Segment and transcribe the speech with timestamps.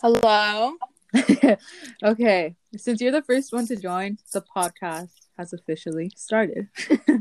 [0.00, 0.74] Hello.
[2.04, 6.68] okay, since you're the first one to join, the podcast has officially started.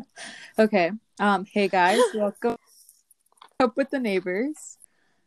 [0.59, 0.91] okay.
[1.19, 1.45] Um.
[1.51, 2.55] Hey guys, welcome
[3.59, 4.77] up with the neighbors.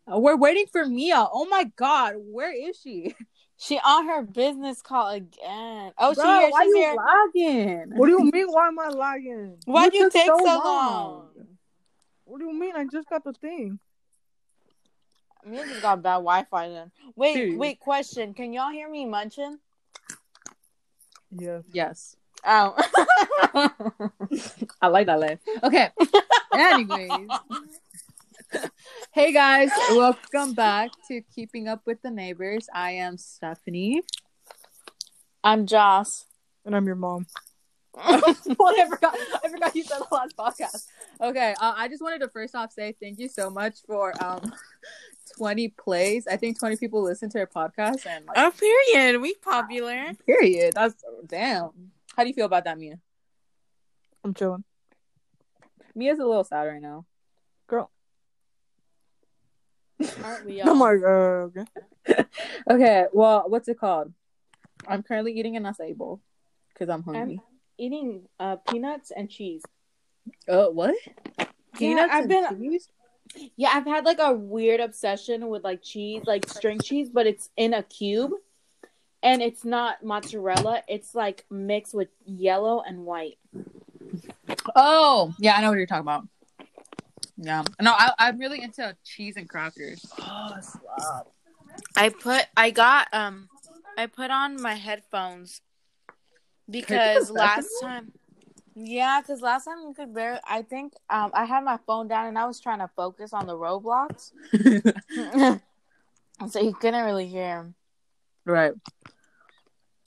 [0.07, 1.27] Uh, we're waiting for Mia.
[1.33, 3.17] Oh my God, where is she?
[3.63, 5.93] She on her business call again.
[5.99, 6.51] Oh, Bro, she here.
[6.51, 6.97] why She's you here.
[6.97, 7.91] lagging?
[7.95, 8.47] What do you mean?
[8.47, 9.59] Why am I lagging?
[9.67, 11.29] Why do you take so long?
[12.25, 12.75] What do you mean?
[12.75, 13.79] I just got the thing.
[15.45, 16.91] Me just got bad Wi-Fi then.
[17.17, 17.59] Wait, Dude.
[17.59, 17.81] wait.
[17.81, 19.59] Question: Can y'all hear me munching?
[21.31, 21.61] Yeah.
[21.73, 22.17] Yes.
[22.45, 22.75] Oh.
[24.83, 25.39] I like that laugh.
[25.63, 25.89] Okay.
[26.55, 27.29] Anyways.
[29.13, 32.69] hey guys, welcome back to Keeping Up with the Neighbors.
[32.75, 34.03] I am Stephanie.
[35.45, 36.27] I'm Joss.
[36.65, 37.27] And I'm your mom.
[37.95, 39.17] well, I forgot.
[39.45, 40.87] I forgot you said the last podcast.
[41.21, 44.53] Okay, uh, I just wanted to first off say thank you so much for um,
[45.41, 46.27] twenty plays.
[46.27, 49.21] I think twenty people listen to our podcast, and like, Oh, period.
[49.21, 50.13] We popular.
[50.27, 50.75] period.
[50.75, 51.71] That's damn.
[52.17, 52.99] How do you feel about that, Mia?
[54.23, 54.65] I'm chilling.
[55.95, 57.07] Mia's a little sad right now.
[57.67, 57.91] Girl.
[60.23, 60.77] Aren't we I'm all?
[60.79, 61.65] like, uh, okay.
[62.71, 64.13] Okay, well, what's it called?
[64.87, 66.21] I'm currently eating an acai bowl
[66.73, 67.41] because I'm hungry.
[67.79, 69.63] eating uh, peanuts and cheese.
[70.49, 70.95] Oh, what?
[71.75, 72.89] Peanuts I've and been- cheese?
[73.57, 77.51] Yeah, I've had like a weird obsession with like cheese, like string cheese, but it's
[77.57, 78.33] in a cube.
[79.23, 83.39] And it's not mozzarella, it's like mixed with yellow and white.
[84.75, 86.27] Oh, yeah, I know what you're talking about.
[87.37, 90.05] Yeah, no, I, I'm really into cheese and crackers.
[90.19, 91.27] Oh, slap.
[91.97, 93.49] I put I got um
[93.97, 95.61] I put on my headphones
[96.69, 98.13] because last time
[98.75, 102.27] yeah, because last time you could barely I think um I had my phone down
[102.27, 104.33] and I was trying to focus on the Roblox.
[106.51, 107.75] so you couldn't really hear him.
[108.45, 108.73] right.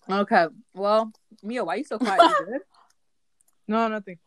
[0.09, 0.47] Okay.
[0.73, 2.21] Well, Mia, why are you so quiet?
[2.21, 2.61] You good?
[3.65, 4.17] No, nothing.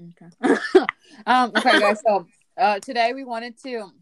[0.00, 0.30] Okay.
[1.26, 2.00] um, okay, guys.
[2.06, 2.26] So
[2.56, 3.92] uh, today we wanted to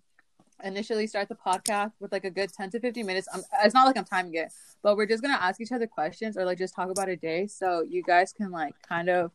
[0.63, 3.27] initially start the podcast with like a good 10 to 15 minutes.
[3.35, 5.89] Um, it's not like I'm timing it, but we're just going to ask each other
[5.89, 9.33] questions or like just talk about a day so you guys can like kind of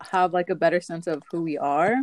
[0.00, 1.94] have like a better sense of who we are.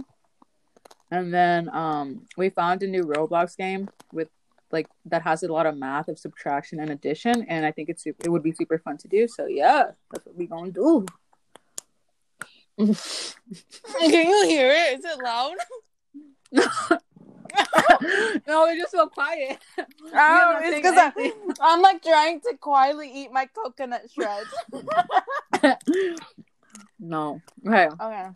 [1.12, 4.30] And then um, we found a new Roblox game with
[4.72, 8.04] like that has a lot of math of subtraction and addition, and I think it's
[8.04, 9.28] super, it would be super fun to do.
[9.28, 11.06] So yeah, that's what we gonna do.
[12.78, 12.90] Can
[14.00, 15.00] you hear it?
[15.00, 15.56] Is it loud?
[18.48, 19.60] no, we're just so quiet.
[19.78, 21.14] Oh, it's because.
[21.62, 24.54] I'm like trying to quietly eat my coconut shreds.
[27.10, 27.42] No.
[27.66, 27.90] Okay.
[28.00, 28.28] okay.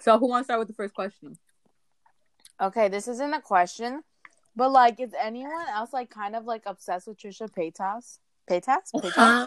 [0.00, 1.38] So who wants to start with the first question?
[2.60, 4.02] Okay, this isn't a question,
[4.56, 8.18] but like, is anyone else like kind of like obsessed with Trisha Paytas?
[8.48, 8.92] Paytas?
[8.94, 9.46] Paytas?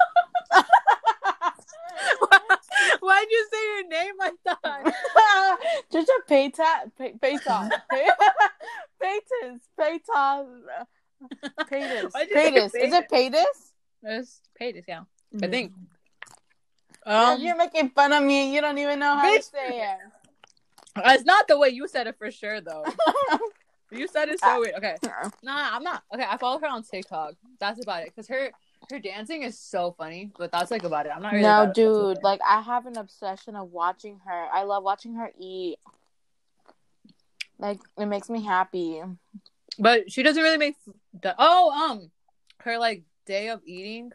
[3.00, 4.94] Why'd you say your name like that?
[5.94, 6.92] Trisha Paytas?
[6.98, 7.70] Pay- Paytas?
[7.92, 8.10] Pay-
[9.04, 9.60] Paytas?
[9.80, 10.48] Paytas?
[11.70, 12.14] Paytas?
[12.14, 12.76] Why'd you say Paytas?
[12.76, 13.74] Is it Paytas?
[14.04, 15.02] It's Paytas, yeah.
[15.02, 15.52] I mm-hmm.
[15.52, 15.72] think.
[17.06, 18.54] Um, you're making fun of me.
[18.54, 19.98] You don't even know how to say it.
[20.98, 22.86] it's not the way you said it for sure, though.
[23.92, 24.76] You said it so weird.
[24.76, 24.96] Okay.
[25.44, 26.04] Nah, I'm not.
[26.14, 27.36] Okay, I follow her on TikTok.
[27.60, 28.16] That's about it.
[28.16, 28.50] Cause her
[28.90, 31.12] her dancing is so funny, but that's like about it.
[31.16, 31.44] I'm not really.
[31.44, 32.24] no, dude.
[32.24, 34.48] Like, I have an obsession of watching her.
[34.54, 35.78] I love watching her eat.
[37.58, 39.02] Like, it makes me happy.
[39.80, 40.76] But she doesn't really make.
[41.22, 42.12] The, oh, um,
[42.60, 44.12] her like day of eating.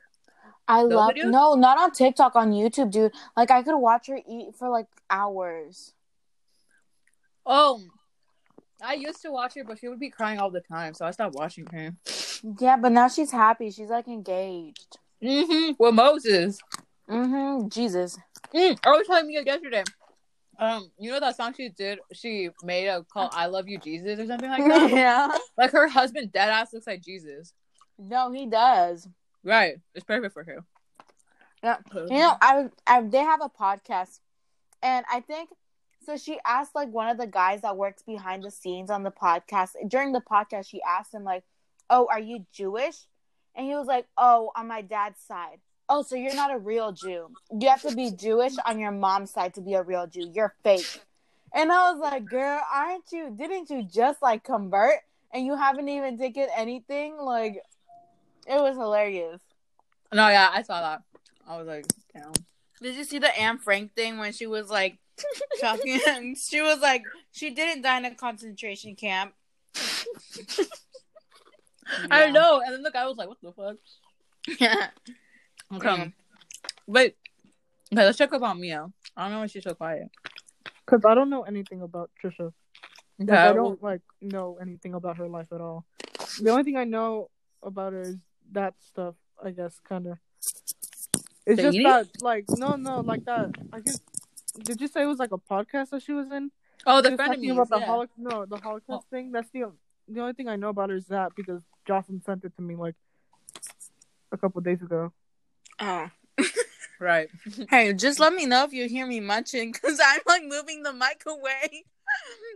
[0.71, 1.31] I Those love videos?
[1.31, 3.13] no, not on TikTok, on YouTube, dude.
[3.37, 5.95] Like, I could watch her eat for like hours.
[7.45, 7.81] Oh,
[8.81, 11.11] I used to watch her, but she would be crying all the time, so I
[11.11, 11.93] stopped watching her.
[12.61, 13.73] Yeah, but now she's happy.
[13.73, 14.99] She's like engaged.
[15.21, 15.73] Mm-hmm.
[15.77, 16.61] With Moses.
[17.09, 17.67] Mm-hmm.
[17.69, 18.17] Jesus.
[18.55, 19.83] Mm, I was telling you yesterday.
[20.57, 21.99] Um, you know that song she did?
[22.13, 24.91] She made a call "I Love You, Jesus" or something like that.
[24.95, 25.37] yeah.
[25.59, 27.55] like her husband, dead ass, looks like Jesus.
[27.99, 29.09] No, he does.
[29.45, 30.65] Right, it's perfect for her.
[31.63, 31.72] Yeah.
[31.72, 32.07] Uh-huh.
[32.09, 34.21] You know, I, I they have a podcast,
[34.83, 35.51] and I think
[36.04, 36.16] so.
[36.16, 39.71] She asked like one of the guys that works behind the scenes on the podcast.
[39.89, 41.45] During the podcast, she asked him like,
[41.89, 42.97] "Oh, are you Jewish?"
[43.54, 46.92] And he was like, "Oh, on my dad's side." Oh, so you're not a real
[46.92, 47.31] Jew.
[47.51, 50.31] You have to be Jewish on your mom's side to be a real Jew.
[50.33, 51.01] You're fake.
[51.53, 53.34] And I was like, "Girl, aren't you?
[53.37, 55.01] Didn't you just like convert
[55.33, 57.63] and you haven't even taken anything?" Like,
[58.47, 59.41] it was hilarious.
[60.13, 61.03] no, yeah, I saw that.
[61.48, 62.33] I was like, damn.
[62.83, 64.98] Did you see the Anne Frank thing when she was like
[65.60, 66.01] talking?
[66.37, 67.03] she was like,
[67.33, 69.34] she didn't die in a concentration camp.
[72.10, 72.33] I Yeah.
[72.33, 72.60] know.
[72.65, 73.77] And then the guy was like, "What the fuck?"
[74.60, 74.91] Yeah.
[75.75, 75.89] Okay.
[75.89, 76.13] Mm.
[76.87, 77.16] Wait.
[77.92, 78.87] Okay, let's check up on Mia.
[79.16, 80.09] I don't know why she's so quiet.
[80.87, 82.53] Cause I don't know anything about Trisha.
[83.19, 85.84] Like, I don't like know anything about her life at all.
[86.41, 87.31] The only thing I know
[87.63, 88.16] about her is
[88.53, 89.15] that stuff.
[89.43, 90.19] I guess kind of.
[91.47, 91.87] It's The just eating?
[91.91, 93.51] that, like, no, no, like that.
[93.73, 94.01] I guess.
[94.63, 96.51] Did you say it was like a podcast that she was in?
[96.87, 97.49] Oh, the was friend of me.
[97.51, 97.87] about the yeah.
[97.87, 98.19] Holocaust.
[98.19, 99.33] No, the Holocaust thing.
[99.33, 99.65] That's the
[100.09, 102.75] the only thing I know about her is that because Jocelyn sent it to me
[102.77, 102.95] like
[104.33, 105.13] a couple days ago.
[105.79, 106.11] Oh.
[107.01, 107.31] Right.
[107.71, 110.93] Hey, just let me know if you hear me munching because I'm like moving the
[110.93, 111.85] mic away.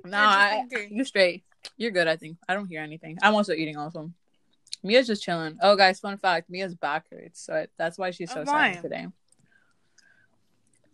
[0.05, 0.99] No, I'm just I, thinking.
[0.99, 1.44] you straight.
[1.79, 2.37] You're good, I think.
[2.46, 3.17] I don't hear anything.
[3.23, 4.11] I'm also eating also.
[4.84, 5.56] Mia's just chilling.
[5.62, 8.82] Oh, guys, fun fact: Mia's back hurts, so I, that's why she's so Oh, sad
[8.82, 9.06] today.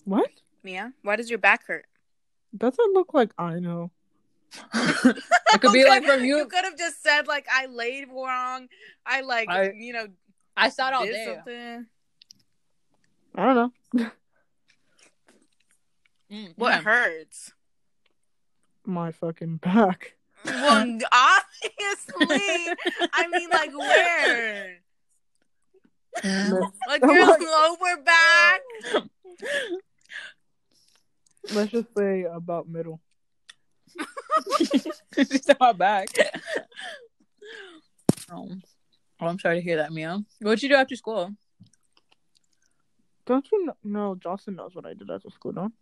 [0.05, 0.31] What?
[0.63, 1.85] Mia, why does your back hurt?
[2.57, 3.91] Doesn't look like I know.
[4.75, 6.47] it could be like from You you.
[6.47, 8.69] could have just said like I laid wrong.
[9.05, 10.07] I like I- you know
[10.57, 11.25] I saw it all did day.
[11.35, 11.87] something.
[13.35, 14.11] I don't know.
[16.33, 16.81] Mm, What yeah.
[16.83, 17.53] hurts?
[18.85, 20.15] My fucking back.
[20.45, 22.75] Well, obviously.
[23.13, 24.77] I mean, like where?
[26.25, 28.61] Um, like Oh your my- lower back?
[31.55, 33.01] Let's just say about middle.
[35.17, 36.09] She's on my back.
[38.31, 38.49] oh.
[39.21, 40.23] oh, I'm sorry to hear that, Mia.
[40.41, 41.31] What'd you do after school?
[43.27, 43.75] Don't you know?
[43.85, 45.75] No, Jocelyn knows what I did after school, don't?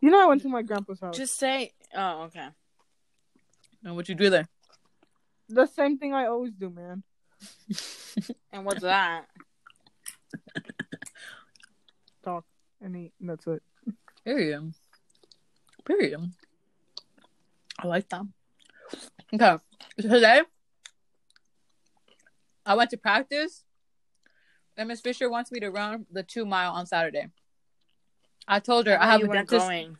[0.00, 1.16] You know, I went to my grandpa's house.
[1.16, 1.72] Just say.
[1.94, 2.48] Oh, okay.
[3.84, 4.48] And what'd you do there?
[5.48, 7.02] the same thing I always do, man.
[8.52, 9.24] And what's that?
[12.22, 12.44] Talk
[12.80, 13.62] and eat, and that's it.
[14.24, 14.72] Period.
[15.84, 16.20] Period.
[17.80, 18.22] I like that.
[19.34, 19.56] Okay.
[20.00, 20.42] Today,
[22.64, 23.64] I went to practice,
[24.76, 27.26] and Miss Fisher wants me to run the two mile on Saturday.
[28.46, 29.66] I told her I Why have you a weren't dentist.
[29.66, 29.96] going?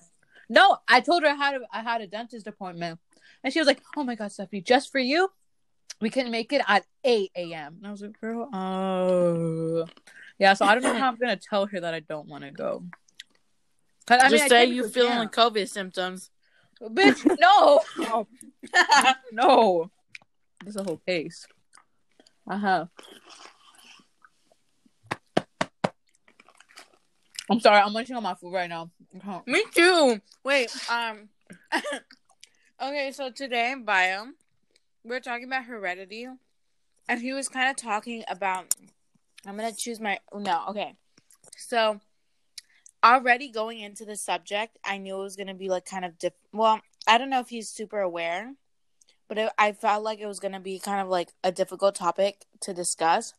[0.48, 3.00] No, I told her I had a, I had a dentist appointment,
[3.44, 5.30] and she was like, "Oh my god, Stephanie, just for you,
[6.00, 9.86] we can make it at eight a.m." And I was like, "Girl, oh,
[10.38, 12.50] yeah." So I don't know how I'm gonna tell her that I don't want to
[12.50, 12.84] go.
[14.08, 16.30] I mean, Just I say you feeling like COVID symptoms.
[16.82, 17.80] Bitch, no.
[19.32, 19.90] no.
[20.62, 21.46] There's a whole case.
[22.48, 22.86] Uh huh.
[27.50, 28.90] I'm sorry, I'm munching on my food right now.
[29.46, 30.20] Me too.
[30.44, 31.28] Wait, um
[32.84, 34.26] Okay, so today in bio,
[35.04, 36.28] we are talking about heredity.
[37.08, 38.76] And he was kind of talking about
[39.46, 40.94] I'm gonna choose my no, okay.
[41.56, 42.00] So
[43.02, 46.34] already going into the subject, I knew it was gonna be like kind of diff
[46.52, 48.52] well, I don't know if he's super aware,
[49.28, 52.44] but it, I felt like it was gonna be kind of like a difficult topic
[52.60, 53.32] to discuss.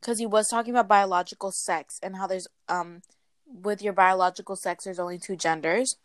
[0.00, 3.02] Cause he was talking about biological sex and how there's um
[3.44, 5.96] with your biological sex there's only two genders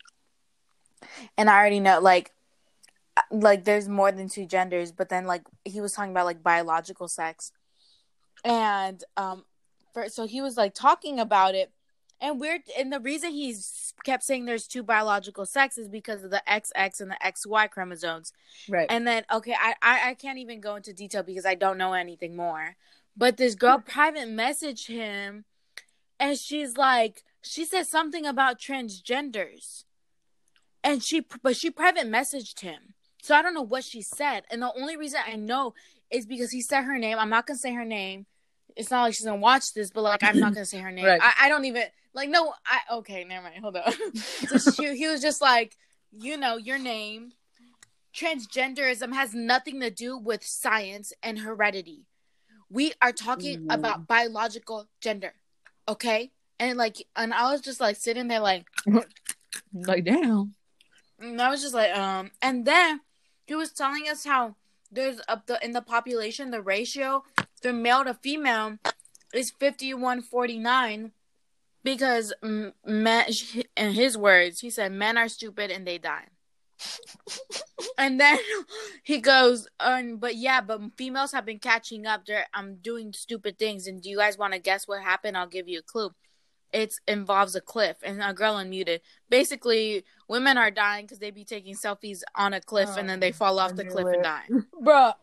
[1.38, 2.32] and i already know like
[3.30, 7.08] like there's more than two genders but then like he was talking about like biological
[7.08, 7.52] sex.
[8.44, 9.44] And um
[9.92, 11.72] for, so he was like talking about it.
[12.20, 16.30] And we're and the reason he's kept saying there's two biological sex is because of
[16.30, 18.32] the xx and the xy chromosomes.
[18.68, 18.86] Right.
[18.88, 21.92] and then okay I, I i can't even go into detail because i don't know
[21.92, 22.76] anything more.
[23.16, 25.44] But this girl private messaged him
[26.20, 29.84] and she's like she said something about transgenders.
[30.82, 32.94] And she but she private messaged him
[33.26, 34.44] so i don't know what she said.
[34.50, 35.74] And the only reason i know
[36.10, 37.18] is because he said her name.
[37.18, 38.26] I'm not gonna say her name.
[38.76, 41.04] It's not like she's gonna watch this but like i'm not gonna say her name.
[41.12, 41.20] Right.
[41.22, 43.60] I, I don't even like no i okay never mind.
[43.62, 45.76] Hold on so she, he was just like
[46.12, 47.32] you know your name.
[48.14, 52.06] Transgenderism has nothing to do with science and heredity.
[52.70, 53.74] We are talking Ooh.
[53.74, 55.34] about biological gender
[55.88, 56.30] okay?
[56.58, 58.66] And like and i was just like sitting there like
[59.72, 60.54] Like, damn.
[61.18, 63.00] and i was just like um and then
[63.46, 64.56] he was telling us how
[64.90, 67.24] there's up the in the population the ratio
[67.62, 68.78] the male to female
[69.34, 71.12] is 5149
[71.82, 73.26] because men
[73.76, 76.26] in his words he said men are stupid and they die.
[77.98, 78.38] And then
[79.02, 82.26] he goes um but yeah but females have been catching up.
[82.26, 83.86] They're um doing stupid things.
[83.86, 85.36] And do you guys want to guess what happened?
[85.36, 86.10] I'll give you a clue
[86.76, 91.44] it involves a cliff and a girl unmuted basically women are dying because they be
[91.44, 94.44] taking selfies on a cliff and then they oh, fall off the cliff and die
[94.84, 95.14] Bruh.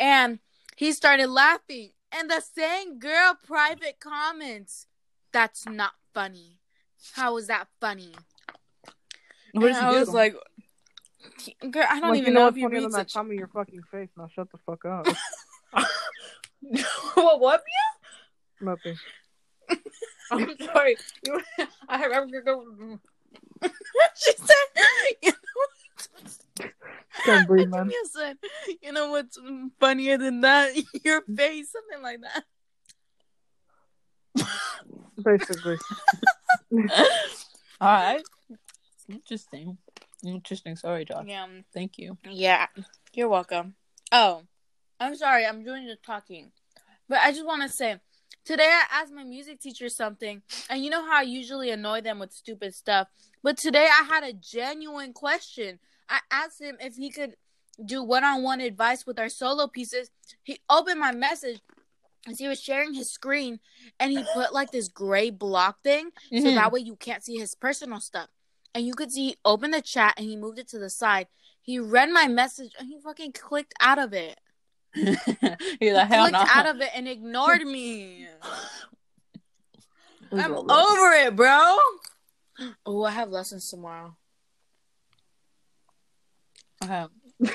[0.00, 0.40] and
[0.76, 4.88] he started laughing and the same girl private comments
[5.32, 6.58] that's not funny
[7.14, 8.12] how is that funny
[9.52, 10.14] What and I was do?
[10.14, 10.34] like,
[11.70, 13.12] Girl, I don't like, even you know know if you read such.
[13.12, 14.08] time in your fucking face.
[14.16, 15.06] Now shut the fuck up.
[17.14, 17.40] what?
[17.40, 17.62] What?
[18.60, 18.96] Nothing.
[20.30, 20.96] I'm sorry.
[21.26, 21.40] You,
[21.88, 22.12] I heard.
[22.12, 22.98] I mm.
[24.14, 24.56] she said,
[25.22, 26.66] you know
[27.24, 27.78] Can't breathe, what?
[27.78, 27.88] man.
[27.88, 28.36] Mia said,
[28.82, 29.38] you know what's
[29.78, 30.72] funnier than that?
[31.04, 32.44] Your face, something like that.
[35.22, 35.76] Basically.
[37.80, 38.22] All right.
[39.08, 39.78] Interesting.
[40.24, 40.76] Interesting.
[40.76, 41.24] Sorry, Josh.
[41.26, 42.16] Yeah, Thank you.
[42.28, 42.66] yeah.
[43.12, 43.74] You're welcome.
[44.12, 44.42] Oh,
[44.98, 45.46] I'm sorry.
[45.46, 46.52] I'm doing the talking,
[47.08, 48.00] but I just want to say,
[48.44, 52.18] today I asked my music teacher something, and you know how I usually annoy them
[52.18, 53.08] with stupid stuff,
[53.42, 55.78] but today I had a genuine question.
[56.08, 57.36] I asked him if he could
[57.84, 60.10] do one-on-one advice with our solo pieces.
[60.42, 61.60] He opened my message
[62.28, 63.60] as he was sharing his screen,
[63.98, 66.54] and he put like this gray block thing, so Mhm.
[66.54, 68.28] that way you can't see his personal stuff.
[68.74, 71.28] And you could see he opened the chat and he moved it to the side.
[71.62, 74.38] He read my message and he fucking clicked out of it.
[74.94, 76.38] He's like, hell no.
[76.38, 78.26] out of it and ignored me.
[80.32, 80.72] I'm Over.
[80.72, 81.76] over it, bro.
[82.86, 84.16] Oh, I have lessons tomorrow.
[86.82, 87.06] Okay.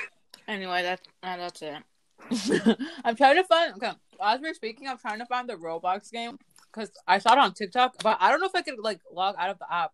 [0.47, 2.77] Anyway, that's uh, that's it.
[3.03, 3.73] I'm trying to find.
[3.75, 3.91] Okay,
[4.23, 6.37] as we're speaking, I'm trying to find the Roblox game
[6.71, 9.35] because I saw it on TikTok, but I don't know if I could like log
[9.39, 9.91] out of the app.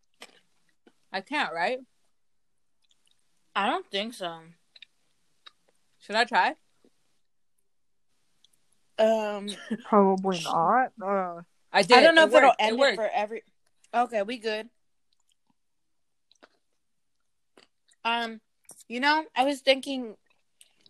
[1.12, 1.79] I can't, right?
[3.55, 4.39] I don't think so.
[6.00, 6.55] Should I try?
[9.00, 9.50] Um,
[9.86, 10.91] Probably not.
[11.01, 11.41] Uh,
[11.74, 11.98] I did.
[11.98, 13.43] I don't know It if it'll end it it, for every.
[13.93, 14.69] Okay, we good.
[18.03, 18.41] Um,
[18.88, 20.15] you know, I was thinking.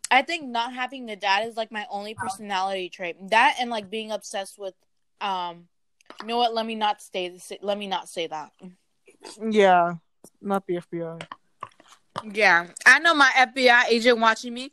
[0.10, 3.15] I think not having a dad is like my only personality trait.
[3.29, 4.74] That and like being obsessed with,
[5.22, 5.67] um,
[6.20, 6.53] you know what?
[6.53, 7.39] Let me not stay.
[7.62, 8.51] Let me not say that.
[9.41, 9.93] yeah.
[10.41, 11.22] Not the FBI.
[12.34, 14.72] Yeah, I know my FBI agent watching me,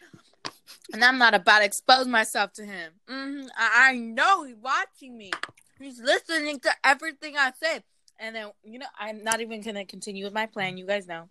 [0.93, 2.93] and I'm not about to expose myself to him.
[3.09, 5.31] hmm I-, I know he's watching me.
[5.79, 7.83] He's listening to everything I say.
[8.19, 10.77] And then, you know, I'm not even going to continue with my plan.
[10.77, 11.29] You guys know.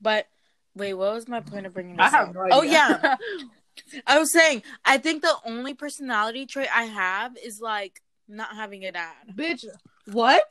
[0.00, 0.26] But,
[0.74, 2.34] wait, what was my point of bringing this I have up?
[2.34, 3.16] no Oh, yeah.
[4.06, 8.84] I was saying, I think the only personality trait I have is, like, not having
[8.84, 9.14] a dad.
[9.34, 9.66] Bitch,
[10.06, 10.44] what?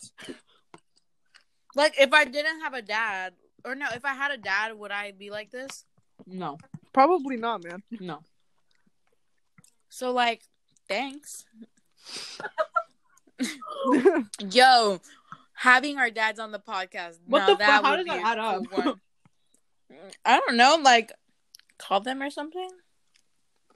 [1.75, 3.33] Like, if I didn't have a dad,
[3.65, 5.85] or no, if I had a dad, would I be like this?
[6.27, 6.57] No,
[6.93, 7.83] Probably not, man.
[7.99, 8.19] no.
[9.89, 10.43] So, like,
[10.87, 11.45] thanks.
[14.51, 14.99] Yo,
[15.53, 17.19] having our dads on the podcast.
[17.27, 17.83] What the fuck?
[17.83, 18.63] How does that add up?
[18.71, 18.99] one.
[20.25, 21.11] I don't know, like
[21.77, 22.69] call them or something.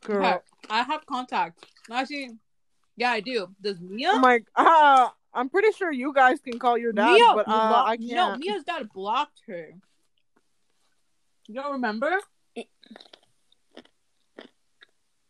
[0.02, 0.26] Girl.
[0.26, 0.38] Okay,
[0.70, 1.66] I have contact.
[1.92, 2.32] Actually,
[2.96, 3.48] yeah, I do.
[3.62, 4.12] Does Mia?
[4.12, 7.68] I'm like, uh, I'm pretty sure you guys can call your dad, Mia but uh,
[7.70, 8.40] blo- I No, can't.
[8.40, 9.70] No, Mia's dad blocked her.
[11.48, 12.18] You don't remember?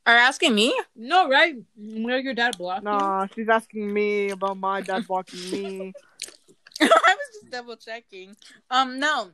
[0.08, 0.74] Are you asking me?
[0.96, 1.56] No, right?
[1.76, 2.90] Where your dad blocked you?
[2.90, 5.94] Nah, she's asking me about my dad blocking me.
[6.82, 8.38] I was just double checking.
[8.72, 9.32] Um, no.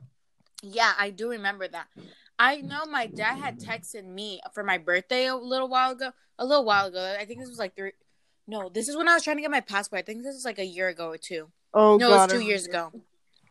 [0.62, 1.86] Yeah, I do remember that.
[2.38, 6.10] I know my dad had texted me for my birthday a little while ago.
[6.38, 7.16] A little while ago.
[7.20, 7.92] I think this was like three.
[8.48, 10.00] No, this is when I was trying to get my passport.
[10.00, 11.48] I think this was like a year ago or two.
[11.72, 12.90] Oh no, god, it was two years ago.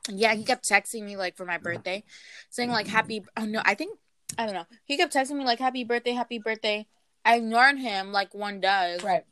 [0.10, 2.04] Yeah, he kept texting me like for my birthday,
[2.50, 3.24] saying like happy.
[3.38, 3.98] Oh no, I think
[4.38, 4.66] I don't know.
[4.86, 6.88] He kept texting me like happy birthday, happy birthday.
[7.26, 9.24] I ignored him like one does, Right.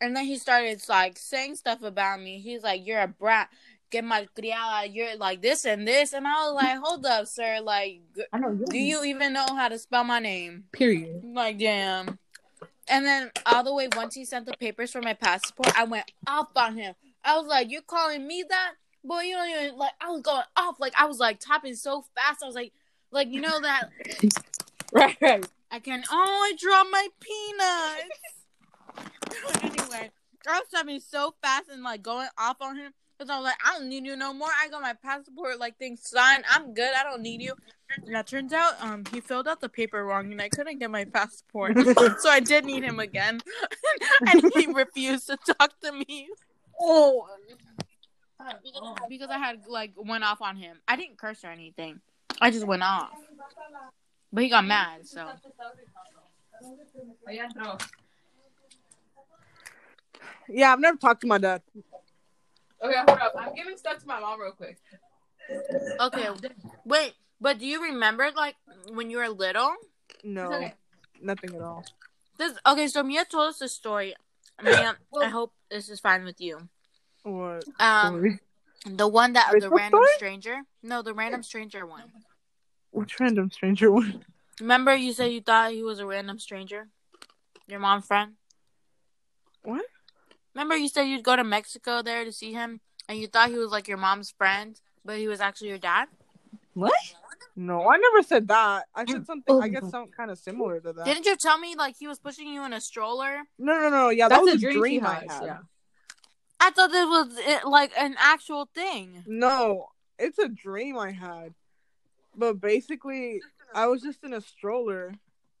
[0.00, 2.38] and then he started like saying stuff about me.
[2.40, 3.48] He's like, "You're a brat."
[3.90, 7.58] Get malcriada, you're like this and this, and I was like, "Hold up, sir!
[7.62, 8.02] Like,
[8.34, 8.54] I know.
[8.68, 11.22] do you even know how to spell my name?" Period.
[11.24, 12.18] Like, damn.
[12.86, 16.04] And then all the way once he sent the papers for my passport, I went
[16.26, 16.94] off on him.
[17.24, 19.20] I was like, "You calling me that, boy?
[19.22, 22.42] You don't even like." I was going off, like I was like tapping so fast.
[22.42, 22.72] I was like,
[23.10, 23.90] like you know that
[24.92, 25.46] Right, right.
[25.70, 28.02] I can only draw my peanuts.
[29.62, 30.10] anyway,
[30.48, 33.58] I was tapping so fast and like going off on him because I was like,
[33.66, 34.48] I don't need you no more.
[34.62, 36.44] I got my passport like thing signed.
[36.50, 36.90] I'm good.
[36.98, 37.52] I don't need you.
[37.90, 40.90] And that turns out, um, he filled out the paper wrong and I couldn't get
[40.90, 41.76] my passport,
[42.20, 43.40] so I did need him again,
[44.26, 46.28] and he refused to talk to me
[46.80, 47.26] Oh.
[49.08, 50.78] because I had like went off on him.
[50.86, 52.00] I didn't curse or anything.
[52.40, 53.10] I just went off,
[54.32, 55.06] but he got mad.
[55.06, 55.28] So
[60.48, 61.62] Yeah, I've never talked to my dad.
[62.82, 63.34] Okay, hold up.
[63.38, 64.78] I'm giving stuff to my mom real quick.
[66.00, 66.28] okay,
[66.84, 67.14] wait.
[67.40, 68.56] But do you remember like
[68.92, 69.74] when you were little?
[70.24, 70.74] No, okay.
[71.20, 71.84] nothing at all.
[72.36, 72.88] This okay.
[72.88, 74.14] So Mia told us a story.
[74.62, 76.68] Mia, I hope this is fine with you.
[77.22, 77.64] What?
[77.78, 78.40] Um, story?
[78.86, 80.08] the one that the Facebook random story?
[80.16, 80.56] stranger.
[80.82, 82.04] No, the random stranger one.
[82.98, 84.24] Which random stranger one?
[84.60, 86.88] Remember, you said you thought he was a random stranger,
[87.68, 88.32] your mom's friend.
[89.62, 89.84] What?
[90.54, 93.58] Remember, you said you'd go to Mexico there to see him, and you thought he
[93.58, 96.08] was like your mom's friend, but he was actually your dad.
[96.74, 96.92] What?
[97.54, 98.86] No, I never said that.
[98.94, 99.62] I said something.
[99.62, 99.90] I guess oh.
[99.90, 101.04] something kind of similar to that.
[101.04, 103.42] Didn't you tell me like he was pushing you in a stroller?
[103.58, 104.08] No, no, no.
[104.08, 105.42] Yeah, that That's was a a dream, dream, I had.
[105.44, 105.58] Yeah.
[106.58, 109.22] I thought this was like an actual thing.
[109.26, 109.86] No,
[110.18, 111.54] it's a dream I had.
[112.38, 113.40] But basically,
[113.74, 115.12] I was just in a stroller.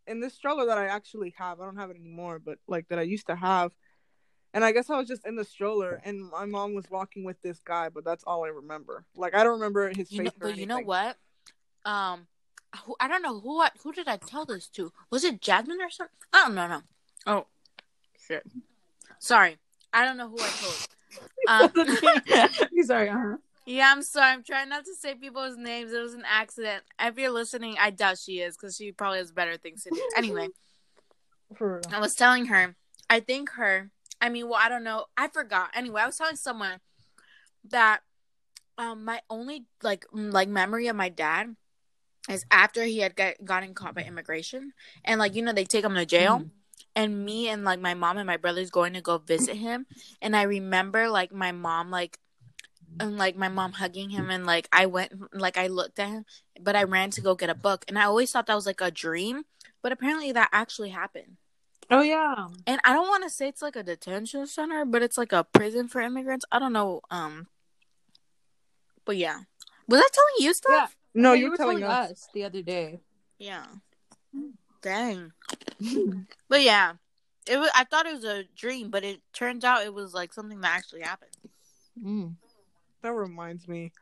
[0.06, 2.98] In this stroller that I actually have, I don't have it anymore, but like that
[2.98, 3.72] I used to have.
[4.54, 7.42] And I guess I was just in the stroller, and my mom was walking with
[7.42, 9.04] this guy, but that's all I remember.
[9.14, 10.24] Like I don't remember his You face.
[10.40, 11.16] know, or but you know what?
[11.84, 12.26] Um,
[12.84, 14.90] who, I don't know who I, who did I tell this to?
[15.10, 16.14] Was it Jasmine or something?
[16.32, 16.68] I don't know.
[16.68, 16.82] No.
[17.26, 17.46] Oh,
[18.26, 18.46] shit.
[19.18, 19.58] Sorry,
[19.92, 20.74] I don't know who I told.
[21.48, 21.70] Um,
[22.84, 23.08] Sorry.
[23.10, 23.36] Uh-huh.
[23.68, 24.32] Yeah, I'm sorry.
[24.32, 25.92] I'm trying not to say people's names.
[25.92, 26.84] It was an accident.
[26.98, 30.00] If you're listening, I doubt she is because she probably has better things to do.
[30.16, 30.48] Anyway,
[31.92, 32.76] I was telling her.
[33.10, 33.90] I think her.
[34.22, 35.04] I mean, well, I don't know.
[35.18, 35.70] I forgot.
[35.74, 36.80] Anyway, I was telling someone
[37.68, 38.00] that
[38.78, 41.54] um my only like like memory of my dad
[42.30, 44.72] is after he had got, gotten caught by immigration
[45.04, 46.44] and like you know they take him to jail
[46.94, 49.86] and me and like my mom and my brothers going to go visit him
[50.22, 52.18] and i remember like my mom like
[53.00, 56.24] and like my mom hugging him and like i went like i looked at him
[56.60, 58.80] but i ran to go get a book and i always thought that was like
[58.80, 59.44] a dream
[59.82, 61.36] but apparently that actually happened
[61.90, 62.48] Oh yeah.
[62.66, 65.42] and I don't want to say it's like a detention center, but it's like a
[65.42, 66.44] prison for immigrants.
[66.52, 67.00] I don't know.
[67.10, 67.46] Um,
[69.06, 69.38] but yeah,
[69.88, 70.94] was I telling you stuff?
[71.14, 71.22] Yeah.
[71.22, 72.28] No, Yeah, you're telling us.
[72.34, 73.00] the other day.
[73.38, 73.64] Yeah.
[74.82, 75.32] Dang.
[76.50, 76.92] But yeah,
[77.48, 77.70] it was.
[77.74, 80.76] I thought it was a dream, but it turns out it was like something that
[80.76, 81.30] actually happened.
[82.04, 82.34] Mm.
[83.02, 83.92] That reminds me.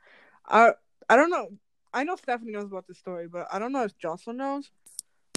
[0.47, 0.73] I
[1.09, 1.49] I don't know.
[1.93, 4.71] I know Stephanie knows about this story, but I don't know if Jocelyn knows.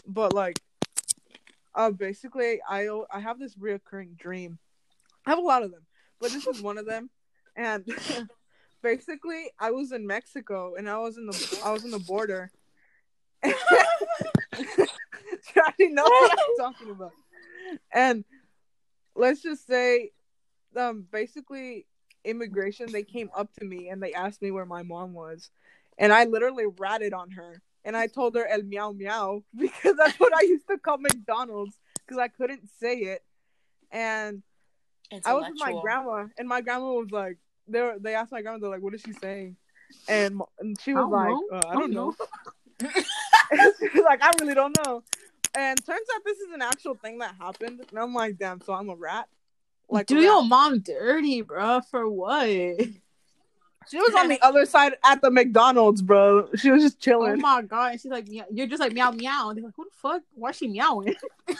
[0.08, 0.60] But like,
[1.76, 4.60] uh, basically, I I have this reoccurring dream.
[5.26, 5.86] I have a lot of them,
[6.20, 7.10] but this is one of them.
[7.56, 7.86] And
[8.82, 12.52] basically, I was in Mexico, and I was in the I was in the border.
[13.44, 13.54] I
[15.78, 17.12] didn't know what I'm talking about.
[17.92, 18.26] And
[19.16, 20.12] let's just say,
[20.76, 21.86] um, basically,
[22.24, 25.50] immigration, they came up to me and they asked me where my mom was.
[25.98, 27.62] And I literally ratted on her.
[27.86, 31.78] And I told her El Meow Meow because that's what I used to call McDonald's
[32.06, 33.24] because I couldn't say it.
[33.92, 34.44] And
[35.26, 38.42] I was with my grandma, and my grandma was like, they were, they asked my
[38.42, 39.56] grandma, they're like, what is she saying?
[40.08, 42.16] And, and she was don't like, uh, I I don't don't know.
[43.80, 45.04] she was like, I really don't know.
[45.56, 47.84] And turns out this is an actual thing that happened.
[47.90, 49.28] And I'm like, damn, so I'm a rat?
[49.90, 50.24] Like, Do rat.
[50.24, 51.82] your mom dirty, bro?
[51.90, 52.48] For what?
[53.90, 56.48] She was on the other side at the McDonald's, bro.
[56.56, 57.32] She was just oh chilling.
[57.34, 57.94] Oh my god!
[57.94, 60.22] And she's like, meow- "You're just like meow meow." And they're like, "Who the fuck?
[60.36, 61.16] Why is she meowing?
[61.48, 61.58] like,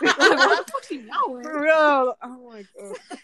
[0.00, 2.16] why the fuck she meowing?" For real.
[2.22, 2.96] Oh my god.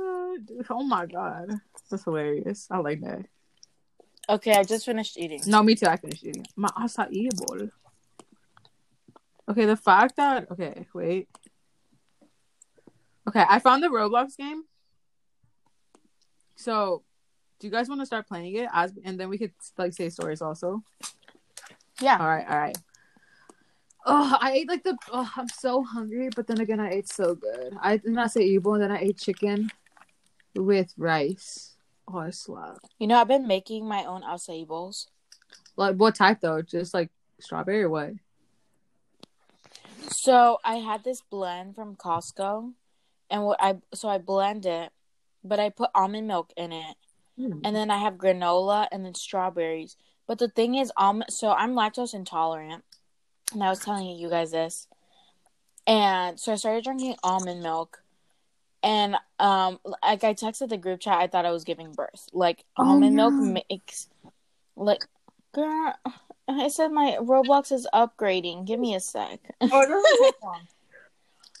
[0.00, 0.38] Oh,
[0.70, 1.50] oh my god,
[1.90, 2.68] that's hilarious.
[2.70, 3.24] I like that.
[4.28, 5.40] Okay, I just finished eating.
[5.48, 5.86] No, me too.
[5.86, 6.46] I finished eating.
[6.54, 7.68] My acai bowl.
[9.48, 11.28] Okay, the fact that okay, wait.
[13.28, 14.64] Okay, I found the Roblox game.
[16.56, 17.02] So,
[17.60, 20.08] do you guys want to start playing it as, and then we could like say
[20.08, 20.82] stories also?
[22.00, 22.16] Yeah.
[22.18, 22.78] All right, all right.
[24.06, 24.96] Oh, I ate like the.
[25.12, 27.76] Oh, I'm so hungry, but then again, I ate so good.
[27.82, 29.70] I did not say evil, and then I ate chicken
[30.56, 31.76] with rice.
[32.10, 32.78] Oh, I slap.
[32.98, 35.08] You know, I've been making my own acai bowls.
[35.76, 36.62] Like what type though?
[36.62, 37.10] Just like
[37.40, 38.12] strawberry or what?
[40.08, 42.72] So I had this blend from Costco,
[43.30, 44.90] and what I so I blend it,
[45.44, 46.96] but I put almond milk in it,
[47.64, 49.96] and then I have granola and then strawberries.
[50.26, 51.32] But the thing is, almond.
[51.32, 52.84] So I'm lactose intolerant,
[53.52, 54.88] and I was telling you guys this,
[55.86, 58.02] and so I started drinking almond milk,
[58.82, 62.28] and um, like I texted the group chat, I thought I was giving birth.
[62.32, 64.08] Like Oh, almond milk makes,
[64.76, 65.04] like,
[65.52, 65.94] girl.
[66.50, 68.66] I said my Roblox is upgrading.
[68.66, 69.38] Give me a sec.
[69.60, 70.60] Oh, it doesn't take long.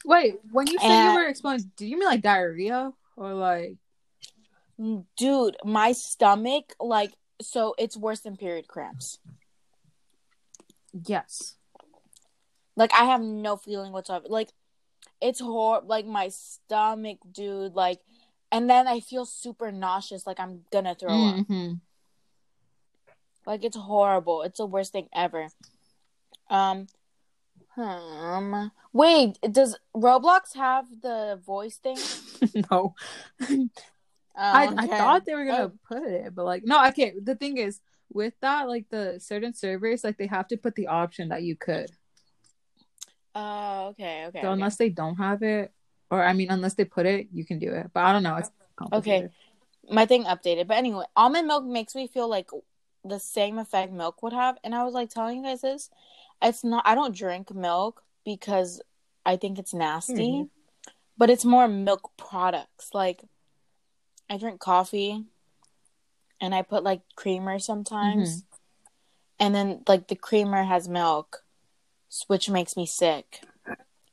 [0.04, 3.76] Wait, when you say And- you were explaining, do you mean like diarrhea or like?
[5.16, 9.18] dude my stomach like so it's worse than period cramps
[11.04, 11.56] Yes.
[12.76, 14.50] like i have no feeling whatsoever like
[15.20, 17.98] it's hor like my stomach dude like
[18.52, 21.72] and then i feel super nauseous like i'm gonna throw up Mm-hmm.
[23.46, 25.48] like it's horrible it's the worst thing ever
[26.50, 26.86] um
[27.78, 31.98] um wait does roblox have the voice thing
[32.70, 32.94] no,
[34.40, 35.78] Oh, I, I thought they were gonna Oh.
[35.88, 37.12] put it, but like, no, okay.
[37.20, 37.80] The thing is,
[38.12, 41.56] with that, like the certain servers, like they have to put the option that you
[41.56, 41.90] could.
[43.34, 44.40] Oh, okay, okay.
[44.40, 44.52] So okay.
[44.52, 45.72] unless they don't have it,
[46.10, 47.90] or I mean, unless they put it, you can do it.
[47.92, 48.36] But I don't know.
[48.36, 48.50] It's
[48.92, 49.28] Okay.
[49.90, 50.68] my thing updated.
[50.68, 52.50] But anyway, almond milk makes me feel like
[53.04, 54.56] the same effect milk would have.
[54.62, 55.90] And I was like telling you guys this.
[56.42, 58.80] It's not I don't drink milk because
[59.24, 60.44] I think it's nasty.
[60.44, 60.48] Mhm.
[61.16, 62.90] But it's more milk products.
[62.94, 63.22] Like
[64.30, 65.24] I drink coffee
[66.40, 68.44] and I put like creamer sometimes.
[69.40, 71.44] And then like the creamer has milk,
[72.26, 73.40] which makes me sick.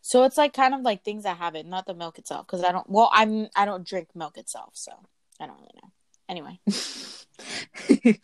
[0.02, 2.46] So it's like kind of like things that have it, not the milk itself.
[2.46, 2.88] Because I don't.
[2.88, 3.48] Well, I'm.
[3.56, 4.92] I don't drink milk itself, so
[5.40, 5.90] I don't really know.
[6.30, 6.60] Anyway,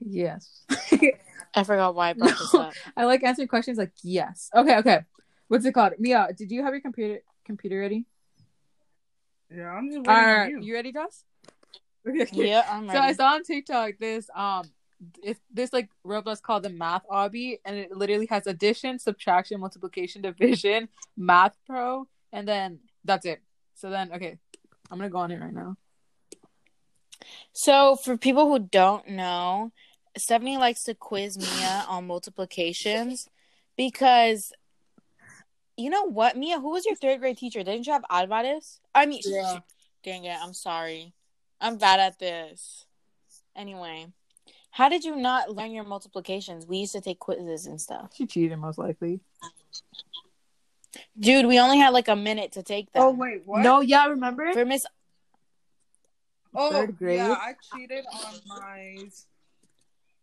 [0.00, 0.64] yes.
[1.54, 2.74] I forgot why I brought this up.
[2.96, 4.50] I like answering questions like yes.
[4.54, 5.00] Okay, okay.
[5.48, 5.92] What's it called?
[5.98, 8.06] Mia, did you have your computer computer ready?
[9.54, 10.60] Yeah, I'm just waiting All right, you.
[10.62, 11.24] you ready, Joss?
[12.32, 12.98] Yeah, I'm ready.
[12.98, 14.64] So I saw on TikTok this um
[15.22, 20.22] it's this like Roblox called the Math Obby, and it literally has addition, subtraction, multiplication,
[20.22, 23.42] division, Math Pro, and then that's it.
[23.74, 24.38] So then, okay,
[24.90, 25.76] I'm gonna go on it right now.
[27.52, 29.72] So for people who don't know,
[30.16, 33.28] Stephanie likes to quiz Mia on multiplications
[33.76, 34.52] because
[35.76, 37.62] you know what, Mia, who was your third grade teacher?
[37.62, 38.80] Didn't you have Alvarez?
[38.94, 39.60] I mean, Yeah.
[40.02, 41.14] dang it, I'm sorry.
[41.60, 42.86] I'm bad at this.
[43.56, 44.12] Anyway,
[44.70, 46.66] how did you not learn your multiplications?
[46.66, 48.12] We used to take quizzes and stuff.
[48.14, 49.20] She cheated, most likely.
[51.18, 53.02] Dude, we only had like a minute to take them.
[53.02, 53.62] Oh wait, what?
[53.62, 54.52] No, yeah, remember?
[54.52, 54.86] For Miss
[56.54, 57.16] oh, third grade?
[57.16, 58.96] Yeah, I cheated on my.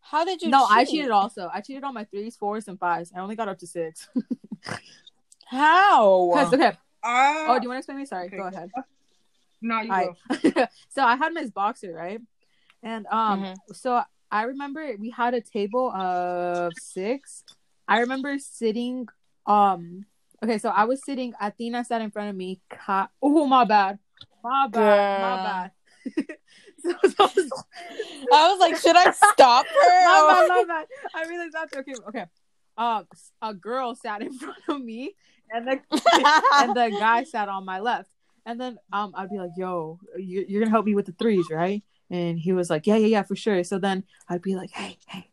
[0.09, 1.49] How did you No, I cheated also.
[1.53, 3.11] I cheated on my threes, fours, and fives.
[3.15, 4.07] I only got up to six.
[5.45, 6.31] How?
[6.33, 6.73] 'Cause, okay.
[7.03, 8.05] Uh, Oh, do you want to explain me?
[8.05, 8.71] Sorry, okay, go ahead.
[9.61, 10.15] No, you Hi.
[10.55, 10.65] go.
[10.89, 12.21] so I had Miss Boxer, right?
[12.83, 13.57] And um, Mhm.
[13.73, 17.43] so I remember we had a table of six.
[17.87, 19.07] I remember sitting.
[19.45, 20.05] Um,
[20.43, 21.33] okay, so I was sitting.
[21.41, 22.61] Athena sat in front of me.
[22.69, 23.99] Ka- oh, my bad,
[24.43, 25.71] my bad, my bad.
[26.83, 27.63] so, so, so-
[28.33, 30.05] I was like, should I stop her?
[30.05, 30.87] my my bad.
[31.15, 31.93] I realized that's okay.
[32.09, 32.25] Okay.
[32.77, 33.07] Um,
[33.41, 35.13] a girl sat in front of me,
[35.51, 35.79] and the
[36.53, 38.09] and the guy sat on my left.
[38.45, 41.45] And then um, I'd be like, "Yo, you, you're gonna help me with the threes,
[41.51, 44.71] right?" And he was like, "Yeah, yeah, yeah, for sure." So then I'd be like,
[44.71, 45.29] "Hey, hey,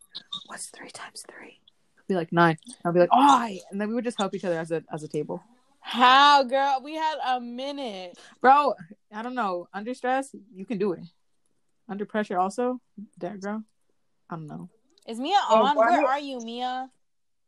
[0.47, 2.59] what's three times 3 I'd be like nine.
[2.85, 5.03] I'd be like, "Oh," and then we would just help each other as a as
[5.05, 5.41] a table,
[5.81, 6.81] How, girl?
[6.83, 8.19] We had a minute.
[8.41, 8.75] bro.
[9.15, 9.69] I don't know.
[9.73, 11.01] Under stress, you can do it.
[11.89, 12.81] Under pressure, also,
[13.19, 13.63] that girl.
[14.29, 14.69] I don't know.
[15.07, 15.77] Is Mia Oh, on?
[15.77, 16.91] why Where are you, Mia?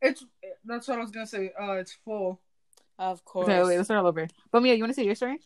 [0.00, 0.24] It's
[0.64, 1.52] that's what I was gonna say.
[1.60, 2.40] Uh, it's full.
[3.00, 3.48] Of course.
[3.48, 4.28] Okay, wait, let's start all over.
[4.52, 5.38] But Mia, you want to say your story?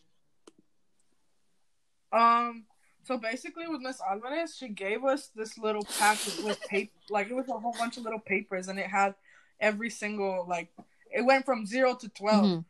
[2.13, 2.65] Um,
[3.05, 7.35] so basically, with Miss Alvarez, she gave us this little packet with paper, like it
[7.35, 9.15] was a whole bunch of little papers, and it had
[9.59, 10.69] every single like
[11.11, 12.65] it went from zero to 12 Mhm.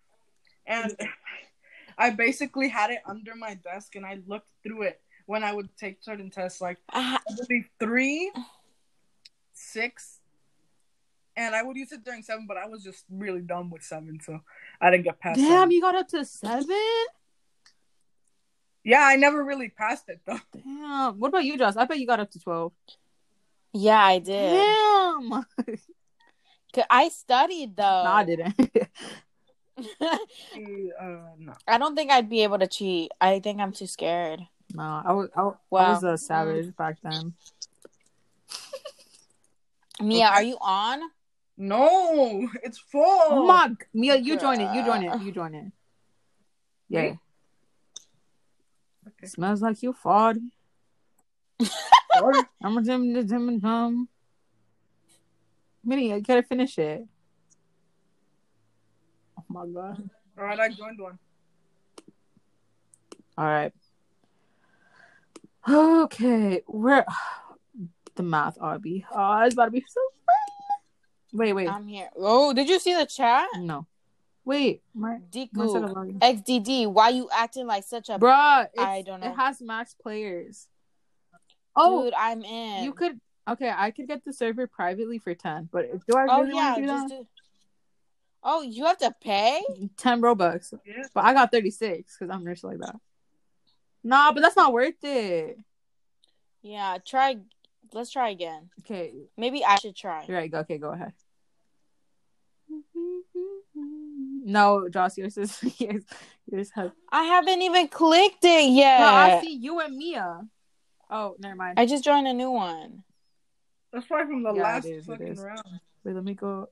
[0.67, 0.97] and
[1.99, 5.69] I basically had it under my desk, and I looked through it when I would
[5.77, 8.33] take certain tests, like I believe three,
[9.55, 10.21] six,
[11.37, 14.19] and I would use it during seven, but I was just really dumb with seven,
[14.23, 14.41] so
[14.81, 15.37] I didn't get past.
[15.41, 15.71] Damn, seven.
[15.73, 16.77] you got up to seven.
[18.85, 20.41] Yeah, I never really passed it though.
[20.53, 21.19] Damn.
[21.21, 21.77] What about you, Joss?
[21.77, 22.73] I bet you got up to twelve.
[23.73, 24.53] yeah, I did.
[24.53, 25.45] Damn.
[26.75, 28.03] 'Cause I studied though.
[28.05, 28.55] No, I didn't.
[31.01, 31.55] Uh, no.
[31.67, 33.11] I don't think I'd be able to cheat.
[33.21, 34.41] I think I'm too scared.
[34.73, 36.19] No, I was I, I was a mm.
[36.19, 37.35] savage back then.
[40.01, 41.01] Mia, are you on?
[41.57, 43.03] No, it's full.
[43.05, 44.75] Oh my, g- Mia, you join it.
[44.75, 45.23] You join it.
[45.23, 45.73] You join it.
[46.89, 47.03] Yeah.
[47.03, 47.19] Me?
[49.09, 49.27] Okay.
[49.27, 50.37] Smells like you fought.
[52.15, 52.43] Sorry.
[52.63, 54.09] I'm a dim dim dim dim.
[55.85, 57.05] Minnie, you gotta finish it.
[59.39, 60.09] Oh my god.
[60.39, 61.19] All right, I joined one.
[63.37, 63.73] All right.
[65.69, 67.07] Okay, where
[68.17, 69.05] the math, Obby?
[69.15, 71.39] Oh, it's about to be so fun.
[71.41, 72.11] Wait, wait, I'm here.
[72.17, 73.49] Oh, did you see the chat?
[73.57, 73.87] no,
[74.45, 75.19] wait, my
[75.53, 76.19] mine's not Diku.
[76.19, 79.29] XDD, why you acting like such a Bruh, I don't know.
[79.31, 80.67] It has max players.
[81.75, 82.15] Oh, dude?
[82.19, 82.85] I'm in.
[82.85, 83.19] you could.
[83.49, 86.73] Okay, I could get the server privately for ten, but do I Oh really yeah,
[86.73, 87.15] want to do just that?
[87.21, 87.27] do.
[88.45, 89.63] Oh, you have to pay?
[89.97, 91.05] Ten robux, Yeah.
[91.15, 92.97] but I got thirty six because I'm rich like that.
[94.05, 95.59] Nah, but that's not worth it.
[96.63, 97.37] Yeah, try.
[97.93, 98.71] Let's try again.
[98.81, 100.25] Okay, Maybe I should try.
[100.27, 100.51] you're right.
[100.51, 100.61] Go.
[100.61, 101.13] Okay, go ahead.
[104.45, 106.03] No, Joss, yours is yours.
[106.51, 106.91] Yours has.
[107.11, 109.01] I haven't even clicked it yet.
[109.01, 110.41] No, I see you and Mia.
[111.11, 111.79] Oh, never mind.
[111.79, 113.05] I just joined a new one.
[113.93, 115.63] That's probably from the Yeah, last it is, it fucking round.
[116.05, 116.69] Wait, let me go.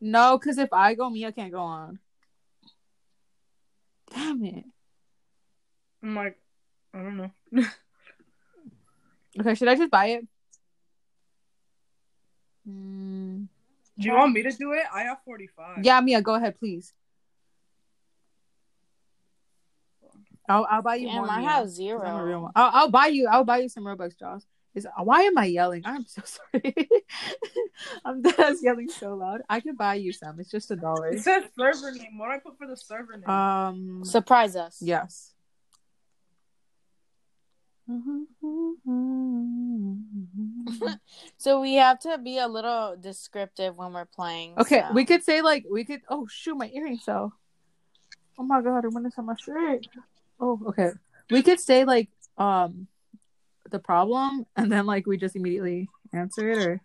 [0.00, 1.98] No, because if I go, Mia can't go on.
[4.14, 4.64] Damn it.
[6.02, 6.38] I'm like,
[6.94, 7.30] I don't know.
[9.38, 10.26] Okay, should I just buy it?
[12.68, 13.46] Mm,
[13.98, 14.82] Do you want me to do it?
[14.92, 15.84] I have 45.
[15.84, 16.92] yeah, Mia, go ahead, please.
[20.48, 21.28] I'll, I'll buy you Damn, more.
[21.30, 22.42] I Mia, have 'cause I'm a real zero.
[22.42, 22.52] one.
[22.56, 23.28] I'll, I'll buy you.
[23.28, 24.42] I'll buy you some Robux, Josh.
[24.74, 25.82] Is why am I yelling?
[25.84, 26.74] I'm so sorry.
[28.04, 29.42] I'm just yelling so loud.
[29.48, 30.38] I can buy you some.
[30.40, 31.08] It's just a dollar.
[31.10, 32.18] It says server name.
[32.18, 33.28] What do I put for the server name?
[33.30, 34.00] Um.
[34.04, 34.78] Surprise us.
[34.80, 35.34] Yes.
[41.38, 44.54] So we have to be a little descriptive when we're playing.
[44.58, 44.94] Okay, so.
[44.94, 46.02] we could say like we could.
[46.08, 47.32] Oh shoot, my earring fell.
[48.38, 49.86] Oh my god, I went inside my shirt.
[50.38, 50.90] Oh, okay.
[51.30, 52.86] We could say like um
[53.70, 56.80] the problem, and then like we just immediately answer it, or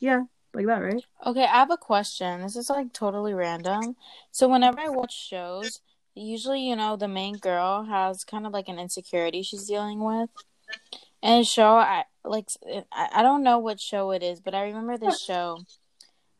[0.00, 0.22] yeah,
[0.54, 1.04] like that, right?
[1.24, 2.42] Okay, I have a question.
[2.42, 3.96] This is like totally random.
[4.30, 5.80] So whenever I watch shows,
[6.16, 10.30] usually you know the main girl has kind of like an insecurity she's dealing with.
[11.22, 12.48] And show, I like,
[12.92, 15.64] I, I don't know what show it is, but I remember this show,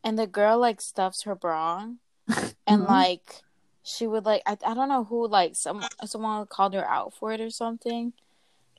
[0.03, 1.89] and the girl like stuffs her bra,
[2.67, 2.87] and Mhm.
[2.87, 3.43] like
[3.83, 7.31] she would like I, I don't know who like some someone called her out for
[7.31, 8.13] it or something.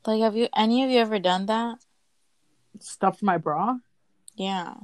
[0.05, 1.79] Like, have you any of you ever done that?
[2.79, 3.77] Stuffed my bra.
[4.35, 4.75] Yeah.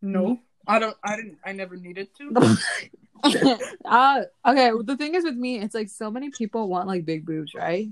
[0.00, 0.38] no.
[0.66, 0.96] I don't.
[1.02, 1.38] I didn't.
[1.44, 2.34] I never needed to.
[3.84, 4.72] uh okay.
[4.82, 7.88] The thing is with me, it's like so many people want like big boobs, right?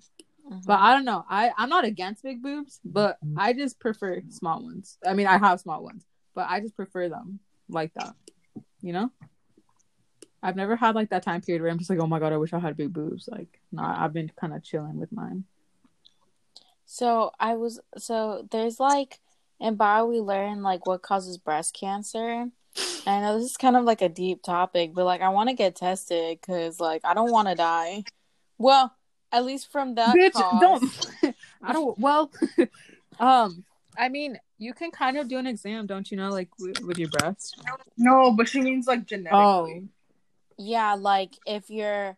[0.66, 1.24] But I don't know.
[1.28, 4.98] I I'm not against big boobs, but I just prefer small ones.
[5.06, 7.38] I mean, I have small ones, but I just prefer them
[7.68, 8.14] like that.
[8.82, 9.10] You know?
[10.42, 12.38] I've never had like that time period where I'm just like, oh my god, I
[12.38, 13.28] wish I had big boobs.
[13.30, 15.44] Like, nah, I've been kind of chilling with mine.
[16.86, 19.20] So I was so there's like
[19.60, 22.48] in bio we learn like what causes breast cancer.
[23.06, 25.48] And I know this is kind of like a deep topic, but like I want
[25.48, 28.04] to get tested because like I don't want to die.
[28.58, 28.94] Well,
[29.32, 30.16] at least from that.
[30.16, 30.60] Bitch, cause.
[30.60, 31.34] don't.
[31.62, 31.98] I don't.
[31.98, 32.30] Well,
[33.20, 33.64] um,
[33.98, 36.98] I mean, you can kind of do an exam, don't you know, like with, with
[36.98, 37.54] your breasts.
[37.96, 39.38] No, but she means like genetically.
[39.42, 39.82] Oh,
[40.58, 42.16] Yeah, like if you're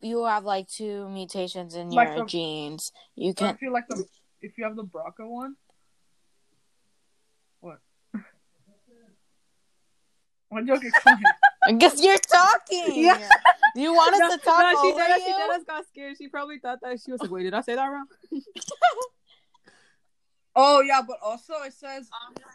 [0.00, 3.56] you have like two mutations in Like your the- genes, you So I can.
[3.58, 4.04] feel like the
[4.42, 5.56] if you have the BRCA one.
[10.54, 11.24] What joke is coming?
[11.66, 12.92] I guess you're talking.
[13.04, 13.28] Yeah.
[13.74, 15.22] You want us No, to talk no, she over did.
[15.22, 15.36] She you?
[15.58, 15.66] did.
[15.66, 16.16] got scared.
[16.16, 18.06] She probably thought that she was like, "Wait, did I say that wrong?"
[20.56, 22.08] Oh yeah, but also it says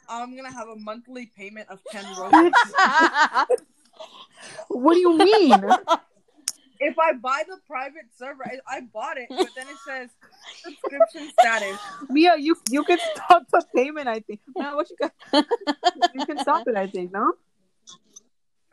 [0.08, 2.54] I'm gonna have a monthly payment of ten robux.
[4.70, 5.62] What do you mean?
[6.80, 10.10] if I buy the private server, I, I bought it, but then it says
[10.64, 11.78] subscription status.
[12.10, 14.08] Mia, you you can stop the payment.
[14.08, 14.40] I think.
[14.56, 15.46] Man, what you got?
[16.14, 16.78] You can stop it.
[16.78, 17.12] I think.
[17.12, 17.34] No.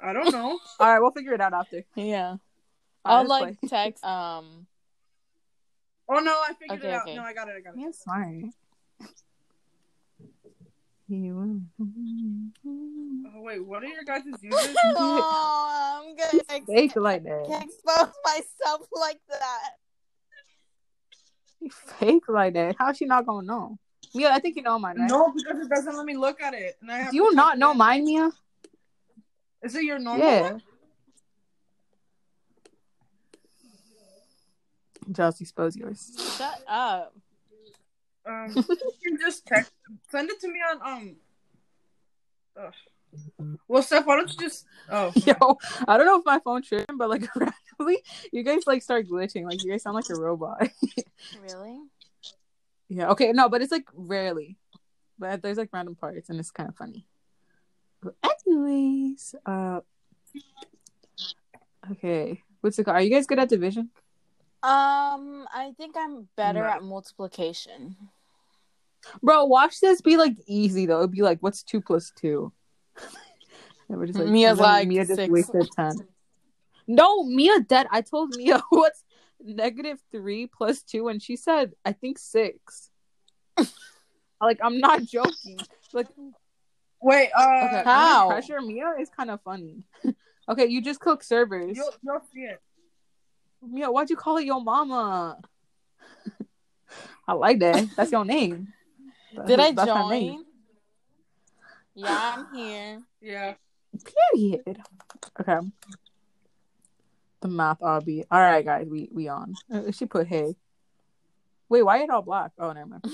[0.02, 0.58] I don't know.
[0.80, 1.82] All right, we'll figure it out after.
[1.94, 2.36] yeah.
[3.04, 4.66] All I'll like text um
[6.08, 7.02] Oh no, I figured Okay, it out.
[7.02, 7.14] okay.
[7.16, 7.54] No, I got it.
[7.56, 7.76] I got it.
[7.76, 8.34] Mia's smart.
[11.08, 11.60] You.
[13.36, 14.76] Oh wait, what are your guys' users?
[14.96, 17.44] oh, I'm gonna ex- Fake like that.
[17.46, 19.70] can't expose myself like that.
[21.98, 22.74] Fake like that.
[22.78, 23.78] How's she not gonna know?
[24.14, 25.08] Mia, I think you know mine, right?
[25.08, 26.76] No, because it doesn't let me look at it.
[26.80, 28.30] And I have Do you not know it mine, Mia?
[29.66, 30.40] Is it your normal Yeah.
[30.42, 30.62] one?
[35.10, 36.12] Just expose yours.
[36.38, 37.14] Shut up.
[38.24, 38.64] Um, you
[39.04, 39.72] can just text.
[40.10, 41.16] Send it to me on um.
[42.60, 42.72] Ugh.
[43.66, 44.66] Well, Steph, why don't you just?
[44.88, 48.02] Oh, Yo, I don't know if my phone tripping, but like randomly,
[48.32, 49.46] you guys like start glitching.
[49.46, 50.68] Like you guys sound like a robot.
[51.42, 51.80] Really?
[52.88, 53.10] yeah.
[53.10, 53.32] Okay.
[53.32, 54.58] No, but it's like rarely.
[55.18, 57.04] But there's like random parts, and it's kind of funny.
[58.46, 59.80] Anyways, uh,
[61.92, 62.42] okay.
[62.60, 62.88] What's called?
[62.88, 63.90] Are you guys good at division?
[64.62, 66.68] Um, I think I'm better No.
[66.68, 67.96] at multiplication.
[69.22, 70.98] Bro, watch this be like easy though.
[70.98, 72.52] It'd be like, what's two plus two?
[73.88, 75.30] And we're just Mia's and then like, Mia just six.
[75.30, 75.92] wasted ten.
[76.88, 77.86] No, Mia dead.
[77.92, 79.04] I told Mia what's
[79.40, 82.90] negative three plus two, and she said I think six.
[84.40, 85.60] like I'm not joking.
[85.92, 86.08] Like
[87.00, 87.30] wait.
[87.36, 88.28] Uh, okay, How?
[88.28, 89.82] pressure Mia is kind of funny.
[90.48, 91.76] okay, you just cook servers.
[91.76, 92.60] You'll, you'll see it.
[93.62, 95.40] Mia, why'd you call it your mama?
[97.28, 97.86] I like that.
[97.96, 98.72] That's your name.
[99.46, 100.44] Did I That's join?
[101.94, 103.02] Yeah, I'm here.
[103.20, 103.54] Yeah.
[104.34, 104.78] Period.
[105.40, 105.58] Okay.
[107.40, 108.24] The math obby.
[108.30, 109.54] All right, guys, we we on.
[109.72, 110.54] Uh, She put hey.
[111.68, 112.52] Wait, why it all black?
[112.58, 113.04] Oh, never mind.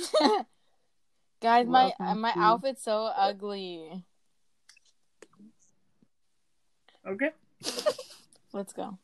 [1.42, 4.04] Guys, my Welcome my to- outfit's so ugly.
[7.06, 7.30] Okay.
[8.52, 8.96] Let's go.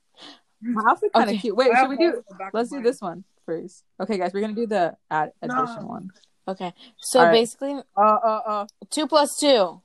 [0.63, 1.41] My outfit kind of Okay.
[1.41, 1.57] cute.
[1.57, 2.17] Wait, I should we holes do?
[2.19, 2.85] in the back Let's do mine.
[2.85, 3.85] this one first.
[4.01, 5.63] Okay, guys, we're gonna do the ad No.
[5.65, 6.11] addition one.
[6.47, 6.73] Okay.
[6.99, 7.33] So All right.
[7.33, 9.83] basically, Uh, uh, uh, two plus two.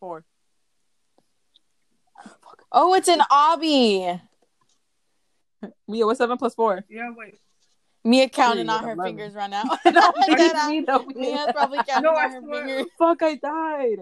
[0.00, 0.24] four.
[2.72, 4.20] Oh, it's an obby.
[5.88, 6.84] Mia, what's seven plus four?
[6.88, 7.38] Yeah, wait.
[8.04, 9.04] Mia counting on her 11.
[9.04, 9.64] fingers right now.
[9.86, 10.12] no,
[10.68, 12.66] me, no, Mia's probably counting No, on I her swear.
[12.66, 12.86] fingers.
[12.98, 13.98] Fuck, I died,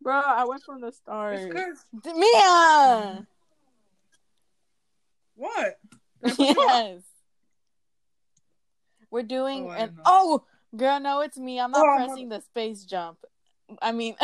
[0.00, 0.14] bro.
[0.14, 1.34] I went from the start.
[1.34, 3.26] It's cause Mia.
[5.34, 5.78] what?
[6.38, 7.02] yes.
[9.10, 10.44] We're doing Oh, an oh
[10.76, 11.58] girl, no, it's me.
[11.60, 13.18] I'm not Oh, I'm pressing the space jump.
[13.82, 14.16] I mean,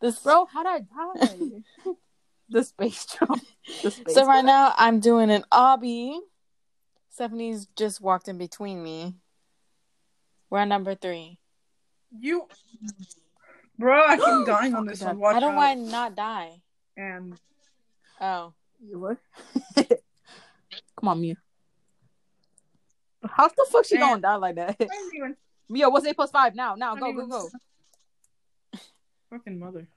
[0.00, 1.94] this Bro, how'd I die?
[2.48, 3.42] the space jump.
[3.82, 6.18] The space So right now I'm doing an obby.
[7.22, 9.12] Stephanie's just walked in between me.
[10.50, 11.40] We're on number three.
[12.16, 12.46] You,
[13.76, 15.08] bro, I keep dying on this God.
[15.08, 15.18] one.
[15.18, 15.56] Watch I don't out.
[15.56, 16.60] want to not die.
[16.96, 17.34] And
[18.20, 19.16] Oh, You what?
[21.00, 21.34] Come on, Mia.
[23.28, 24.10] How the fuck she Damn.
[24.10, 24.76] gonna die like that?
[25.12, 25.36] Even
[25.68, 26.54] Mia, what's eight plus five?
[26.54, 27.48] Now, now, I go, didn't go,
[28.72, 28.78] go.
[29.30, 29.88] fucking mother.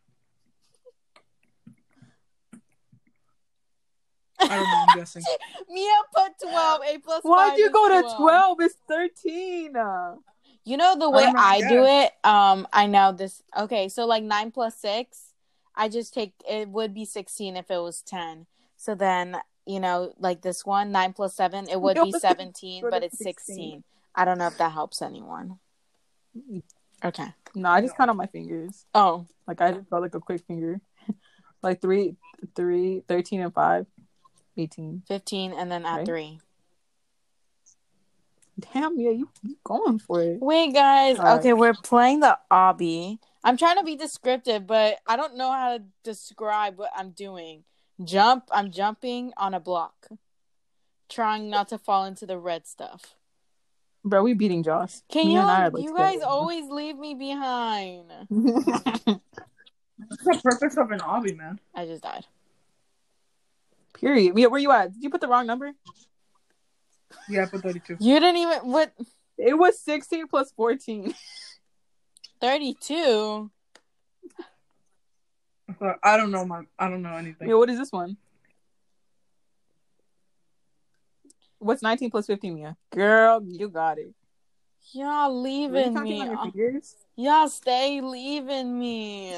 [4.44, 4.86] I don't know.
[4.90, 5.24] I'm guessing.
[5.70, 6.82] Mia put twelve.
[6.88, 7.24] A plus.
[7.24, 8.58] Why'd you is go to twelve?
[8.62, 9.74] It's thirteen.
[10.64, 11.70] You know the way don't know, I yeah.
[11.70, 12.12] do it.
[12.24, 13.42] Um, I know this.
[13.58, 15.34] Okay, so like nine plus six,
[15.76, 18.46] I just take it would be sixteen if it was ten.
[18.78, 22.82] So then you know, like this one, nine plus seven, it would No, be seventeen,
[22.82, 23.56] but but it's it's 16.
[23.56, 23.84] sixteen.
[24.16, 25.60] I don't know if that helps anyone.
[27.04, 27.28] Okay.
[27.56, 28.86] no, I just count on my fingers.
[28.94, 30.80] Oh, Like I just got like a quick finger.
[31.64, 32.16] like three,
[32.56, 33.86] three, 13 and five.
[34.58, 35.04] 18.
[35.08, 36.06] 15 and then at Right.
[36.06, 36.40] three.
[38.74, 40.40] Damn, yeah, you, you going for it.
[40.42, 41.18] Wait, guys.
[41.18, 41.40] All right.
[41.40, 43.18] Okay, we're playing the obby.
[43.44, 47.64] I'm trying to be descriptive, but I don't know how to describe what I'm doing.
[48.04, 48.44] Jump.
[48.52, 50.10] I'm jumping on a block,
[51.10, 53.16] trying not to fall into the red stuff.
[54.04, 55.04] Bro, we beating Joss.
[55.10, 55.40] Can Me you?
[55.40, 56.30] and I are, like, you guys together.
[56.32, 58.12] always leave me behind.
[58.30, 61.60] What's the purpose of an obby, man?
[61.74, 62.26] I just died.
[64.02, 64.34] Period.
[64.34, 64.94] Mia, where you at?
[64.94, 65.72] Did you put the wrong number?
[67.30, 67.98] Yeah, I put 32.
[68.00, 68.92] You didn't even what?
[69.38, 71.14] It was 16 plus 14.
[72.42, 73.52] Thirty-two.
[76.04, 76.64] I don't know my.
[76.78, 77.48] I don't know anything.
[77.48, 78.18] Mia, what is this one?
[81.60, 82.76] What's 19 plus 15, Mia?
[82.92, 84.16] Girl, you got it.
[84.94, 86.22] Y'all leaving me.
[86.22, 86.96] on your fingers?
[87.16, 89.34] Y'all stay leaving me.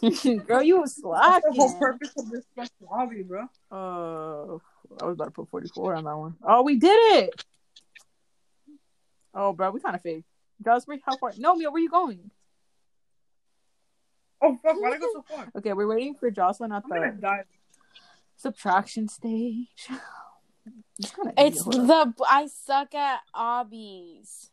[0.46, 3.42] Girl, you was What's the whole purpose of this fucking obby, bro?
[3.72, 4.58] Uh,
[5.02, 6.34] I was about to put 44 on that one.
[6.42, 7.44] Oh, we did it.
[9.34, 10.24] Oh, bro, we kind of fake.
[10.64, 11.32] Joss, where, how far?
[11.38, 12.30] No, Mia, where you going?
[14.40, 14.80] Oh fuck!
[14.80, 15.48] Why'd I go so far?
[15.56, 17.42] Okay, we're waiting for Jocelyn at I'm gonna the die.
[18.36, 19.88] subtraction stage.
[21.00, 24.50] It's, It's the I suck at obbies.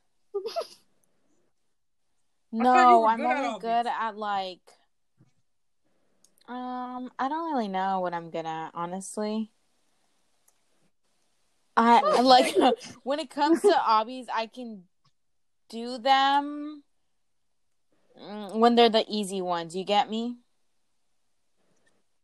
[2.52, 4.62] You No, I'm good only good at like
[6.48, 9.52] um I don't really know what I'm good at, honestly.
[11.78, 12.56] I like
[13.04, 14.84] when it comes to obbies, I can
[15.70, 16.84] do them
[18.20, 19.76] mm, when they're the easy ones.
[19.76, 20.38] You get me?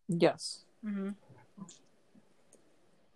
[0.07, 0.65] Yes.
[0.85, 1.09] Mm-hmm.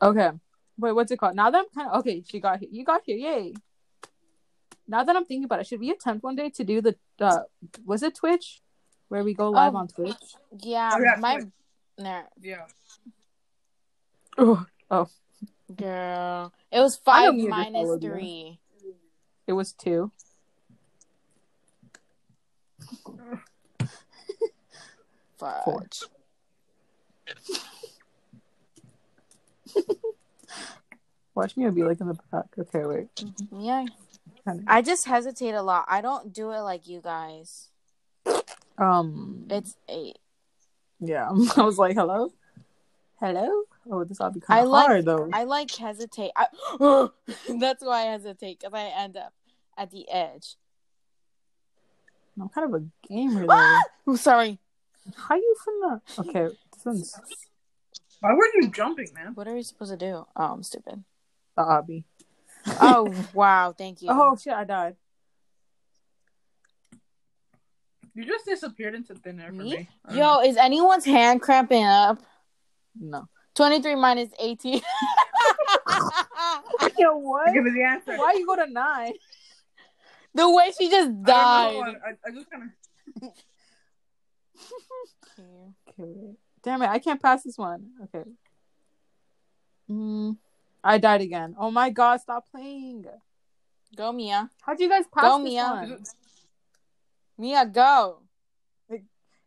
[0.01, 0.31] Okay.
[0.77, 1.35] Wait, what's it called?
[1.35, 2.69] Now that I'm kind of okay, she got here.
[2.71, 3.53] You got here, yay!
[4.87, 7.39] Now that I'm thinking about it, should we attempt one day to do the uh,
[7.85, 8.61] was it Twitch,
[9.09, 9.79] where we go live Oh.
[9.79, 10.15] on Twitch?
[10.61, 11.47] Yeah, Oh, yeah, my Twitch.
[11.97, 12.65] no, Yeah.
[14.37, 15.07] Oh,
[15.75, 16.53] girl.
[16.71, 18.09] It was I know five you just minus followed me.
[18.09, 18.59] three.
[19.47, 20.11] it was two.
[25.37, 25.61] Four.
[25.65, 26.03] Fudge.
[31.35, 32.45] Watch me I'll be like in the back.
[32.57, 33.09] Okay, wait.
[33.51, 33.85] Yeah.
[34.45, 35.85] Kinda- I just hesitate a lot.
[35.87, 37.69] I don't do it like you guys.
[38.77, 39.45] Um.
[39.49, 40.19] It's eight.
[40.99, 41.29] Yeah.
[41.57, 42.31] I was like, hello,
[43.19, 43.63] hello.
[43.89, 45.29] Oh, this all be kind I of like- hard though.
[45.33, 46.31] I like hesitate.
[46.35, 46.47] I,
[47.59, 49.33] that's why I hesitate because I end up
[49.77, 50.55] at the edge.
[52.39, 53.53] I'm kind of a gamer though.
[53.53, 53.81] Ah!
[54.07, 54.59] Oh, sorry.
[55.15, 56.01] How you from the?
[56.29, 57.15] Okay, this one's
[58.19, 59.33] Why weren't you jumping, man?
[59.35, 60.25] What are we supposed to do?
[60.35, 61.03] Oh, I'm stupid.
[61.55, 62.03] the obby.
[62.79, 64.09] Oh wow, thank you.
[64.11, 64.95] Oh shit, I died.
[68.13, 69.75] You just disappeared into thin air for Me?
[69.75, 69.89] me.
[70.05, 72.19] I don't Yo, is anyone's hand cramping up?
[72.99, 73.27] No.
[73.53, 74.81] Twenty three minus eighteen.
[76.97, 77.17] Yo, know.
[77.17, 77.53] what?
[77.53, 78.17] Give me the answer.
[78.17, 79.13] Why you go to nine?
[80.33, 81.73] The way she just I don't died.
[81.73, 82.63] know, I, I just kind
[83.21, 83.29] of.
[85.99, 86.35] Okay.
[86.63, 87.89] Damn it, I can't pass this one.
[88.03, 88.29] Okay.
[89.89, 90.37] Mm,
[90.85, 91.55] I died again.
[91.57, 93.05] Oh my god, stop playing.
[93.97, 94.49] Go, Mia.
[94.61, 95.63] How'd you guys pass Go, this Mia.
[95.63, 96.03] one?
[97.39, 98.19] Mia, go.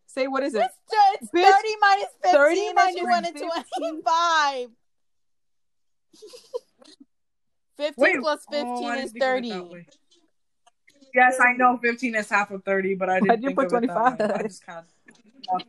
[0.07, 0.63] Say what is it?
[0.63, 0.75] It's,
[1.23, 3.51] it's Bitch, 30 minus 15 30 and minus she wanted 15.
[3.79, 4.69] 25.
[7.77, 9.87] 15 Wait, plus 15 oh, is think of it 30.
[11.15, 13.73] Yes, I know 15 is half of 30, but I didn't Why'd you think put
[13.73, 14.17] of it that way.
[14.17, 14.31] 25?
[14.31, 14.79] I just kind
[15.53, 15.63] of.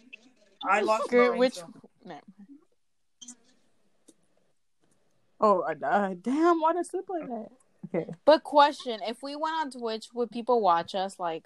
[0.63, 1.55] I lost Girl, brain which.
[1.55, 1.73] cell.
[2.05, 2.19] No.
[5.41, 6.21] Oh, I died.
[6.23, 7.47] Damn, why did I slip like that?
[7.95, 8.11] Okay.
[8.25, 11.17] But question if we went on Twitch, would people watch us?
[11.19, 11.45] Like,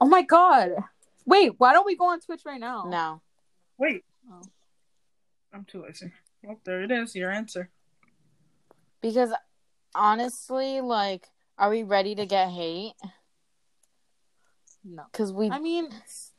[0.00, 0.72] Oh my god.
[1.24, 2.84] Wait, why don't we go on Twitch right now?
[2.88, 3.20] no.
[3.78, 4.04] Wait.
[4.30, 4.42] Oh.
[5.54, 6.12] I'm too lazy.
[6.42, 7.14] Well, there it is.
[7.14, 7.70] Your answer.
[9.00, 9.32] Because
[9.94, 12.94] honestly, like, are we ready to get hate?
[14.84, 15.04] No.
[15.12, 15.50] Because we.
[15.50, 15.90] I mean,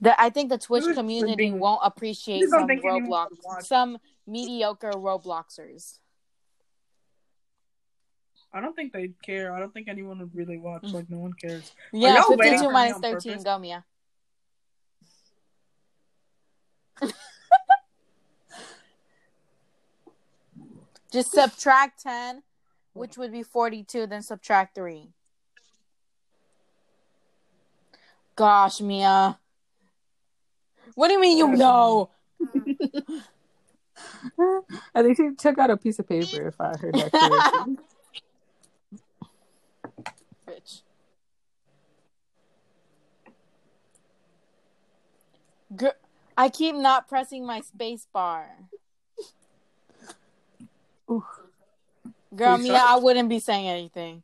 [0.01, 3.27] The, I think the Twitch community being- won't appreciate some Roblox,
[3.63, 3.97] some
[4.27, 5.99] mediocre Robloxers.
[8.51, 9.53] I don't think they'd care.
[9.53, 10.83] I don't think anyone would really watch.
[10.83, 10.93] Mm.
[10.93, 11.71] Like, no one cares.
[11.93, 13.31] Yeah, y'all 52 for me minus on 13.
[13.31, 13.43] purpose?
[13.43, 13.85] Go, Mia.
[21.11, 22.43] Just subtract 10,
[22.93, 25.09] which would be 42, then subtract 3.
[28.35, 29.39] Gosh, Mia.
[30.95, 32.09] What do you mean you know?
[34.95, 37.77] I think she took out a piece of paper if I heard that correctly.
[40.47, 40.81] Bitch.
[45.75, 45.87] Gr-
[46.37, 48.47] I keep not pressing my space bar.
[51.09, 51.25] Ooh.
[52.35, 52.81] Girl, Please Mia.
[52.81, 54.23] I wouldn't be saying anything.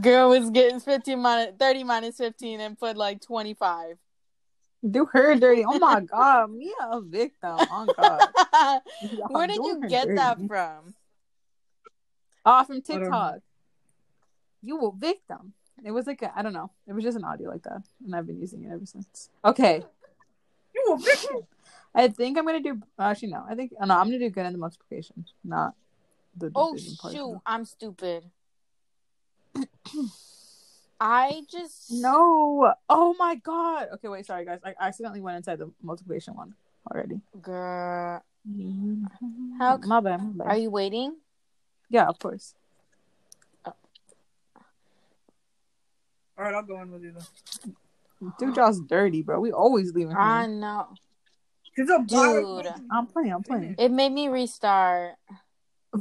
[0.00, 3.96] Girl was getting 15 minus 30 minus 15 and put like 25.
[4.88, 5.64] Do her dirty.
[5.64, 7.56] Oh my god, Mia a victim.
[7.58, 8.80] Oh god.
[9.28, 10.94] Where did you get that from?
[12.44, 12.98] Oh, from I don't know.
[12.98, 13.38] TikTok.
[14.62, 15.54] You a victim.
[15.84, 16.70] It was like a, I don't know.
[16.86, 19.30] It was just an audio like that, and I've been using it ever since.
[19.44, 19.84] Okay,
[20.74, 20.98] You.
[21.94, 22.80] I think I'm gonna do.
[22.98, 23.44] Actually, no.
[23.48, 23.94] I think oh, no.
[23.94, 25.74] I'm gonna do good in the multiplication, not
[26.36, 28.24] the Oh shoot, I'm stupid.
[31.00, 32.72] I just No.
[32.88, 33.88] Oh my god.
[33.94, 34.24] Okay, wait.
[34.24, 34.60] Sorry, guys.
[34.64, 36.54] I accidentally went inside the multiplication one
[36.90, 37.20] already.
[37.40, 38.22] girl.
[38.48, 39.58] Mm-hmm.
[39.58, 40.22] How My bad.
[40.22, 40.46] My bad.
[40.48, 41.16] Are you waiting?
[41.90, 42.54] Yeah, of course.
[46.38, 48.32] All right, I'll go in with you then.
[48.38, 49.40] Dude, y'all's dirty, bro.
[49.40, 50.14] We always leaving.
[50.16, 50.60] I Him.
[50.60, 50.88] know.
[51.74, 52.66] She's a Dude.
[52.90, 53.32] I'm playing.
[53.32, 53.74] I'm playing.
[53.78, 55.14] It made me restart.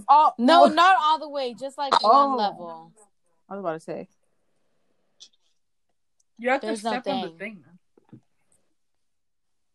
[0.07, 0.73] Oh No, no.
[0.73, 2.27] not all the way, just like Oh.
[2.29, 2.91] one level.
[3.49, 4.07] I was about to say.
[6.38, 7.63] You have There's to no step on the thing.
[8.11, 8.19] thing.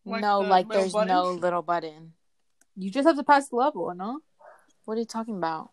[0.05, 1.07] Like no, the like there's button?
[1.09, 2.13] no little button.
[2.75, 4.19] You just have to pass the level, no?
[4.85, 5.71] What are you talking about?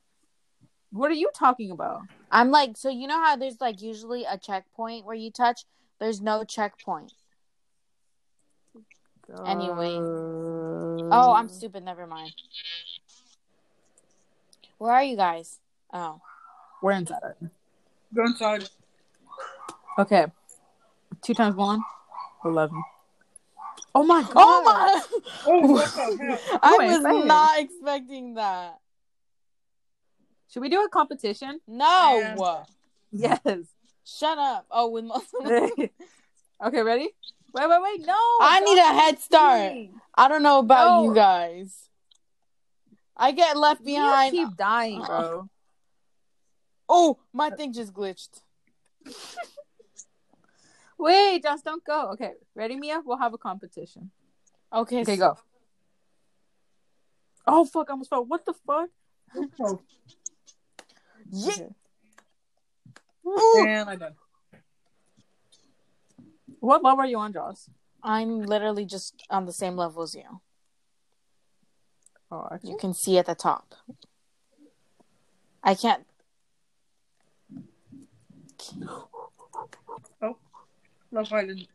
[0.91, 2.03] What are you talking about?
[2.35, 5.65] I'm like, so you know how there's like usually a checkpoint where you touch?
[6.01, 7.13] There's no checkpoint.
[9.47, 9.95] Anyway.
[9.97, 11.85] Uh, Oh, I'm stupid.
[11.85, 12.33] Never mind.
[14.79, 15.61] Where are you guys?
[15.93, 16.21] Oh.
[16.83, 17.49] We're inside it.
[18.13, 18.69] Go inside.
[19.99, 20.27] Okay.
[21.23, 21.83] Two times one.
[22.45, 22.83] Eleven.
[23.95, 24.35] Oh my god.
[24.37, 25.03] Oh my!
[25.47, 26.59] Oh, what the?
[26.63, 28.81] I was not expecting that.
[30.55, 31.59] Should we do a competition?
[31.67, 32.65] No.
[33.11, 33.41] Yes.
[34.05, 34.67] Shut up.
[34.71, 35.91] Oh, with most okay,
[36.83, 37.09] ready?
[37.53, 38.07] Wait, wait, wait.
[38.07, 38.15] No.
[38.41, 39.73] I need a head start.
[40.15, 41.09] I don't know about No.
[41.09, 41.89] you guys.
[43.17, 44.31] I get left You behind.
[44.31, 45.49] keep dying, bro.
[46.89, 48.41] Oh, my thing just glitched.
[50.99, 52.11] Wait, just don't go.
[52.13, 53.03] Okay, ready, Mia?
[53.05, 54.13] We'll have a competition.
[54.73, 55.01] Okay.
[55.01, 55.39] Okay, so- go.
[57.47, 57.91] Oh fuck!
[57.91, 58.25] I almost fell.
[58.25, 58.89] What the fuck?
[61.33, 61.67] Oh, Yeah.
[63.27, 63.67] Ooh.
[63.67, 64.15] and I done.
[66.61, 67.69] What level are you on, Joss?
[68.03, 70.41] I'm literally just on the same level as you.
[72.31, 72.71] Oh, actually.
[72.71, 73.75] You can see at the top.
[75.63, 76.07] I can't.
[81.11, 81.69] Love I didn't.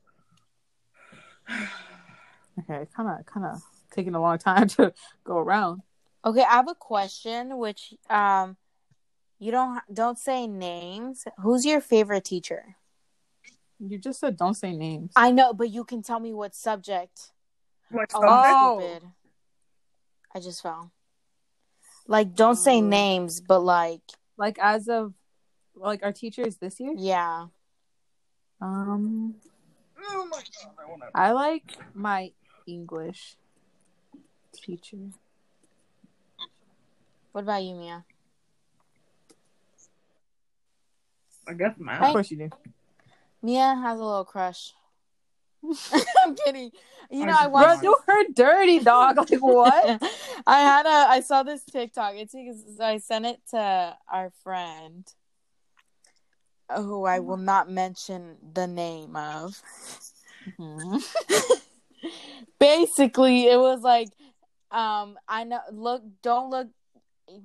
[2.59, 4.93] Okay, kind of, kind of taking a long time to
[5.23, 5.81] go around.
[6.25, 7.57] Okay, I have a question.
[7.57, 8.57] Which um,
[9.39, 11.25] you don't don't say names.
[11.41, 12.75] Who's your favorite teacher?
[13.79, 15.13] You just said don't say names.
[15.15, 17.31] I know, but you can tell me what subject.
[17.89, 18.31] What Oh, subject?
[18.31, 18.77] I'm Oh.
[18.79, 19.11] stupid.
[20.35, 20.91] I just fell.
[22.07, 24.01] Like, don't say Um, names, but like,
[24.37, 25.13] Like as of
[25.75, 26.93] like our teachers this year?
[26.97, 27.47] Yeah.
[28.61, 29.35] Um,
[30.11, 31.27] Oh my god, I.
[31.27, 32.31] I like my
[32.65, 33.35] English
[34.53, 35.09] teacher.
[37.31, 38.05] What about you, Mia?
[41.49, 42.11] I guess my Of math.
[42.13, 42.49] course you do.
[43.41, 44.73] Mia has a little crush.
[46.23, 46.71] I'm kidding.
[47.09, 47.81] You know, I I just- Bro, watched.
[47.81, 49.17] do her dirty dog.
[49.17, 50.03] Like what?
[50.45, 51.09] I had a.
[51.09, 52.13] I saw this TikTok.
[52.15, 55.05] It's because I sent it to our friend,
[56.75, 59.61] who I will not mention the name of.
[60.59, 61.01] Mhm.
[62.59, 64.09] Basically, it was like,
[64.71, 65.59] um, I know.
[65.71, 66.67] Look, don't look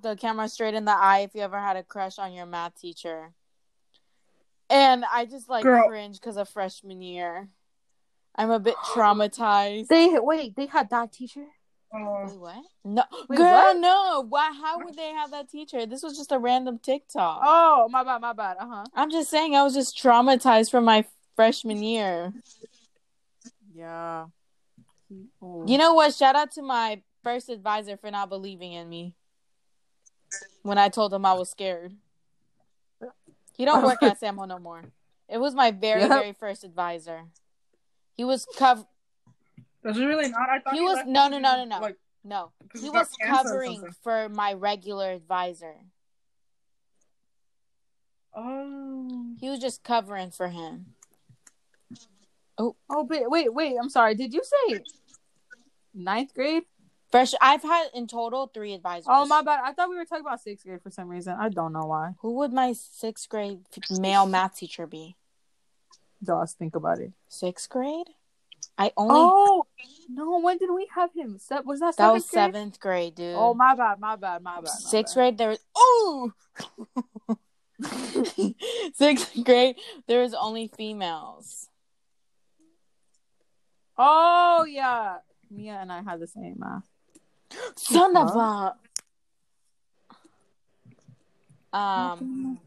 [0.02, 2.78] the camera straight in the eye if you ever had a crush on your math
[2.80, 3.32] teacher.
[4.70, 5.88] And I just like Girl.
[5.88, 7.48] cringe because of freshman year.
[8.36, 9.88] I'm a bit traumatized.
[9.88, 10.56] They wait.
[10.56, 11.44] They had that teacher.
[11.94, 12.64] Uh, Wait, what?
[12.84, 13.76] No, Wait, girl, what?
[13.76, 14.26] no.
[14.28, 14.52] Why?
[14.52, 15.86] How would they have that teacher?
[15.86, 17.40] This was just a random TikTok.
[17.44, 18.20] Oh, my bad.
[18.20, 18.56] My bad.
[18.58, 18.84] Uh huh.
[18.94, 21.04] I'm just saying, I was just traumatized from my
[21.36, 22.32] freshman year.
[23.72, 24.26] Yeah.
[25.40, 25.64] Oh.
[25.68, 26.14] You know what?
[26.14, 29.14] Shout out to my first advisor for not believing in me
[30.62, 31.94] when I told him I was scared.
[33.57, 34.82] He don't work at Samho no more.
[35.28, 36.09] It was my very, Yep.
[36.11, 37.24] very first advisor.
[38.14, 38.86] He was cov
[39.84, 40.48] does it really not?
[40.48, 41.80] I thought He was- no, no, no, no, no.
[41.80, 42.52] Like, no.
[42.72, 45.74] He he was covering for my regular advisor.
[48.34, 50.94] oh, He was just covering for him.
[52.57, 53.76] Oh, oh but wait, wait.
[53.80, 54.14] I'm sorry.
[54.14, 54.80] Did you say
[55.92, 56.64] ninth grade?
[57.14, 57.32] Fresh.
[57.40, 59.06] I've had in total three oh, advisors.
[59.08, 59.60] Oh, my bad.
[59.62, 61.36] I thought we were talking about sixth grade for some reason.
[61.38, 62.14] I don't know why.
[62.22, 63.60] Who would my sixth grade
[64.00, 65.14] male math teacher be?
[66.26, 67.12] Just think about it.
[67.28, 68.08] Sixth grade?
[68.76, 69.66] I only Oh
[70.08, 70.40] no!
[70.40, 71.38] When did we have him?
[71.38, 73.14] Se- was that that was seventh grade?
[73.14, 73.36] seventh grade, dude.
[73.38, 74.64] Oh my bad, my bad, my bad.
[74.64, 75.20] my Sixth bad.
[75.20, 76.32] grade there was oh
[78.94, 79.76] sixth grade
[80.08, 81.68] there was only females.
[83.96, 86.82] Oh yeah, Mia and I had the same math.
[87.76, 88.74] Son of a
[91.76, 92.59] um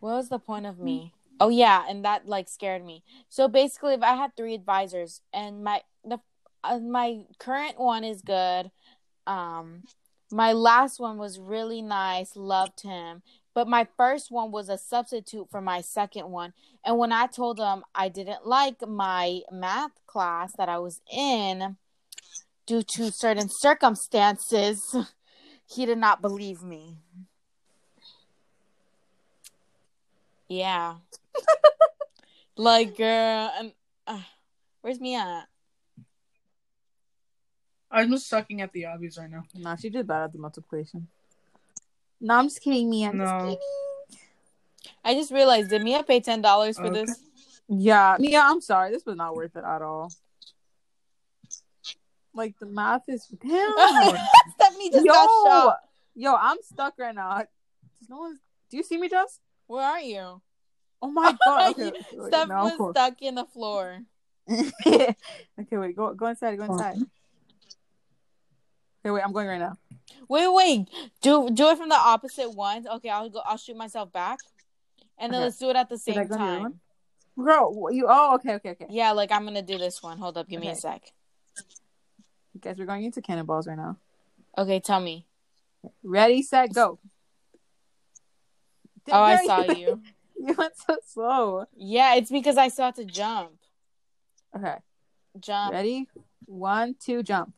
[0.00, 1.12] what was the point of me?
[1.40, 3.04] Oh yeah, and that like scared me.
[3.28, 6.18] So basically, if I had three advisors, and my the
[6.64, 8.70] uh, my current one is good,
[9.26, 9.84] um,
[10.30, 13.22] my last one was really nice, loved him.
[13.54, 16.52] But my first one was a substitute for my second one,
[16.84, 21.76] and when I told him I didn't like my math class that I was in
[22.66, 24.94] due to certain circumstances,
[25.66, 26.98] he did not believe me.
[30.48, 30.96] Yeah.
[32.56, 33.72] like, girl, and
[34.06, 34.20] uh,
[34.82, 35.46] where's me at?
[37.90, 39.44] I'm just sucking at the obbies right now.
[39.54, 41.08] Nah, she did bad at the multiplication.
[42.20, 43.08] No, I'm just kidding, Mia.
[43.08, 43.40] I'm just No.
[43.40, 43.58] kidding.
[45.04, 47.04] I just realized, did Mia pay ten dollars for Okay.
[47.04, 47.20] this?
[47.68, 48.90] Yeah, Mia, I'm sorry.
[48.90, 50.12] This was not worth it at all.
[52.34, 53.72] Like the math is damn.
[54.54, 55.78] Stephanie just yo, got shot.
[56.14, 57.38] yo, I'm stuck right now.
[58.00, 58.38] Does no one?
[58.70, 59.38] Do you see me, Jess?
[59.66, 60.40] Where are you?
[61.02, 61.70] Oh my god!
[61.72, 62.74] Okay, wait, Steph no.
[62.78, 64.00] was stuck in the floor.
[64.50, 65.14] okay,
[65.72, 65.94] wait.
[65.96, 66.56] Go go inside.
[66.56, 66.96] Go inside.
[69.04, 69.22] Okay, wait.
[69.22, 69.76] I'm going right now.
[70.28, 70.88] Wait, wait.
[71.20, 72.86] Do do it from the opposite ones.
[72.86, 73.40] Okay, I'll go.
[73.44, 74.38] I'll shoot myself back,
[75.18, 75.44] and then Okay.
[75.46, 76.80] let's do it at the same go to the other time.
[77.38, 78.06] Girl, you.
[78.08, 78.86] Oh, okay, okay, okay.
[78.90, 80.18] Yeah, like I'm gonna do this one.
[80.18, 81.02] Hold up, give me a sec.
[82.54, 83.96] You guys, we're going into cannonballs right now.
[84.56, 85.26] Okay, tell me.
[86.02, 86.98] Ready, set, go.
[89.10, 90.00] Oh, I Girl, saw you.
[90.44, 91.66] You went so slow.
[91.76, 93.52] Yeah, it's because I saw to jump.
[94.56, 94.74] Okay,
[95.38, 95.72] Jump.
[95.72, 96.08] ready?
[96.46, 97.54] One, two, jump.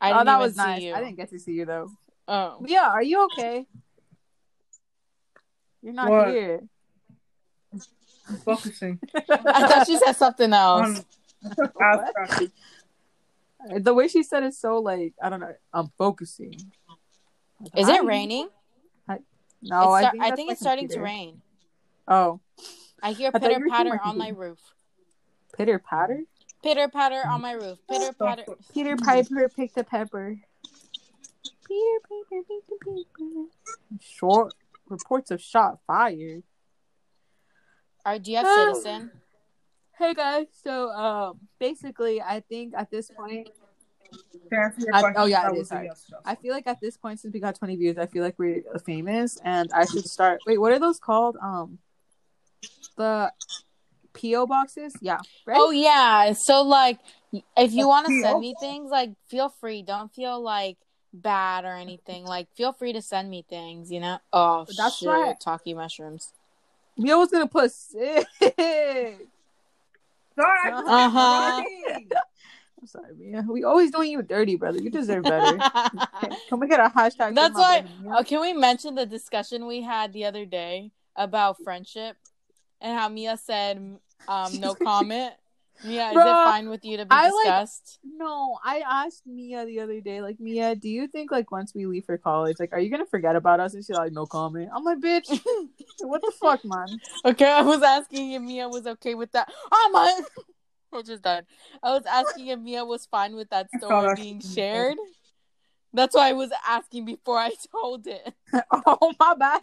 [0.00, 0.80] I oh, didn't that was nice.
[0.80, 0.94] you.
[0.94, 1.90] I didn't get to see you though.
[2.28, 3.66] Oh, Yeah, are you okay?
[5.82, 6.28] You're not What?
[6.28, 6.60] here.
[8.44, 11.04] Focusing I thought you said something else.
[11.58, 12.52] on abstract.
[13.70, 15.54] The way she said it so like I don't know.
[15.72, 16.54] I'm focusing.
[17.60, 17.96] Like, Is hi.
[17.98, 18.48] it raining?
[19.64, 21.40] No, It's I think, I think my it's starting to rain.
[22.08, 22.40] Oh,
[23.00, 24.58] I hear I thought you pitter were patter on my roof.
[25.56, 26.24] pitter patter.
[26.64, 27.78] Pitter patter on my roof.
[27.88, 28.44] Pitter patter.
[28.72, 30.36] Peter Piper picked a pepper.
[31.66, 33.44] Peter Piper picked a pepper.
[34.00, 34.54] Short
[34.88, 36.42] reports of shot fired.
[38.04, 39.10] Are do you have citizen?
[39.98, 43.48] Hey guys, so um, basically, I think at this point,
[44.50, 45.90] To answer your I- oh, yeah, it is, sorry.
[46.24, 48.62] I feel like at this point, since we got 20 views, I feel like we're
[48.84, 50.40] famous, and I should start.
[50.46, 51.36] Wait, what are those called?
[51.42, 51.78] Um,
[52.96, 53.32] the
[54.14, 54.94] PO boxes.
[55.00, 55.18] Yeah.
[55.46, 55.60] Ready?
[55.60, 56.32] Oh yeah.
[56.32, 56.98] So like,
[57.56, 59.82] if you want to send me things, like feel free.
[59.82, 60.78] Don't feel like
[61.12, 63.90] bad or anything, like feel free to send me things.
[63.90, 64.18] You know.
[64.32, 65.34] Oh, That's shit, right.
[65.40, 66.32] Talkie mushrooms.
[66.96, 68.26] Mia was gonna put six.
[70.36, 71.64] Sorry, I Uh-huh.
[72.80, 73.44] I'm sorry, Mia.
[73.48, 74.80] We always doing you dirty, brother.
[74.80, 75.56] You deserve better.
[76.48, 77.36] Can we get a hashtag?
[77.36, 77.84] That's for why.
[78.12, 82.16] Oh, can we mention the discussion we had the other day about friendship
[82.80, 83.76] and how Mia said
[84.26, 85.34] um, no comment?
[85.84, 87.98] Mia, is it fine with you to be I like- discussed?
[88.04, 91.86] No, I asked Mia the other day, like, Mia, do you think like once we
[91.86, 93.74] leave for college, like, are you gonna forget about us?
[93.74, 94.70] And she's like, no comment.
[94.74, 95.28] I'm like, bitch,
[96.02, 96.86] what the fuck, man?
[97.24, 99.52] Okay, I was asking if Mia was okay with that.
[99.72, 100.20] Oh my!
[100.98, 101.44] I just done.
[101.82, 104.98] I was asking if Mia was fine with that story being shared.
[105.94, 108.34] That's why I was asking before I told it.
[108.86, 109.62] oh my bad.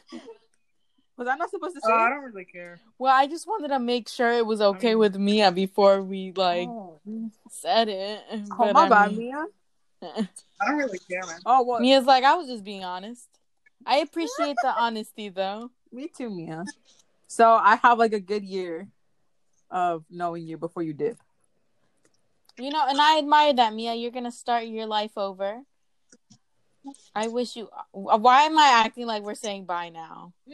[1.19, 1.91] Was I not supposed to say?
[1.91, 2.79] Uh, I don't really care.
[2.97, 6.69] Well, I just wanted to make sure it was okay with Mia before we like
[6.69, 6.97] oh,
[7.49, 8.21] said it.
[8.31, 9.45] oh But, my I bad, mean- Mia.
[10.01, 11.41] I don't really care, man.
[11.45, 11.81] Oh, what?
[11.81, 13.27] Mia's like, I was just being honest.
[13.85, 15.71] I appreciate the honesty though.
[15.91, 16.63] Me too, Mia.
[17.27, 18.87] So I have like a good year
[19.69, 21.17] of knowing you before you did.
[22.57, 23.93] You know, and I admire that, Mia.
[23.93, 25.63] You're gonna start your life over.
[27.13, 27.69] I wish you.
[27.91, 30.33] Why am I acting like we're saying bye now?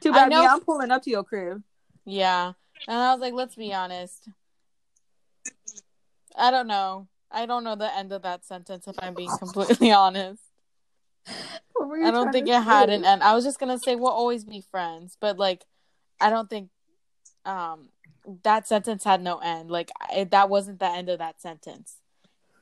[0.00, 0.46] Too I bad, know-.
[0.46, 1.62] I'm pulling up to your crib.
[2.04, 2.52] Yeah,
[2.86, 4.28] and I was like, let's be honest.
[6.36, 7.08] I don't know.
[7.30, 8.86] I don't know the end of that sentence.
[8.86, 10.42] If I'm being completely honest,
[11.72, 13.22] What were you I don't think it had an end.
[13.22, 15.64] I was just gonna say we'll always be friends, but like,
[16.20, 16.70] I don't think
[17.44, 17.88] um
[18.42, 19.70] that sentence had no end.
[19.70, 21.96] Like, I, that wasn't the end of that sentence.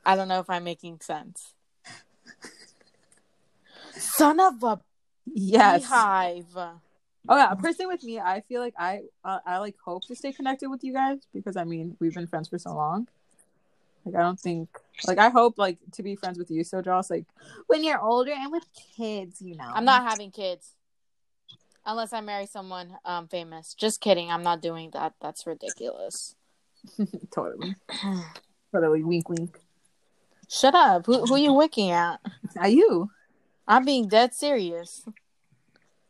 [0.05, 1.53] I don't know if I'm making sense.
[3.91, 4.79] Son of a
[5.25, 5.81] Yes.
[5.81, 6.57] beehive.
[7.27, 10.31] Oh yeah, personally with me, I feel like I uh, I like hope to stay
[10.31, 13.07] connected with you guys because I mean we've been friends for so long.
[14.05, 14.69] Like I don't think
[15.07, 17.25] like I hope like to be friends with you, so Joss like
[17.67, 18.65] when you're older and with
[18.97, 19.71] kids, you know.
[19.73, 20.73] I'm not having kids
[21.85, 23.73] unless I marry someone um famous.
[23.73, 24.31] Just kidding.
[24.31, 25.13] I'm not doing that.
[25.21, 26.35] That's ridiculous.
[27.33, 27.75] totally,
[28.71, 29.03] totally.
[29.03, 29.59] Wink, wink.
[30.47, 31.07] Shut up.
[31.07, 32.19] Who who you winking at?
[32.57, 33.09] Are you
[33.67, 35.07] I'm being dead serious.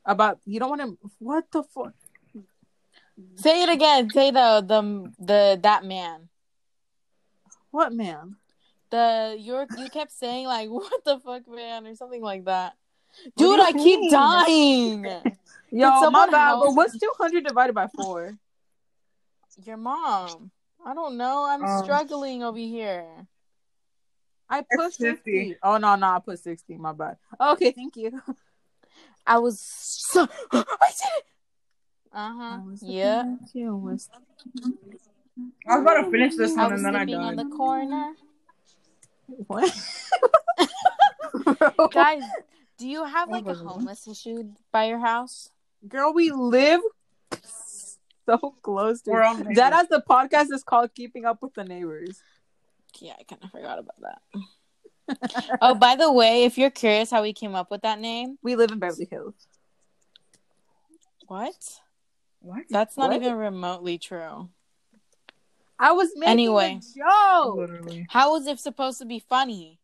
[0.05, 0.39] About?
[0.45, 0.97] You don't want to.
[1.19, 1.93] What the fuck?
[3.35, 4.09] Say it again.
[4.09, 6.29] Say the the the that man.
[7.71, 8.35] What man?
[8.89, 12.73] The you you kept saying like what the fuck man or something like that.
[13.37, 15.03] Dude, you I keep dying.
[15.71, 16.59] Yo, my someone bad.
[16.59, 18.37] But what's two hundred divided by four?
[19.63, 20.51] Your mom.
[20.85, 21.45] I don't know.
[21.45, 23.07] I'm Um, struggling over here.
[24.49, 25.15] I put It's 50.
[25.15, 25.57] fifty.
[25.63, 26.75] Oh no, no, I put sixty.
[26.77, 27.17] My bad.
[27.39, 28.21] Okay, thank you.
[29.27, 31.25] I was so I did it.
[32.13, 32.59] Uh huh.
[32.81, 33.35] Yeah.
[33.53, 34.09] I was
[35.81, 37.45] about to finish this I one was and then I sleeping on died.
[37.45, 38.13] the corner.
[39.47, 39.73] What?
[41.91, 42.23] Guys,
[42.77, 45.49] do you have like a homeless issue by your house?
[45.87, 46.81] Girl, we live
[48.25, 49.73] so close to We're all that.
[49.73, 52.21] As the podcast is called "Keeping Up with the Neighbors."
[52.99, 54.21] Yeah, I kind of forgot about that.
[55.61, 58.55] Oh, by the way, if you're curious how we came up with that name, We
[58.55, 59.35] live in Beverly Hills.
[61.27, 61.55] what?
[62.39, 62.63] What?
[62.69, 63.21] That's not What?
[63.21, 64.49] even remotely true.
[65.77, 66.79] I was making Anyway.
[66.79, 66.97] a
[67.43, 67.55] joke.
[67.57, 68.05] Literally.
[68.09, 69.79] How was it supposed to be funny?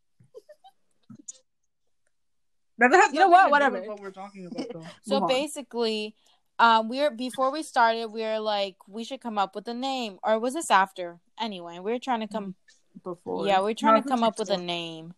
[2.78, 3.52] That has You know what?
[3.52, 3.82] Whatever.
[3.82, 4.86] What we're talking about though.
[5.04, 6.16] So basically,
[6.58, 9.74] um, we were before we started, we were like, we should come up with a
[9.74, 11.20] name, or was this after?
[11.40, 12.56] Anyway, we were trying to come.
[13.04, 15.14] Before, Yeah, we are trying No, to come up with a name.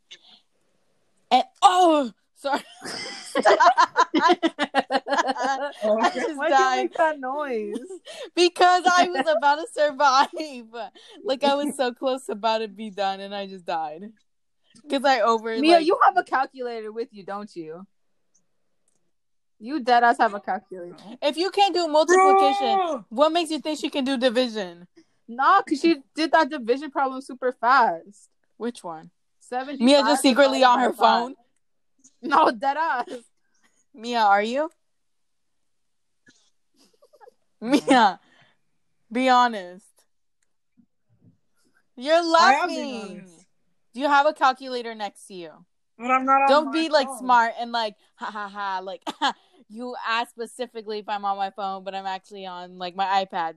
[1.32, 2.62] And oh, sorry.
[3.36, 3.42] I
[6.14, 6.76] just Why'd died.
[6.76, 7.76] you make that noise?
[8.36, 10.92] because I was about to survive.
[11.24, 14.12] Like I was so close about to be done, and I just died.
[14.82, 17.86] Because I over Mia, like, you have a calculator with you, don't you?
[19.60, 20.96] You dead ass have a calculator.
[21.22, 23.06] if you can't do multiplication, Bro!
[23.10, 24.88] what makes you think she can do division?
[25.28, 28.30] Nah, cause she did that division problem super fast.
[28.58, 29.12] Which one?
[29.40, 29.78] Seven.
[29.80, 31.36] Mia just secretly on her phone.
[32.22, 33.08] No, dead ass.
[33.94, 34.70] Mia, are you?
[37.62, 38.20] Mia,
[39.12, 39.86] be honest.
[41.96, 43.30] You're I am being laughing.
[43.94, 45.52] Do you have a calculator next to you?
[45.98, 47.18] But I'm not Don't my be like phone.
[47.20, 49.04] smart and like ha ha ha like
[49.70, 53.56] you ask specifically if I'm on my phone, but I'm actually on like my iPad.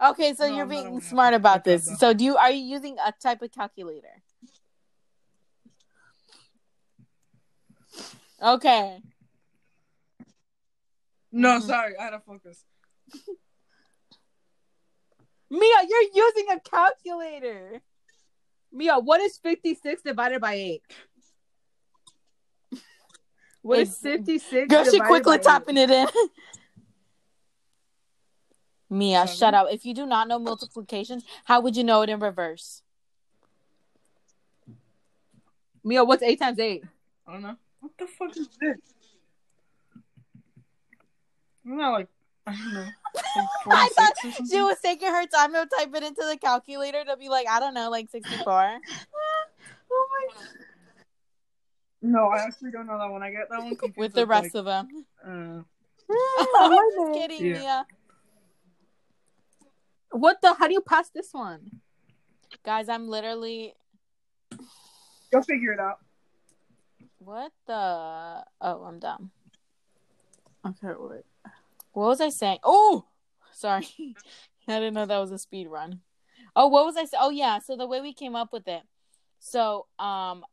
[0.00, 1.88] Okay, so No, you're I'm not on being smart about this.
[1.98, 4.22] So do you are you using a type of calculator?
[8.40, 9.02] Okay.
[11.32, 11.62] No, Mhm.
[11.66, 12.64] sorry, I had to focus.
[15.50, 17.80] Mia, you're using a calculator.
[18.70, 20.82] Mia, what is 56 divided by 8?
[23.62, 24.68] What is 56?
[24.68, 26.06] Girl, she quickly by tapping it in.
[28.90, 29.36] Mia, Seven.
[29.36, 29.66] shut up.
[29.70, 32.82] If you do not know multiplications, how would you know it in reverse?
[35.84, 36.84] Mia, what's 8 times 8?
[37.26, 37.56] I don't know.
[37.80, 38.76] What the fuck is this?
[41.64, 42.08] Isn't like
[42.46, 42.80] I don't know.
[42.80, 43.24] Like
[43.70, 44.46] I 46 thought or something?
[44.56, 47.60] she was taking her time to type it into the calculator to be like, I
[47.60, 48.78] don't know, like 64.
[49.90, 50.44] Oh my
[52.02, 53.22] No, I actually don't know that one.
[53.22, 54.86] I get that one With the rest of them.
[55.24, 55.30] of.
[55.30, 55.62] Uh,
[56.58, 57.58] I'm just kidding, Yeah.
[57.58, 57.86] Mia.
[60.10, 60.54] What the?
[60.54, 61.80] How do you pass this one?
[62.64, 63.74] Guys, I'm literally.
[65.32, 65.98] you'll figure it out.
[67.18, 67.74] What the?
[68.60, 69.30] Oh, I'm dumb.
[70.66, 71.24] Okay, wait.
[71.92, 72.58] What was I saying?
[72.64, 73.04] Oh,
[73.52, 73.86] sorry.
[74.68, 76.00] I didn't know that was a speed run.
[76.54, 77.20] Oh, what was I saying?
[77.22, 77.58] Oh, yeah.
[77.58, 78.82] So the way we came up with it.
[79.40, 80.44] So, um,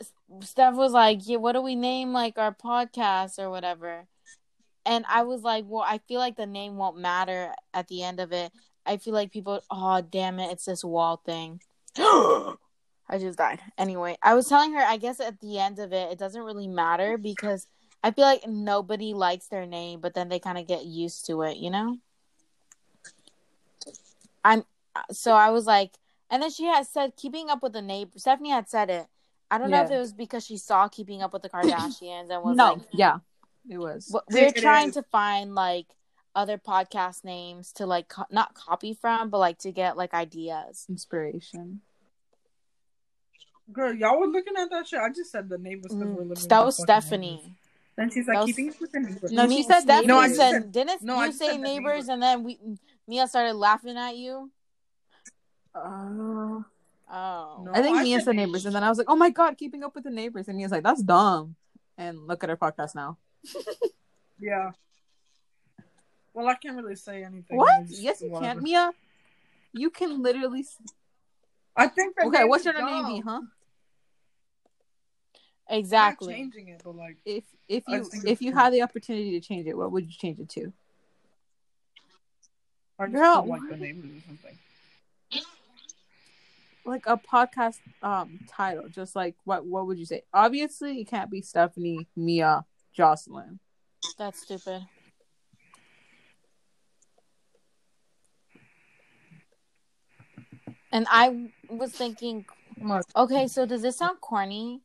[0.00, 4.06] S- Steph was like, "Yeah, what do we name like our podcast or whatever?"
[4.86, 8.20] And I was like, "Well, I feel like the name won't matter at the end
[8.20, 8.52] of it.
[8.86, 11.60] I feel like people, oh damn it, it's this wall thing."
[13.08, 13.60] I just died.
[13.78, 16.66] Anyway, I was telling her, I guess at the end of it, it doesn't really
[16.66, 17.66] matter because
[18.02, 21.42] I feel like nobody likes their name, but then they kind of get used to
[21.42, 21.98] it, you know?
[24.44, 24.64] I'm
[25.10, 25.92] so I was like,
[26.30, 28.12] and then she had said keeping up with the neighbor.
[28.16, 29.06] Stephanie had said it.
[29.50, 32.42] I don't know if it was because she saw keeping up with the Kardashians and
[32.42, 33.18] was no, like, yeah,
[33.68, 34.10] it was.
[34.30, 34.94] we we're It trying is.
[34.94, 35.86] to find like
[36.34, 40.84] other podcast names to like co- not copy from, but like to get like ideas.
[40.88, 41.80] Inspiration.
[43.72, 45.00] Girl, y'all were looking at that shit.
[45.00, 46.48] I just said the neighbors because we're Mm, living.
[46.48, 47.36] that was Stephanie.
[47.42, 47.50] neighbors.
[47.96, 49.32] Then she's like was- keeping it with the neighbors.
[49.32, 51.56] No, Me- she said Stephanie No, I just said, said- didn't no, you just say
[51.56, 52.08] neighbors neighbors.
[52.08, 52.58] and then we
[53.08, 54.50] Mia started laughing at you?
[55.74, 56.60] Uh,
[57.08, 57.62] Oh.
[57.64, 57.70] No.
[57.72, 59.56] I think I Mia said said neighbors, and then I was like, "Oh my god,
[59.56, 61.54] keeping up with the neighbors," and Mia's like, "That's dumb."
[61.96, 63.16] And look at her podcast now.
[64.38, 64.70] Yeah.
[66.34, 67.56] Well, I can't really say anything.
[67.56, 67.84] What?
[67.88, 68.54] Yes, you whatever.
[68.54, 68.92] can, Mia.
[69.72, 70.66] You can literally.
[71.74, 72.14] I think.
[72.22, 73.40] Okay, what's your name be, huh?
[75.68, 76.28] Exactly.
[76.28, 79.66] Not changing it, but like If if you if you had the opportunity to change
[79.66, 80.72] it, what would you change it to?
[82.98, 84.58] I just Girl, like the neighbors or something.
[86.84, 90.22] Like a podcast um title, just like what what would you say?
[90.32, 92.64] Obviously, it can't be Stephanie, Mia,
[92.96, 93.60] Jocelyn.
[94.18, 94.86] That's stupid.
[100.90, 102.46] And I was thinking,
[103.14, 104.80] okay, so does this sound corny?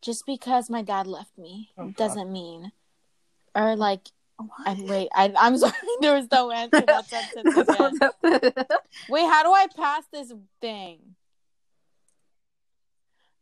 [0.00, 2.72] Just because my dad left me Oh, doesn't mean,
[3.54, 4.08] or like,
[4.64, 7.56] I, wait, I, I'm sorry, there was no answer that sentence
[8.22, 8.40] again.
[9.08, 11.14] Wait, how do I pass this thing?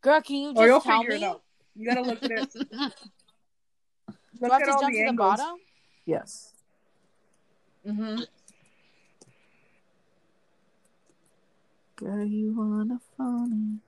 [0.01, 1.35] Girl, can you oh, just Oh, you'll tell me?
[1.77, 2.55] You gotta look at it.
[4.43, 5.57] Do Look I have to jump the to the bottom?
[6.05, 6.53] yes.
[7.87, 8.23] Mm-hmm.
[11.95, 13.81] Girl, you wanna fall in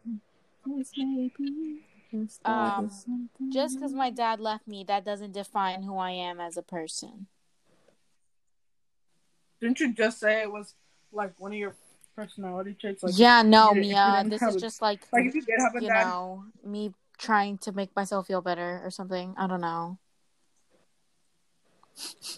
[0.64, 1.80] this maybe
[2.12, 2.90] the start Um.
[3.52, 7.26] Just because my dad left me, that doesn't define who I am as a person.
[9.61, 10.74] Didn't you just say it was
[11.12, 11.74] like one of your
[12.14, 13.02] personality traits?
[13.02, 14.24] Like, yeah, no, you- if you Mia.
[14.28, 16.94] This is a- just like, like if you did have a you dad, know, me
[17.18, 19.34] trying to make myself feel better or something.
[19.36, 19.98] I don't know.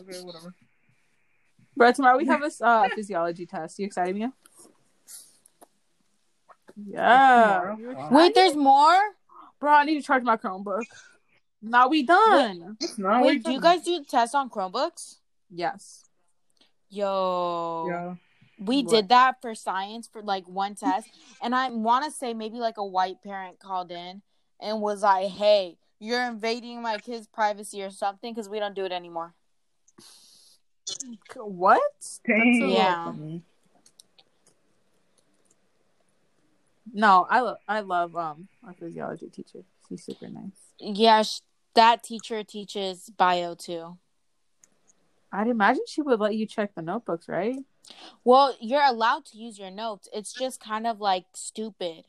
[0.01, 0.55] Okay, whatever.
[1.77, 3.79] Bro, tomorrow we have a uh, physiology test.
[3.79, 4.33] You excited, Mia?
[6.77, 7.61] Yeah.
[7.61, 7.95] Tomorrow?
[7.95, 8.09] Wow.
[8.13, 9.01] Wait, there's more?
[9.61, 10.85] Bro, I need to charge my Chromebook.
[11.63, 12.77] Now we done.
[12.81, 13.21] It's not.
[13.21, 15.17] what Wait, do you guys do tests on Chromebooks?
[15.51, 16.05] Yes.
[16.89, 17.87] Yo.
[17.89, 18.15] Yeah.
[18.59, 18.91] We What?
[18.91, 21.09] did that for science for like one test.
[21.43, 24.23] And I want to say maybe like a white parent called in
[24.61, 28.85] and was like, hey, you're invading my kid's privacy or something because we don't do
[28.85, 29.35] it anymore.
[31.35, 31.81] What?
[32.27, 32.61] Dang.
[32.61, 33.13] so Yeah.
[36.93, 39.61] No, I love I love um our physiology teacher.
[39.89, 40.73] She's super nice.
[40.79, 41.41] Yeah, sh-
[41.75, 43.99] that teacher teaches bio too.
[45.33, 47.59] I'd imagine she would let you check the notebooks, right?
[48.25, 50.09] Well, you're allowed to use your notes.
[50.13, 52.05] It's just kind of like stupid.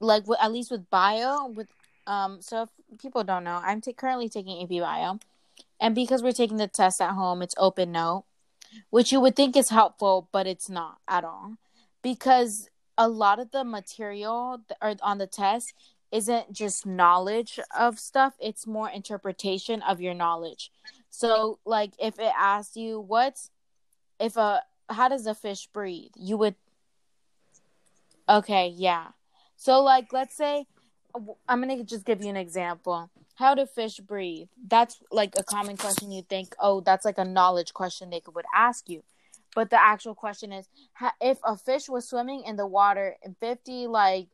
[0.00, 1.68] Like w- at least with bio with
[2.06, 5.18] um so if people don't know, I'm ta- currently taking AP bio.
[5.80, 8.24] And because we're taking the test at home, it's open note,
[8.90, 11.56] which you would think is helpful, but it's not at all.
[12.02, 15.74] Because a lot of the material th- on the test
[16.10, 20.70] isn't just knowledge of stuff, it's more interpretation of your knowledge.
[21.10, 23.50] So like if it asks you what's
[24.18, 26.12] if a how does a fish breathe?
[26.16, 26.54] You would.
[28.28, 29.08] Okay, yeah.
[29.56, 30.66] So, like, let's say
[31.48, 33.10] I'm gonna just give you an example.
[33.36, 34.48] How do fish breathe?
[34.66, 36.10] That's like a common question.
[36.10, 39.02] You think, oh, that's like a knowledge question they could would ask you,
[39.54, 40.68] but the actual question is,
[41.20, 44.28] if a fish was swimming in the water in 50 like,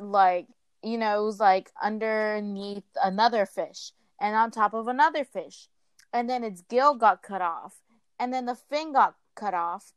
[0.00, 0.46] like
[0.82, 5.68] you know, it was like underneath another fish and on top of another fish,
[6.12, 7.74] and then its gill got cut off,
[8.18, 9.92] and then the fin got cut off,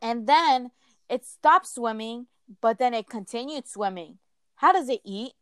[0.00, 0.70] and then
[1.08, 2.26] it stopped swimming,
[2.60, 4.18] but then it continued swimming
[4.60, 5.32] how does it eat?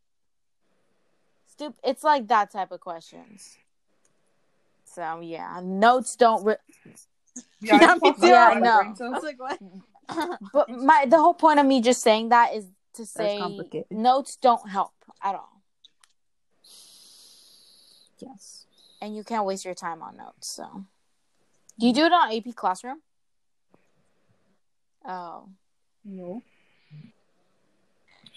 [1.58, 1.80] Stupid.
[1.82, 3.58] It's like that type of questions.
[4.84, 6.44] So yeah, notes don't.
[6.44, 6.56] Re-
[7.60, 8.94] yeah, yeah, no.
[8.96, 9.58] So I like, what?
[10.52, 13.40] but my the whole point of me just saying that is to say
[13.90, 15.60] notes don't help at all.
[18.20, 18.66] Yes,
[19.00, 20.46] and you can't waste your time on notes.
[20.48, 20.84] So,
[21.80, 23.02] do you do it on AP Classroom?
[25.04, 25.48] Oh,
[26.04, 26.40] no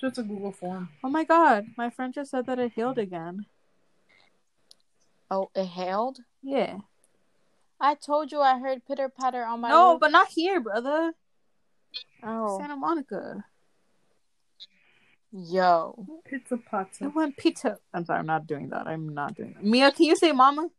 [0.02, 0.90] just a Google form.
[1.04, 3.46] Oh my god, my friend just said that it healed again.
[5.30, 6.20] Oh, it hailed?
[6.42, 6.80] Yeah.
[7.80, 9.70] I told you I heard pitter patter on my.
[9.70, 10.02] No, roof.
[10.02, 11.14] but not here, brother.
[12.24, 13.46] Oh, Santa Monica.
[15.32, 17.06] Yo, pizza pizza.
[17.06, 17.78] It went pizza.
[17.94, 18.88] I'm sorry, I'm not doing that.
[18.88, 19.64] I'm not doing that.
[19.64, 20.70] Mia, can you say mama?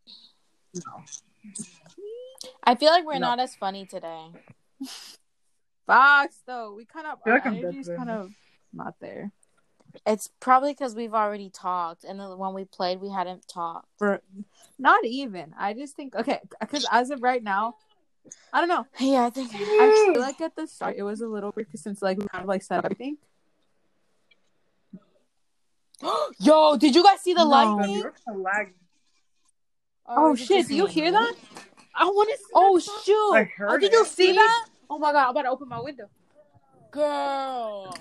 [0.74, 1.02] No.
[2.62, 3.28] I feel like we're no.
[3.28, 4.26] not as funny today.
[5.86, 8.30] Fox, though, we kind of our like energy's kind of
[8.72, 9.32] not there.
[10.06, 13.88] It's probably because we've already talked, and when we played, we hadn't talked.
[13.98, 14.22] For
[14.78, 15.54] not even.
[15.58, 17.76] I just think okay, because as of right now,
[18.52, 18.86] I don't know.
[18.98, 21.82] Yeah, I think I feel like at the start it was a little weird because
[21.82, 23.18] since like we kind of like set everything.
[26.40, 27.50] Yo, did you guys see the no.
[27.50, 28.04] lightning?
[30.06, 30.68] Oh, oh shit!
[30.68, 31.34] Do you hear that?
[31.94, 32.38] I want to.
[32.54, 33.34] Oh shoot!
[33.34, 33.70] I heard.
[33.70, 34.66] Oh, did you see that?
[34.88, 35.24] Oh my god!
[35.24, 36.08] I'm about to open my window.
[36.90, 37.94] Girl.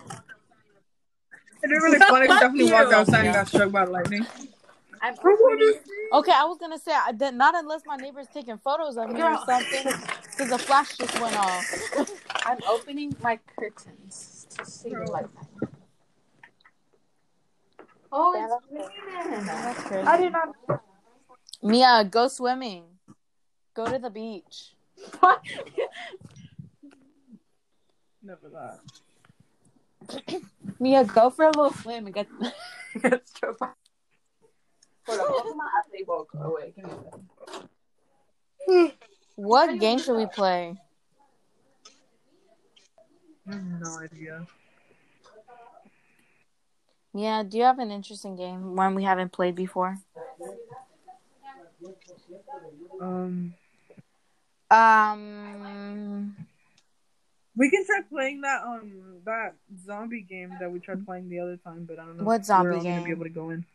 [1.64, 4.26] It'd be really funny if Stephanie walked outside and got struck by lightning.
[5.03, 9.20] I'm okay, I was gonna say that not unless my neighbor's taking photos of me
[9.20, 9.36] Girl.
[9.36, 9.93] or something,
[10.30, 11.66] because the flash just went off.
[12.45, 15.47] I'm opening my curtains to see the lightning.
[18.12, 18.93] Oh, it's
[19.26, 19.45] raining.
[19.45, 20.07] That's crazy.
[20.07, 20.49] I did not.
[21.64, 22.84] Mia, go swimming.
[23.74, 24.74] Go to the beach.
[28.24, 28.80] Never that.
[30.80, 32.28] Mia, go for a little swim and get
[33.01, 33.70] get struck by.
[39.36, 40.76] What game should we play?
[43.47, 44.45] I have no idea.
[47.14, 49.97] Yeah, do you have an interesting game, one we haven't played before?
[53.01, 53.53] Um.
[54.70, 56.36] Um.
[57.62, 58.91] We can try playing that um
[59.24, 59.53] that
[59.86, 62.80] zombie game that we tried playing the other time, but I don't know what zombie
[62.80, 62.95] game.
[62.95, 63.66] Gonna be able to go in.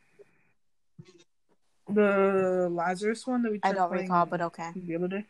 [1.91, 3.61] The Lazarus one that we.
[3.63, 4.73] I don't recall, but okay.
[4.75, 5.25] The other day.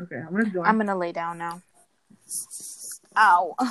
[0.00, 0.66] Okay, I'm gonna join.
[0.66, 1.62] I'm gonna lay down now.
[3.16, 3.54] Ow.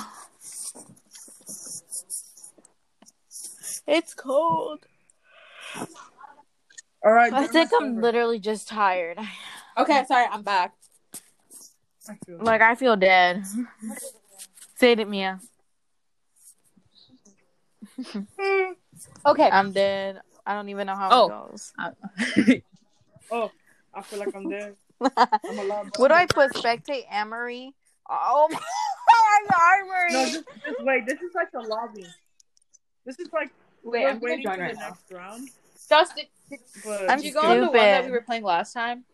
[3.86, 4.86] It's cold.
[5.76, 7.30] All right.
[7.34, 9.18] I think I'm literally just tired.
[9.76, 10.72] Okay, sorry, I'm back.
[12.08, 13.44] I like I feel dead.
[14.76, 15.40] Say it, Mia.
[19.26, 20.20] okay, I'm dead.
[20.46, 21.26] I don't even know how oh.
[21.26, 21.72] it goes.
[21.78, 21.90] Uh,
[23.30, 23.50] oh,
[23.94, 24.76] I feel like I'm dead.
[25.00, 25.90] I'm alive.
[25.96, 26.52] What do I put?
[26.52, 27.74] Spectate Amory.
[28.08, 28.58] Oh my
[29.80, 30.12] Amory.
[30.12, 31.06] No, just, just wait.
[31.06, 32.06] This is like the lobby.
[33.06, 33.50] This is like
[33.82, 34.06] wait.
[34.06, 34.88] I'm waiting for right the now.
[34.88, 35.48] next round.
[35.88, 39.04] Justin, did, did you go on the one that we were playing last time?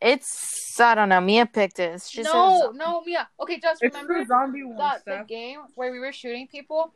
[0.00, 1.20] It's I don't know.
[1.20, 2.02] Mia picked it.
[2.02, 3.28] She no, says, no, Mia.
[3.40, 6.92] Okay, just it's remember the zombie one, that the game where we were shooting people.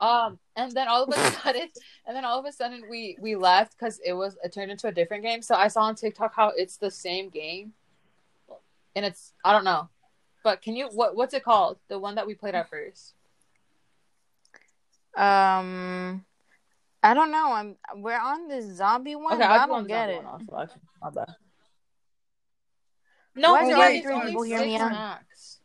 [0.00, 1.68] Um, and then all of a sudden,
[2.06, 4.88] and then all of a sudden we we left because it was it turned into
[4.88, 5.42] a different game.
[5.42, 7.72] So I saw on TikTok how it's the same game,
[8.96, 9.88] and it's I don't know,
[10.42, 11.78] but can you what what's it called?
[11.88, 13.14] The one that we played at first.
[15.16, 16.24] Um,
[17.02, 17.52] I don't know.
[17.52, 19.34] I'm we're on the zombie one.
[19.34, 20.24] Okay, I don't get it.
[20.24, 21.28] Also, my bad.
[23.34, 25.60] No, Why wait, three people hear me max.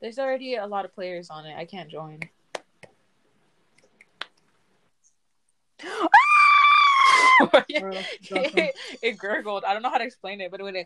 [0.00, 1.56] There's already a lot of players on it.
[1.56, 2.20] I can't join.
[7.68, 9.64] it, it gurgled.
[9.64, 10.76] I don't know how to explain it, but it went.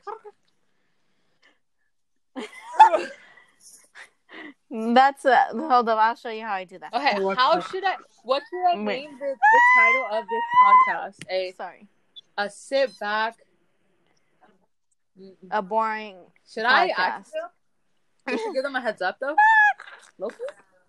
[4.71, 5.99] That's a hold up.
[5.99, 6.93] I'll show you how I do that.
[6.93, 7.97] Okay, oh, how should I?
[8.23, 9.01] What should I Wait.
[9.01, 11.17] name the, the title of this podcast?
[11.31, 11.89] A sorry.
[12.37, 13.37] A sit back
[15.51, 16.17] a boring.
[16.49, 18.39] Should I ask them?
[18.39, 19.37] Should give them a heads up though.
[20.19, 20.37] Local?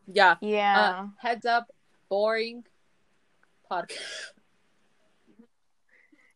[0.08, 0.36] Yeah.
[0.42, 0.80] Yeah.
[0.80, 1.72] Uh, heads up,
[2.10, 2.64] boring
[3.70, 3.98] podcast.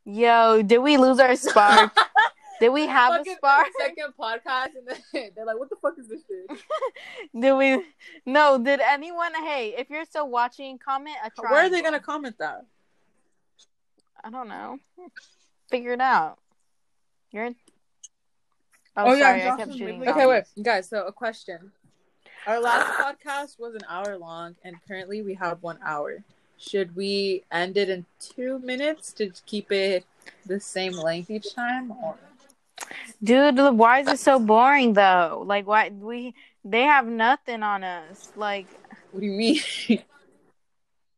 [0.06, 1.92] Yo, did we lose our spark?
[2.60, 3.68] did we have a spark?
[3.80, 6.60] Second podcast, and then they're like, "What the fuck is this shit?"
[7.40, 7.84] Did we?
[8.26, 8.58] No.
[8.58, 9.34] Did anyone?
[9.34, 11.56] Hey, if you're still watching, comment a triangle.
[11.56, 12.66] Where are they gonna comment that?
[14.24, 14.78] I don't know.
[15.70, 16.38] Figure it out.
[17.32, 17.52] You're.
[18.98, 19.04] In...
[19.04, 20.08] Oh, Oh, yeah, I kept shooting.
[20.08, 20.90] Okay, wait, guys.
[20.90, 21.72] So a question.
[22.46, 26.24] Our last podcast was an hour long, and currently we have one hour.
[26.58, 30.06] Should we end it in two minutes to keep it
[30.46, 31.92] the same length each time?
[31.92, 32.16] Or...
[33.24, 35.44] Dude, why is it so boring though?
[35.46, 36.36] Like, why we?
[36.64, 38.32] They have nothing on us.
[38.36, 38.68] Like,
[39.12, 39.60] What do you mean?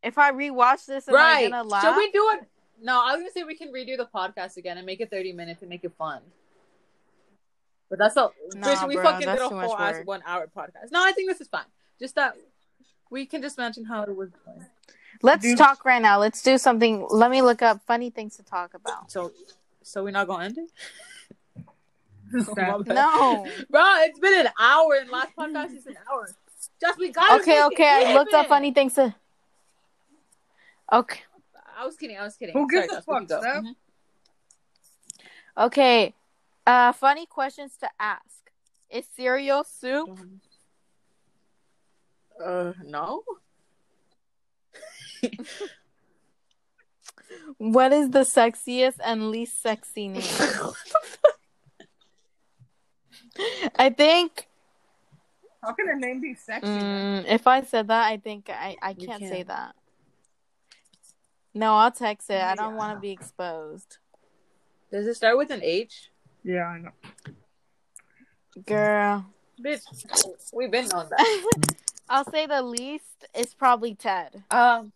[0.04, 1.52] if I rewatch this, am I right?
[1.52, 1.84] gonna laugh?
[1.84, 2.48] Should we do it?
[2.82, 5.34] No, I was gonna say we can redo the podcast again and make it thirty
[5.34, 6.22] minutes and make it fun.
[7.90, 8.34] But that's all.
[8.56, 10.08] Nah, Bitch, we bro, fucking that's did a too whole ass work.
[10.08, 10.92] one hour podcast.
[10.92, 11.66] No, I think this is fine.
[12.00, 12.36] Just that
[13.10, 14.66] we can just mention how it was going.
[15.22, 15.58] Let's Dude.
[15.58, 16.20] talk right now.
[16.20, 17.06] Let's do something.
[17.10, 19.12] Let me look up funny things to talk about.
[19.12, 19.32] So,
[19.84, 20.70] so we're not gonna end it.
[22.44, 22.86] Stop.
[22.88, 23.46] No.
[23.70, 26.28] bro, it's been an hour, and last podcast is an hour.
[26.82, 27.42] Just we got it.
[27.42, 28.08] Okay, okay.
[28.08, 29.14] I looked up funny things to.
[30.92, 31.22] Okay.
[31.78, 32.18] I was kidding.
[32.18, 32.54] I was kidding.
[32.54, 33.40] Who gives Sorry, a fuck, can go.
[33.42, 33.64] Steph?
[33.64, 33.76] Mhm.
[35.58, 36.14] Okay.
[36.66, 38.52] Uh, funny questions to ask.
[38.90, 40.20] Is cereal soup?
[42.44, 43.24] Uh, no.
[47.58, 50.24] What is the sexiest and least sexy name?
[53.76, 54.48] I think.
[55.62, 56.68] How can a name be sexy?
[56.68, 59.32] Mm, if I said that, I think I I can't can't.
[59.32, 59.76] say that.
[61.54, 62.42] No, I'll text it.
[62.42, 63.98] I don't want to be exposed,
[64.92, 66.12] Does it start with an H?
[66.46, 66.92] Yeah, I know.
[68.68, 69.26] girl.
[69.60, 69.82] Bitch,
[70.54, 71.56] we've been on that.
[72.10, 74.44] I'll say the least is probably Ted.
[74.52, 74.92] Um,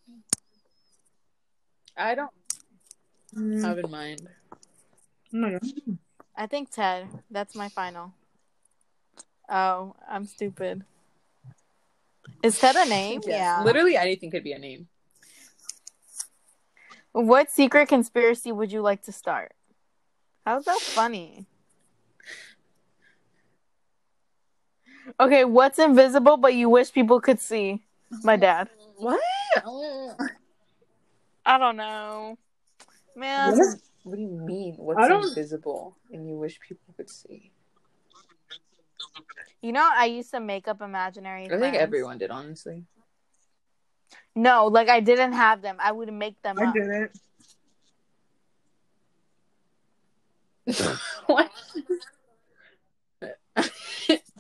[1.97, 2.31] I don't
[3.35, 4.27] Mm, have in mind.
[5.31, 5.57] my
[6.35, 7.07] I think Ted.
[7.29, 8.13] That's my final.
[9.47, 10.83] Oh, I'm stupid.
[12.43, 13.21] Is Ted a name?
[13.25, 13.37] Yes.
[13.39, 13.63] Yeah.
[13.63, 14.87] Literally anything could be a name.
[17.11, 19.53] What secret conspiracy would you like to start?
[20.49, 21.45] How's that funny?
[25.19, 27.83] Okay, what's invisible but you wish people could see?
[28.23, 28.41] My mm-hmm.
[28.41, 28.69] dad.
[28.97, 29.21] What?
[29.57, 30.25] Mm-hmm.
[31.45, 32.35] I don't know.
[33.15, 33.77] Man, What?
[34.01, 34.73] What do you mean?
[34.77, 37.51] What's invisible and you wish people could see?
[39.61, 42.85] you know I used to make up imaginary I think everyone did, honestly.
[44.35, 45.77] No, like I didn't have them.
[45.79, 46.73] I would make them I up.
[46.73, 47.11] didn't.
[51.27, 51.51] what?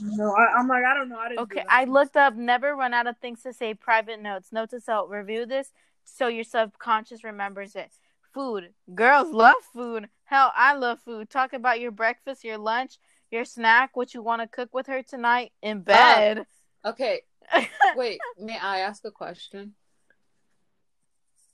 [0.01, 1.17] No, I, I'm like, I don't know.
[1.19, 1.41] I didn't.
[1.41, 1.67] Okay, do.
[1.69, 4.51] I looked up never run out of things to say private notes.
[4.51, 5.71] Note to self, review this
[6.05, 7.91] so your subconscious remembers it.
[8.33, 8.69] Food.
[8.95, 10.07] Girls love food.
[10.23, 11.29] Hell, I love food.
[11.29, 12.97] Talk about your breakfast, your lunch,
[13.31, 16.45] your snack, what you want to cook with her tonight in bed.
[16.85, 17.21] okay,
[17.95, 18.19] wait.
[18.39, 19.73] May I ask a question?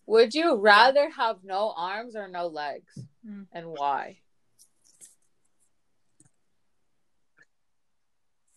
[0.05, 3.47] Would you rather have no arms or no legs, Mm.
[3.51, 4.17] and why?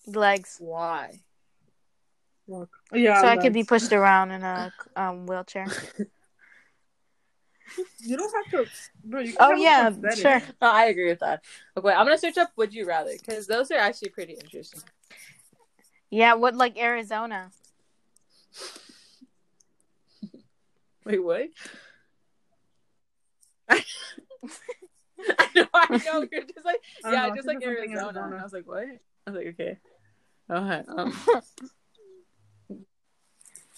[0.08, 0.56] Legs.
[0.58, 1.20] Why?
[2.48, 2.68] Fuck.
[2.92, 3.20] Yeah.
[3.20, 5.66] so I could be pushed around in a um, wheelchair.
[8.00, 8.70] You don't have to,
[9.04, 9.20] bro.
[9.20, 10.42] You can Oh have yeah, sure.
[10.62, 11.44] No, I agree with that.
[11.76, 14.80] Okay, I'm gonna search up "Would you rather" because those are actually pretty interesting.
[16.10, 17.50] Yeah, what like Arizona?
[21.04, 21.48] Wait, what?
[23.70, 23.82] I
[25.54, 26.26] know, I know.
[26.30, 28.20] You're just like, yeah, know, just like it's something Arizona.
[28.20, 28.36] Arizona.
[28.40, 28.84] I was like, what?
[28.84, 29.78] I was like, okay.
[30.50, 30.82] Okay.
[30.88, 31.12] Um,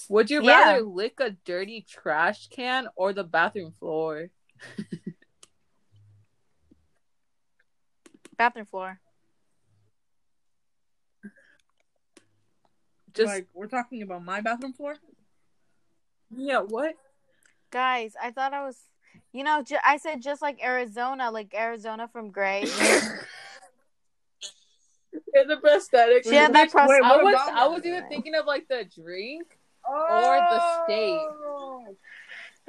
[0.08, 0.74] would you Yeah.
[0.74, 4.30] rather lick a dirty trash can or the bathroom floor?
[8.36, 9.00] Bathroom floor.
[13.12, 14.94] Just like we're talking about my bathroom floor.
[16.30, 16.60] yeah.
[16.60, 16.94] What?
[17.70, 18.78] Guys, I thought I was,
[19.32, 22.64] you know, ju- I said just like Arizona, like Arizona from Grey.
[25.34, 26.24] Yeah, the prosthetic.
[26.24, 28.46] She had that Bitch, pros- Wait, I what was about I was even thinking of
[28.46, 29.58] like the drink.
[29.88, 30.38] Oh!
[30.50, 31.96] the state.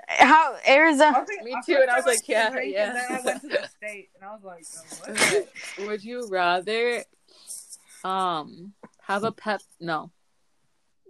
[0.07, 1.20] How Arizona?
[1.20, 2.88] was thinking- Me too, first and I was went like, yeah, yeah.
[2.88, 4.66] And then I went to the state, and I was like,
[5.78, 5.88] what?
[5.88, 7.03] Would you rather
[8.03, 10.12] um have a pet no.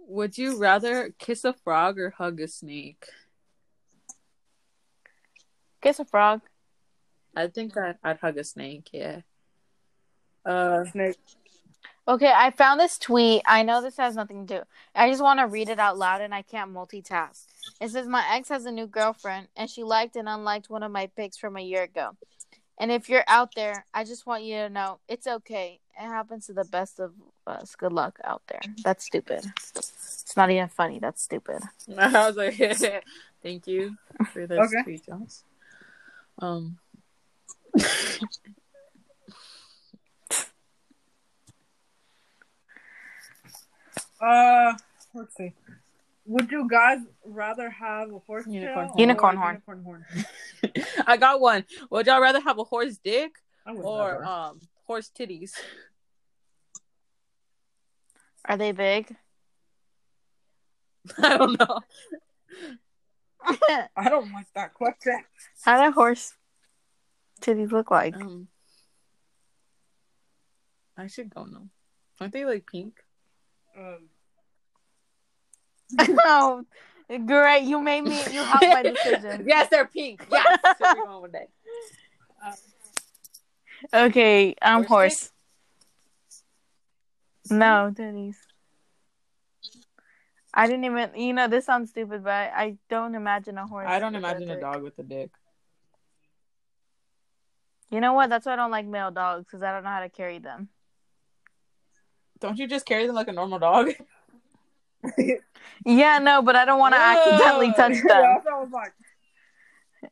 [0.08, 3.06] Would you rather kiss a frog or hug a snake?
[5.80, 6.42] Kiss a frog.
[7.34, 9.20] I think I'd, I'd hug a snake, yeah.
[10.44, 11.16] Uh, Snake.
[12.08, 13.42] Okay, I found this tweet.
[13.46, 14.62] I know this has nothing to do.
[14.94, 17.46] I just want to read it out loud and I can't multitask.
[17.80, 20.90] It says my ex has a new girlfriend and she liked and unliked one of
[20.90, 22.16] my pics from a year ago.
[22.78, 25.78] And if you're out there, I just want you to know it's okay.
[25.96, 27.12] It happens to the best of
[27.46, 27.76] us.
[27.76, 28.62] Good luck out there.
[28.82, 29.44] That's stupid.
[29.76, 30.98] It's not even funny.
[30.98, 31.62] That's stupid.
[31.96, 32.56] I was like,
[33.42, 33.96] thank you
[34.32, 34.82] for those Okay.
[34.82, 35.44] tweet Jones.
[36.38, 36.78] Um,
[44.22, 44.74] Uh,
[45.14, 45.52] let's see.
[46.26, 48.98] Would you guys rather have a horse Unicorn tail horn.
[48.98, 49.62] Unicorn or a horn.
[49.68, 50.04] Unicorn
[50.62, 50.84] horn.
[51.06, 51.64] I got one.
[51.90, 53.32] Would y'all rather have a horse dick
[53.66, 54.24] or never.
[54.24, 55.52] um horse titties?
[58.44, 59.16] Are they big?
[61.18, 61.80] I don't know.
[63.96, 65.24] I don't like that question.
[65.64, 66.34] How do horse
[67.40, 68.14] titties look like?
[68.14, 68.46] Um,
[70.96, 71.68] I should don't know.
[72.20, 73.00] Aren't they like pink?
[73.76, 74.08] Um,
[76.24, 76.64] oh,
[77.26, 77.64] great!
[77.64, 78.16] You made me.
[78.30, 79.44] You helped my decision.
[79.48, 80.26] yes, they're pink.
[80.30, 81.48] Yes, so we're going with that.
[83.92, 85.32] Okay, um, I'm Horse horse.
[87.50, 88.36] No, titties.
[90.54, 91.10] I didn't even.
[91.16, 93.88] You know, this sounds stupid, but I don't imagine a horse.
[93.88, 94.60] I don't imagine a dick.
[94.60, 95.30] dog with a dick.
[97.90, 98.30] You know what?
[98.30, 100.68] That's why I don't like male dogs because I don't know how to carry them.
[102.40, 103.90] Don't you just carry them like a normal dog?
[105.84, 107.74] Yeah, no, but I don't want to accidentally Whoa.
[107.74, 108.40] touch yeah, them.
[108.44, 108.92] that was like,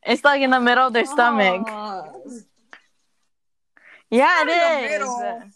[0.05, 1.65] It's like in the middle of their stomach.
[1.69, 2.03] Aw.
[4.11, 5.55] Yeah, Not it is.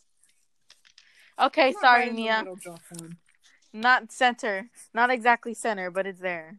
[1.40, 2.44] Okay, not sorry, right in Nia.
[2.44, 2.58] middle,
[3.72, 4.70] Not center.
[4.92, 6.58] Not exactly center, but it's there.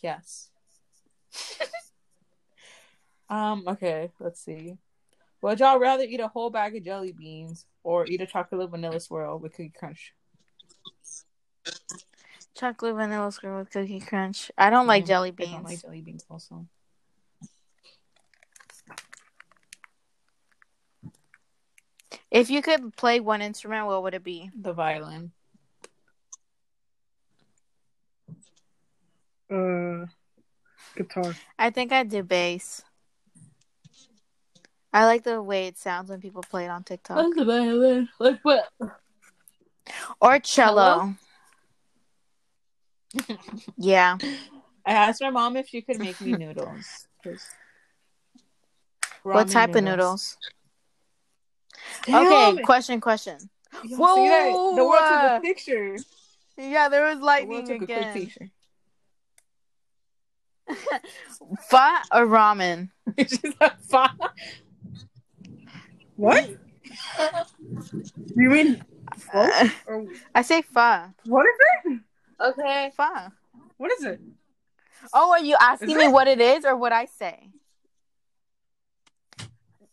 [0.00, 0.50] Yes.
[3.28, 3.64] um.
[3.66, 4.10] Okay.
[4.20, 4.76] Let's see.
[5.42, 9.00] Would y'all rather eat a whole bag of jelly beans or eat a chocolate vanilla
[9.00, 10.14] swirl with cookie crunch?
[12.54, 14.50] Chocolate vanilla swirl with cookie crunch.
[14.56, 15.50] I don't like Mm, jelly beans.
[15.50, 16.24] I don't like jelly beans.
[16.30, 16.66] Also,
[22.30, 24.50] If you could play one instrument, what would it be?
[24.60, 25.32] the violin.
[29.50, 30.06] Uh,
[30.96, 31.34] guitar.
[31.58, 32.82] I think I'd do bass.
[34.92, 37.16] I like the way it sounds when people play it on TikTok.
[37.16, 38.08] What's the violin?
[38.18, 38.68] Like what?
[40.20, 41.14] Or cello.
[43.78, 44.18] Yeah.
[44.86, 47.06] I asked my mom if she could make me noodles.
[49.22, 50.36] What ramen type of noodles?
[52.04, 53.38] Damn Okay, question, question.
[53.82, 54.76] Y'all Whoa, see that?
[54.76, 55.96] The world took a picture.
[56.56, 58.12] Yeah, there was The world lightning took a again.
[58.12, 58.50] picture.
[61.68, 62.90] Pho or ramen?
[63.18, 64.08] She's like, "Fine."
[66.16, 66.48] What?
[68.36, 68.84] You mean
[69.32, 71.10] Uh, or I say pho.
[71.24, 71.56] what is
[71.86, 72.00] it?
[72.40, 72.90] Okay.
[72.96, 73.08] Pho.
[73.76, 74.20] What is it?
[75.12, 76.12] Oh, are you asking Is me it?
[76.12, 77.50] what it is or what I say?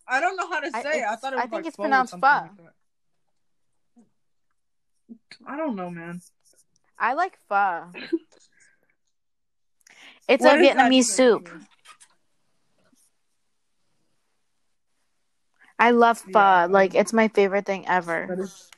[0.07, 0.99] I don't know how to I- say.
[0.99, 1.05] it.
[1.09, 2.63] I thought it was I think like it's pronounced something pho.
[2.63, 2.73] like.
[5.47, 6.21] I don't know, man.
[6.99, 7.87] I like pho.
[10.27, 11.49] It's What a Vietnamese soup.
[11.49, 11.67] mean?
[15.79, 16.39] I love pho.
[16.39, 16.67] Yeah.
[16.69, 18.27] Like it's my favorite thing ever.
[18.29, 18.69] is that's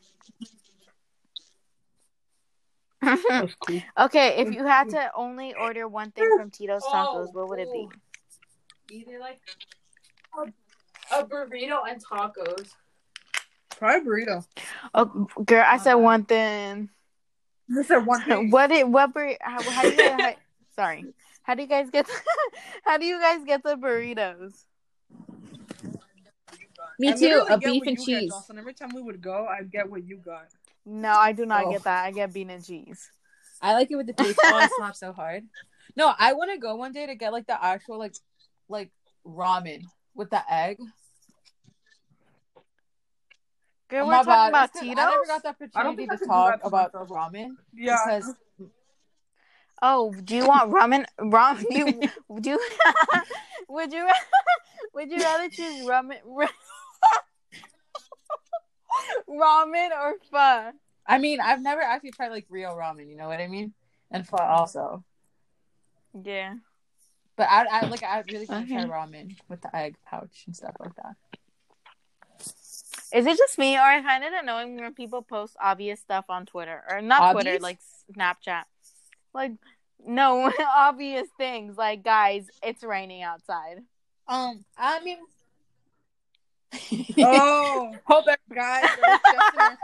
[3.60, 3.82] cool.
[4.00, 7.72] okay, if you had to only order one thing from Tito's Tacos, what would it
[7.72, 7.88] be?
[8.92, 9.40] Either like
[10.38, 12.70] a, a burrito and tacos.
[13.72, 14.46] Try a burrito.
[14.94, 16.90] Oh, girl, I said one thing.
[17.68, 18.50] You said one thing.
[18.52, 18.88] What it?
[18.88, 20.36] What bur- how, how do you guys, how,
[20.76, 21.06] sorry.
[21.44, 22.08] How do you guys get?
[22.84, 24.66] how do you guys get the burritos?
[27.00, 27.46] Me I too.
[27.50, 28.32] A beef and you get, cheese.
[28.32, 28.60] Jocelyn.
[28.60, 30.48] Every time we would go, I'd get what you got.
[30.86, 31.72] No, I do not Oh.
[31.72, 32.06] get that.
[32.06, 33.10] I get bean and cheese.
[33.62, 34.40] I like it with the taste.
[34.44, 35.46] oh, it slaps so hard.
[35.96, 38.16] No, I want to go one day to get like the actual like
[38.68, 38.92] like
[39.26, 39.84] ramen
[40.16, 40.78] with the egg.
[43.90, 44.50] Girl, Oh, we're my talking bad.
[44.50, 44.98] about Tito's.
[45.06, 47.10] I never got the I don't opportunity to talk about myself.
[47.10, 47.98] ramen Yeah.
[48.06, 48.36] because
[49.82, 51.06] Oh, do you want ramen?
[51.20, 51.66] Ramen?
[51.70, 52.10] You
[52.42, 52.52] do?
[52.52, 52.60] You,
[53.70, 54.10] would you?
[54.94, 56.20] Would you rather choose ramen?
[59.30, 60.72] Ramen or pho?
[61.06, 63.10] I mean I've never actually tried like real ramen.
[63.10, 63.74] You know what I mean?
[64.12, 65.04] And pho also.
[66.24, 66.56] Yeah.
[67.36, 68.66] But I, I like I really to Okay.
[68.74, 71.16] try ramen with the egg pouch and stuff like that.
[73.14, 76.48] Is it just me, or I find it annoying when people post obvious stuff on
[76.48, 77.78] Twitter or not Twitter, like
[78.12, 78.64] Snapchat?
[79.36, 79.52] Like,
[80.04, 81.78] no obvious things.
[81.78, 83.78] Like, guys, it's raining outside.
[84.28, 85.18] Um, I mean,
[87.20, 89.78] Oh, Hope that guys, there was just an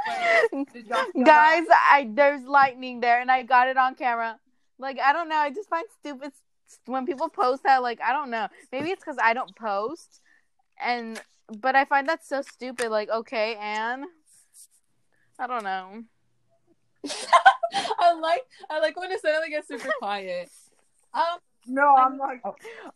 [0.53, 0.73] earthquake.
[0.73, 4.39] Did y'all feel Guys, I there's lightning there, and I got it on camera.
[4.77, 6.31] Like I don't know, I just find stupid
[6.85, 7.81] when people post that.
[7.81, 10.21] Like I don't know, maybe it's because I don't post,
[10.81, 11.21] and
[11.59, 12.89] but I find that so stupid.
[12.89, 14.05] Like okay, Anne,
[15.37, 16.03] I don't know.
[17.73, 20.49] I like I like when it suddenly gets super quiet.
[21.13, 21.39] Um?
[21.67, 22.41] No, I'm like,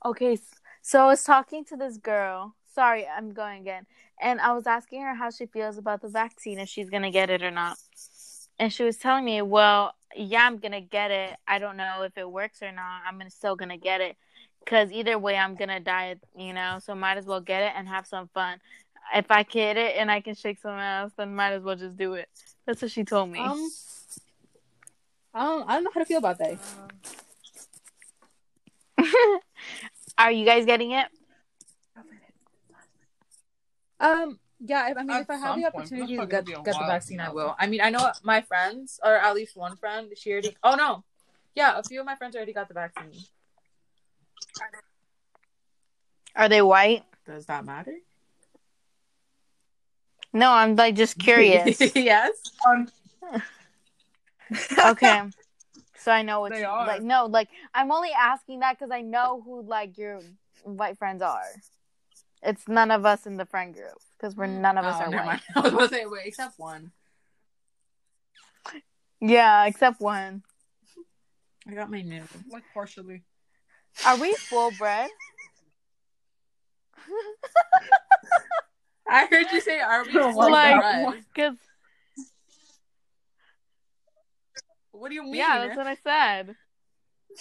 [0.05, 0.37] Okay,
[0.81, 2.55] so I was talking to this girl.
[2.73, 3.85] Sorry, I'm going again.
[4.19, 7.29] And I was asking her how she feels about the vaccine, if she's gonna get
[7.29, 7.77] it or not.
[8.59, 11.37] And she was telling me, "Well, yeah, I'm gonna get it.
[11.47, 13.01] I don't know if it works or not.
[13.07, 14.17] I'm gonna still gonna get it,
[14.65, 16.15] cause either way, I'm gonna die.
[16.35, 18.59] You know, so might as well get it and have some fun.
[19.13, 21.97] If I get it and I can shake some ass, then might as well just
[21.97, 22.29] do it."
[22.65, 23.39] That's what she told me.
[23.39, 23.69] um
[25.33, 26.57] I don't I don't know how to feel about that.
[30.17, 31.07] Are you guys getting it?
[34.03, 36.29] Um yeah, if, I mean At if I have some the point, opportunity to get,
[36.29, 37.55] not gonna be a get the vaccine, from I will.
[37.59, 40.55] I mean, I know my friends, or at least one friend, she already.
[40.63, 41.03] Oh no,
[41.55, 43.11] yeah, a few of my friends already got the vaccine.
[46.35, 47.03] Are they white?
[47.25, 47.95] Does that matter?
[50.33, 51.79] No, I'm like just curious.
[51.95, 52.31] yes.
[52.67, 52.87] um,
[54.85, 55.21] okay.
[55.97, 56.87] So I know what They you are.
[56.87, 57.01] like.
[57.01, 60.19] No, like I'm only asking that because I know who like your
[60.63, 61.43] white friends are.
[62.45, 65.09] It's none of us in the friend group because we're none of us Oh, are
[65.09, 65.25] never white.
[65.27, 65.41] mind.
[65.55, 66.91] I was about to say wait, except one.
[69.21, 70.43] Yeah, except one.
[71.67, 72.23] I got my new.
[72.51, 73.23] like partially.
[74.05, 75.09] Are we full bred?
[79.07, 81.57] I heard you say, "Are we full my bred?" Because
[84.91, 85.35] What do you mean?
[85.35, 86.55] yeah, that's what I said.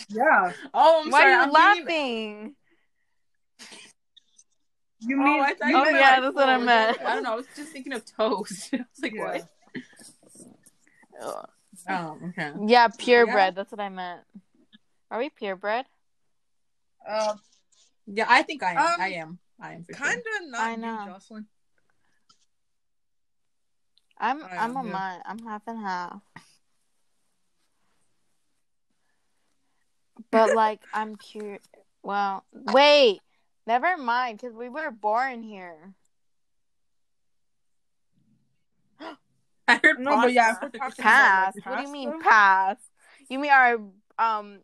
[0.08, 0.52] Yeah.
[0.72, 1.32] oh, I'm Why sorry.
[1.32, 1.86] are you I'm laughing?
[1.86, 2.54] thinking-
[5.04, 5.40] You Oh, mean?
[5.40, 6.98] I thought you you Oh, meant, yeah, like, that's what I meant.
[7.04, 7.32] I don't know.
[7.32, 8.70] I was just thinking of toast.
[8.72, 9.40] I was like, Yeah.
[11.20, 11.44] what?
[11.88, 12.52] Oh, okay.
[12.66, 13.34] Yeah, purebred.
[13.34, 13.50] Yeah.
[13.50, 14.20] That's what I meant.
[15.10, 15.86] Are we purebred?
[17.08, 17.34] Uh,
[18.06, 18.78] Yeah, I think I am.
[18.78, 19.38] Um, I am.
[19.60, 21.04] I am kind of not I you, know.
[21.06, 21.46] Jocelyn.
[24.18, 24.92] I'm I I'm a am, yeah.
[24.92, 26.20] mon- I'm half and half.
[30.30, 31.62] But like I'm curious.
[32.02, 33.20] Well, wait.
[33.66, 35.94] Never mind, because we were born here.
[39.68, 40.66] I heard No, but yeah, pasta.
[40.66, 41.58] if we're talking Past.
[41.64, 42.28] What do you mean pasta?
[42.28, 42.80] past?
[43.28, 43.74] You mean our
[44.18, 44.58] um?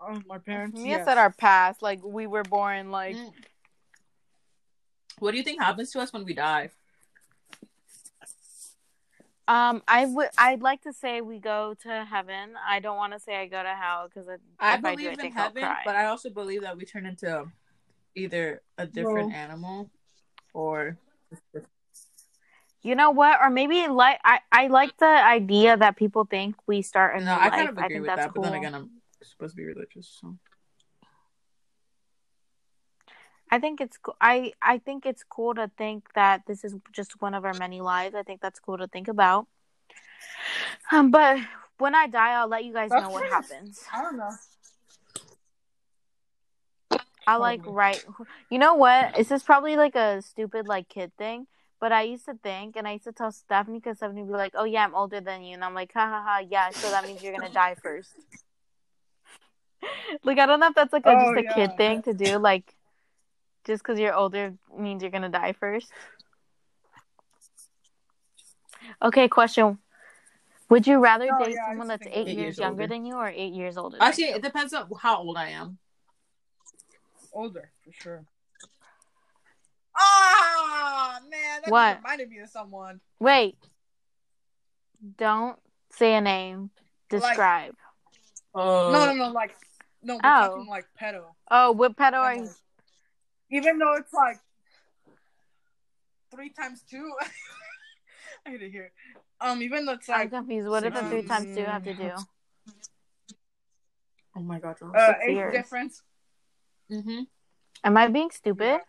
[0.00, 0.80] Oh, my parents.
[0.80, 1.04] Me yes.
[1.06, 1.82] said our past.
[1.82, 2.90] Like we were born.
[2.90, 3.32] Like Mm.
[5.18, 6.70] What do you think happens to us when we die?
[9.50, 10.28] Um, I would.
[10.38, 12.54] I'd like to say we go to heaven.
[12.66, 15.08] I don't want to say I go to hell because if I I do, believe
[15.08, 17.46] I in think I'll heaven, but I also believe that we turn into
[18.14, 19.34] either a different No.
[19.36, 19.90] animal
[20.54, 20.96] or
[22.82, 23.40] You know what?
[23.42, 27.24] Or maybe like I, I like the idea that people think we start a new
[27.26, 27.32] no.
[27.34, 27.52] I life.
[27.52, 28.42] kind of I agree think with that's that, cool.
[28.42, 28.90] but then again, I'm
[29.22, 30.36] supposed to be religious, so
[33.50, 37.20] I think it's co- I I think it's cool to think that this is just
[37.20, 38.14] one of our many lives.
[38.14, 39.46] I think that's cool to think about.
[40.92, 41.38] Um, but
[41.78, 43.80] when I die, I'll let you guys know what happens.
[43.92, 44.34] I don't know.
[47.26, 48.04] I like write.
[48.50, 49.14] You know what?
[49.16, 51.46] This is probably like a stupid like kid thing,
[51.80, 54.36] but I used to think, and I used to tell Stephanie because Stephanie would be
[54.36, 56.90] like, "Oh yeah, I'm older than you," and I'm like, "Ha ha ha, yeah." So
[56.90, 58.10] that means you're gonna die first.
[60.24, 61.54] like I don't know if that's like a, Oh, just a yeah.
[61.54, 62.74] kid thing to do, like
[63.66, 65.90] just because you're older means you're gonna die first.
[69.02, 69.78] Okay, question.
[70.68, 72.94] Would you rather No, date yeah, someone that's eight, eight years, years younger older.
[72.94, 73.98] than you or eight years older?
[73.98, 74.34] than actually, you?
[74.36, 75.78] it depends on how old I am.
[77.32, 78.24] Older for sure.
[79.96, 81.88] Ah man, that What?
[81.94, 83.00] just reminded me of someone.
[83.18, 83.56] Wait.
[85.18, 85.58] Don't
[85.90, 86.70] say a name.
[87.10, 87.74] Like- Describe.
[88.54, 89.56] Oh, No, no, no, like
[90.02, 90.46] no, we're Oh.
[90.48, 91.24] talking like pedo.
[91.50, 92.48] Oh, what pedo are you?
[93.50, 94.38] Like, even though it's like
[96.34, 97.12] three times two.
[98.46, 98.92] I hate to hear.
[99.40, 100.68] Um, even though it's I'm confused.
[100.68, 102.10] What did the three times two have to do?
[104.36, 105.52] oh my god, uh, six age years.
[105.52, 106.02] difference.
[106.90, 107.22] mm-hmm.
[107.84, 108.80] Am I being stupid?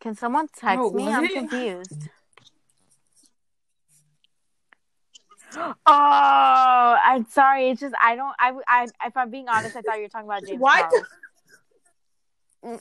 [0.00, 1.08] Can someone text Oh, me?
[1.08, 1.32] I'm what?
[1.32, 2.08] confused.
[5.58, 7.70] Oh, I'm sorry.
[7.70, 8.34] It's just I don't.
[8.38, 10.92] I, I if I'm being honest, I thought you were talking about James What?
[12.66, 12.80] Charles.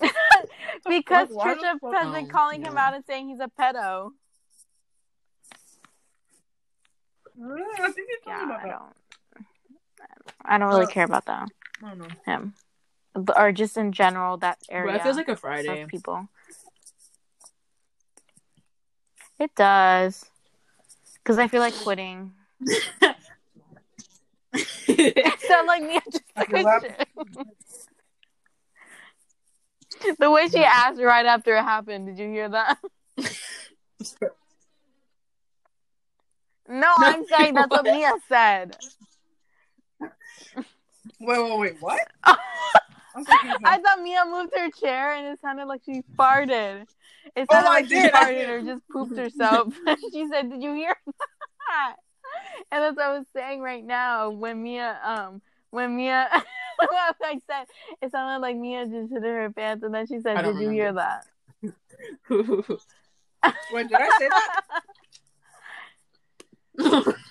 [0.90, 4.12] because Why the Trisha has been calling him out and saying he's a pedo.
[7.38, 8.72] I think you're Yeah, about I that.
[8.72, 9.46] don't.
[10.46, 11.50] I don't really Uh, care about that.
[11.84, 12.08] I don't know.
[12.26, 12.54] Him.
[13.36, 14.94] or just in general that area.
[14.94, 15.86] But it feels like a Friday.
[15.88, 16.28] people.
[19.38, 20.32] It does,
[21.16, 22.32] because I feel like quitting.
[25.40, 25.98] Sound like me.
[25.98, 26.82] I just I took feel a that.
[26.82, 27.08] shit.
[30.20, 32.08] the way she asked right after it happened.
[32.08, 32.78] Did you hear that?
[36.68, 38.76] No, I'm saying that's what Mia said.
[41.20, 41.76] Wait, wait, wait.
[41.80, 42.00] What?
[43.16, 43.70] I'm confused now.
[43.70, 46.86] I thought Mia moved her chair and it sounded like she farted.
[47.36, 49.74] It Oh, sounded I like she did, I farted or just pooped herself.
[50.12, 51.96] she said, "Did you hear that?"
[52.72, 56.28] And that's what I was saying right now when Mia, um, when Mia,
[56.78, 57.66] what I said,
[58.02, 60.70] it sounded like Mia just shit in her pants, and then she said, "Did you
[60.70, 61.26] hear that?"
[63.72, 64.50] Wait, did I say that?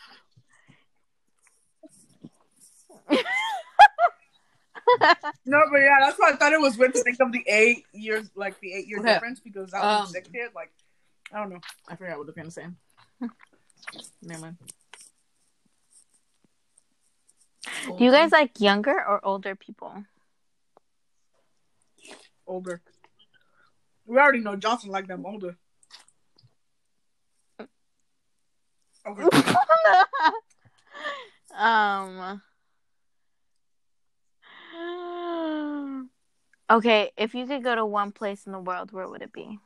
[5.46, 7.84] No, but yeah, that's why I thought it was weird to think of the eight
[7.92, 9.12] years, like the eight year Okay.
[9.12, 10.50] difference, because that Um, was six kid.
[10.54, 10.72] Like,
[11.32, 11.60] I don't know.
[11.86, 12.66] I forgot what I was gonna say.
[14.22, 14.56] Never mind.
[17.86, 20.05] Do you guys like younger or older people?
[22.47, 22.81] Older.
[24.07, 25.57] We already know Johnson like them older.
[29.07, 29.45] Okay.
[31.57, 32.41] um.
[36.70, 39.59] Okay, if you could go to one place in the world, where would it be?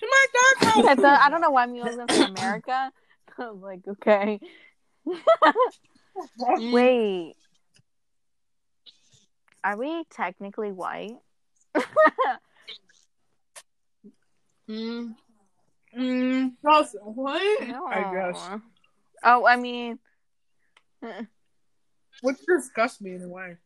[0.00, 0.26] to my
[0.60, 0.84] house.
[0.88, 2.92] I thought I don't know why was in America.
[3.38, 4.40] I was like, okay.
[6.72, 7.34] Wait.
[9.62, 11.16] Are we technically white?
[14.68, 15.14] Mm,
[15.98, 17.66] Mm, Johnson, what?
[17.66, 17.84] no.
[17.86, 18.48] I guess.
[19.24, 19.98] Oh, I mean,
[22.22, 23.56] Which disgusts me in a way.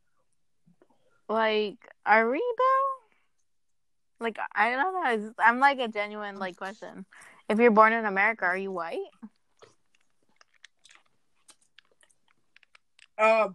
[1.28, 1.76] like,
[2.06, 4.24] are we though?
[4.24, 5.10] Like, I don't know.
[5.12, 7.04] It's- I'm like a genuine like question.
[7.50, 8.96] If you're born in America, are you white?
[13.18, 13.48] Uh,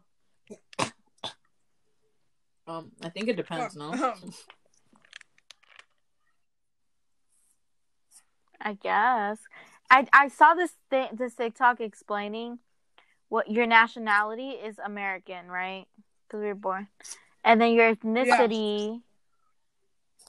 [2.67, 3.75] um, I think it depends.
[3.75, 3.91] No.
[3.93, 4.33] um,
[8.61, 9.39] I guess.
[9.89, 12.59] I I saw this thing, this TikTok explaining
[13.29, 15.85] what your nationality is American, right?
[16.27, 16.87] Because we were born,
[17.43, 19.01] and then your ethnicity.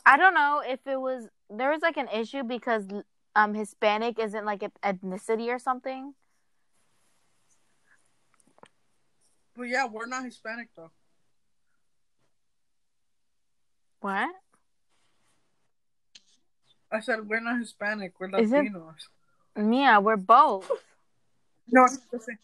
[0.07, 2.86] I don't know if it was there was like an issue because
[3.36, 6.15] um Hispanic isn't like an ethnicity or something.
[9.60, 10.90] But yeah, we're not Hispanic though.
[14.00, 14.30] What?
[16.90, 18.14] I said we're not Hispanic.
[18.18, 19.08] We're Is it- Latinos.
[19.56, 20.70] Mia, we're both.
[21.72, 22.36] No, it's the same.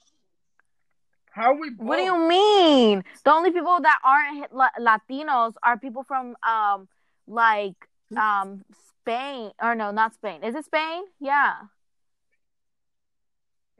[1.32, 1.70] How are we?
[1.70, 1.84] Both?
[1.84, 3.02] What do you mean?
[3.24, 6.86] The only people that aren't La- Latinos are people from um
[7.26, 7.74] like
[8.16, 8.64] um
[9.00, 10.44] Spain or no, not Spain.
[10.44, 11.02] Is it Spain?
[11.18, 11.54] Yeah.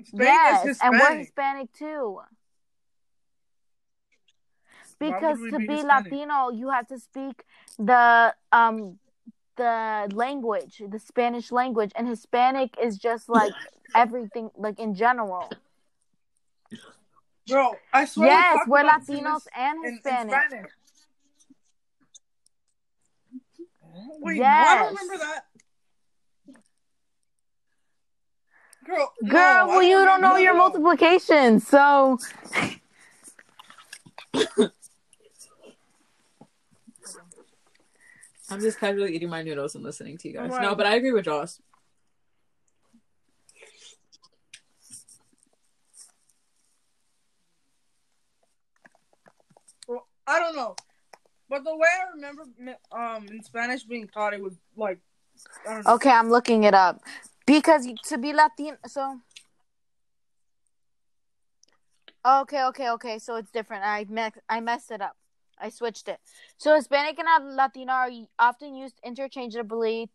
[0.03, 1.19] Spain yes, is and we're Hispanic.
[1.27, 2.21] Hispanic too.
[4.99, 7.45] Because to be be Latino, you have to speak
[7.79, 8.99] the um
[9.57, 13.53] the language, the Spanish language, and Hispanic is just like
[13.95, 15.57] everything, like in general.
[17.49, 18.27] Bro, I swear.
[18.29, 20.35] we Yes, we're Latinos and in- in Hispanic.
[20.35, 20.71] Spanish.
[24.21, 25.45] Wait, no, I don't remember that.
[28.85, 30.69] Girl, no, Girl, I well, you don't know your that at all.
[30.71, 32.19] multiplication, so
[38.51, 40.51] I'm just casually eating my noodles and listening to you guys.
[40.51, 40.63] Right.
[40.63, 41.61] No, but I agree with Joss.
[49.89, 50.77] Well, I don't know,
[51.49, 52.45] but the way I remember,
[52.93, 54.99] um, in Spanish being taught, it was like,
[55.69, 55.95] I don't know.
[55.95, 57.01] okay, I'm looking it up
[57.47, 59.21] because to be Latino, so
[62.25, 63.85] okay, okay, okay, so it's different.
[63.85, 65.17] I me- I messed it up.
[65.61, 66.19] I switched it.
[66.59, 70.11] So Hispanic and Latino are often used interchangeably,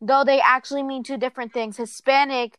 [0.00, 1.76] though they actually mean two different things.
[1.76, 2.58] Hispanic,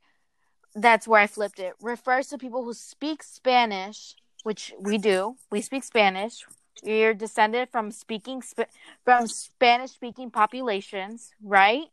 [0.76, 5.36] that's where I flipped it, refers to people who speak Spanish, which we do.
[5.52, 6.46] We speak Spanish.
[6.84, 8.70] We're descended from speaking Sp-
[9.04, 11.86] from Spanish speaking populations, right?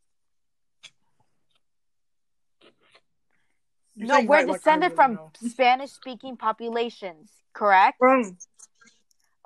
[3.96, 5.18] You're No, we're right descended from.
[5.48, 7.96] Spanish speaking populations, correct?
[8.02, 8.36] Um,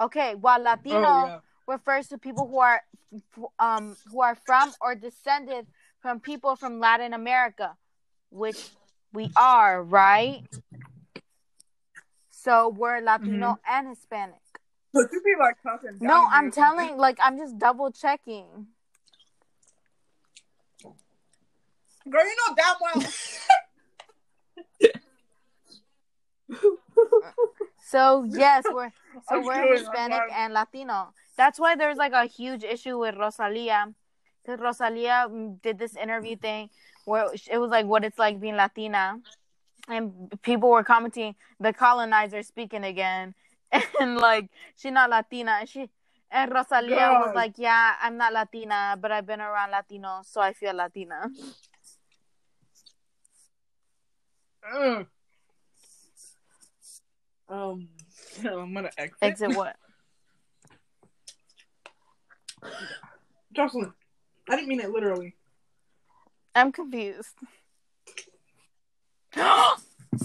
[0.00, 1.38] Okay, while Latino oh, yeah.
[1.66, 2.82] refers to people who are
[3.58, 5.66] um who are from or descended
[6.00, 7.76] from people from Latin America,
[8.30, 8.70] which
[9.12, 10.42] we are, right?
[12.30, 13.58] So we're Latino Mhm.
[13.66, 14.40] and Hispanic.
[14.92, 15.98] But you be like talking.
[16.00, 18.68] No, I'm telling, like, I'm just double checking.
[22.08, 23.02] Girl, you know damn well.
[27.88, 28.92] So yes, we're
[29.28, 31.14] so we're Hispanic and Latino.
[31.36, 33.94] That's why there's like a huge issue with Rosalia,
[34.42, 36.68] because Rosalia mm, did this interview thing
[37.06, 39.20] where it was like what it's like being Latina,
[39.88, 43.34] and people were commenting the colonizer speaking again,
[44.00, 45.88] and like she's not Latina, and she
[46.30, 50.52] and Rosalia was like, yeah, I'm not Latina, but I've been around Latinos, so I
[50.52, 51.30] feel Latina.
[54.70, 55.06] Ugh.
[57.48, 57.88] Um,
[58.44, 59.18] I'm gonna exit.
[59.22, 59.76] Exit what?
[63.52, 63.92] Jocelyn,
[64.48, 65.34] I didn't mean it literally.
[66.54, 67.34] I'm confused.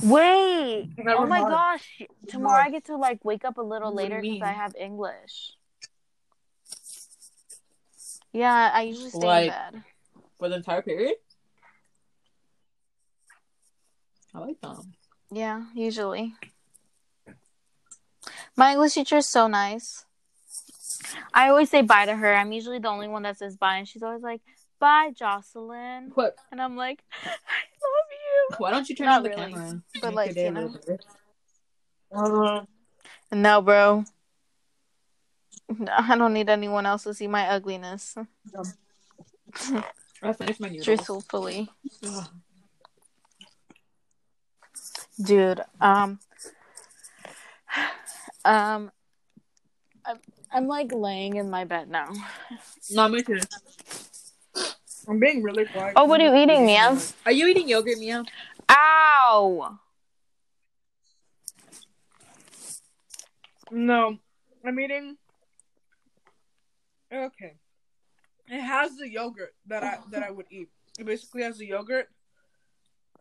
[0.04, 0.90] Wait.
[0.98, 1.52] Never oh my mind.
[1.52, 2.02] gosh.
[2.28, 2.68] Tomorrow mind.
[2.68, 4.42] I get to like wake up a little What do you later because?
[4.42, 5.54] I have English.
[8.32, 9.84] Yeah, I usually stay Like- in bed.
[10.40, 11.16] For the entire period?
[14.34, 14.94] I like them.
[15.32, 16.34] Yeah, usually.
[18.56, 20.06] My English teacher is so nice.
[21.34, 22.36] I always say bye to her.
[22.36, 24.42] I'm usually the only one that says bye, and she's always like,
[24.80, 26.38] "Bye, Jocelyn," What?
[26.52, 29.82] and I'm like, "I love you." Why don't you turn Not on the really, camera?
[30.02, 30.62] but, Make like, you know.
[30.62, 31.00] little better.
[32.16, 32.66] Uh.
[33.32, 34.06] No, bro.
[35.90, 38.16] I don't need anyone else to see my ugliness.
[40.22, 40.86] I finished my noodles.
[40.86, 41.70] Truthfully.
[42.06, 42.28] Ugh.
[45.24, 46.20] dude um
[48.46, 48.92] um
[50.06, 50.18] I'm,
[50.52, 52.10] I'm like laying in my bed now
[52.92, 53.40] No, me too.
[55.08, 55.94] I'm being really quiet.
[55.96, 58.24] oh what are you eating mia Are you eating yogurt, Mia?
[58.70, 59.80] ow
[63.72, 64.18] No,
[64.66, 65.18] I'm eating.
[67.12, 67.54] Okay,
[68.50, 70.70] it has the yogurt that I that I would eat.
[71.00, 72.08] It basically has the yogurt,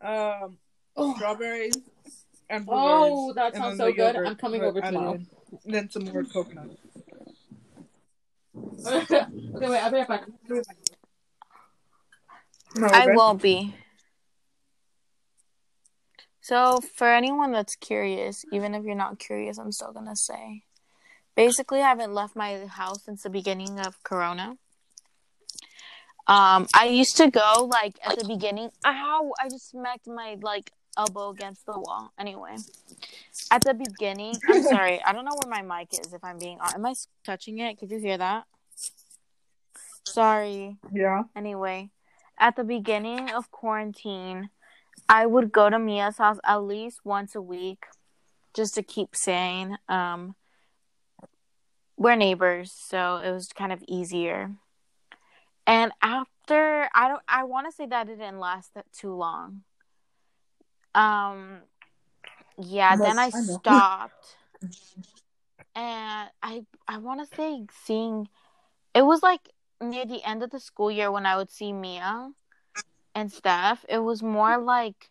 [0.01, 0.57] um,
[0.95, 1.77] Oh, strawberries,
[2.53, 4.15] and Oh, that sounds so good.
[4.15, 5.13] yogurt I'm coming over added tomorrow.
[5.15, 5.27] in.
[5.65, 6.69] Then some more coconut.
[8.85, 9.25] okay,
[9.69, 9.79] wait.
[9.79, 10.27] I'll be right back.
[12.75, 13.13] No, i okay?
[13.15, 13.75] will be
[16.41, 20.63] so for anyone that's curious even if you're not curious i'm still gonna say
[21.35, 24.57] basically i haven't left my house since the beginning of corona
[26.27, 30.71] um i used to go like at the beginning ow i just smacked my like
[30.97, 32.55] elbow against the wall anyway
[33.51, 36.57] at the beginning i'm sorry i don't know where my mic is if i'm being
[36.75, 36.93] am i
[37.23, 38.45] touching it could you hear that
[40.05, 41.23] sorry Yeah.
[41.35, 41.89] Anyway,
[42.37, 44.49] at the beginning of quarantine,
[45.09, 47.85] I would go to Mia's house at least once a week
[48.53, 49.77] just to keep sane.
[49.89, 50.35] Um,
[51.97, 54.51] we're neighbors, so it was kind of easier.
[55.65, 59.63] And after, I don't, I want to say that it didn't last that too long.
[60.95, 61.59] Um,
[62.57, 64.37] yeah, then I stopped,
[65.75, 68.27] and I, I want to say seeing,
[68.93, 69.49] it was like
[69.81, 72.31] near the end of the school year when I would see Mia
[73.15, 75.09] and Steph, it was more like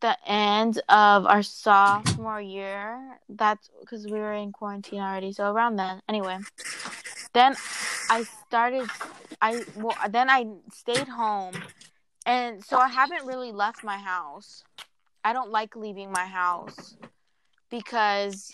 [0.00, 3.18] the end of our sophomore year.
[3.28, 5.32] That's because we were in quarantine already.
[5.32, 6.38] So around then, anyway.
[7.32, 7.56] Then
[8.10, 8.88] I started.
[9.40, 11.54] I well, then I stayed home,
[12.26, 14.64] and so I haven't really left my house.
[15.24, 16.96] I don't like leaving my house
[17.70, 18.50] because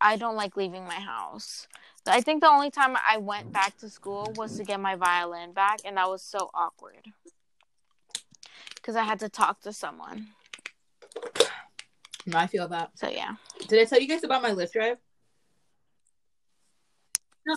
[0.00, 1.66] I don't like leaving my house.
[2.06, 5.52] I think the only time I went back to school was to get my violin
[5.52, 7.12] back, and that was so awkward
[8.76, 10.28] because I had to talk to someone.
[12.26, 12.90] No, I feel that.
[12.94, 13.34] So yeah,
[13.68, 14.98] Did I tell you guys about my Lyft drive?
[17.46, 17.56] No.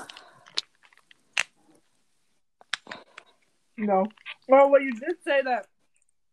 [3.88, 5.68] Well, well, you did say that.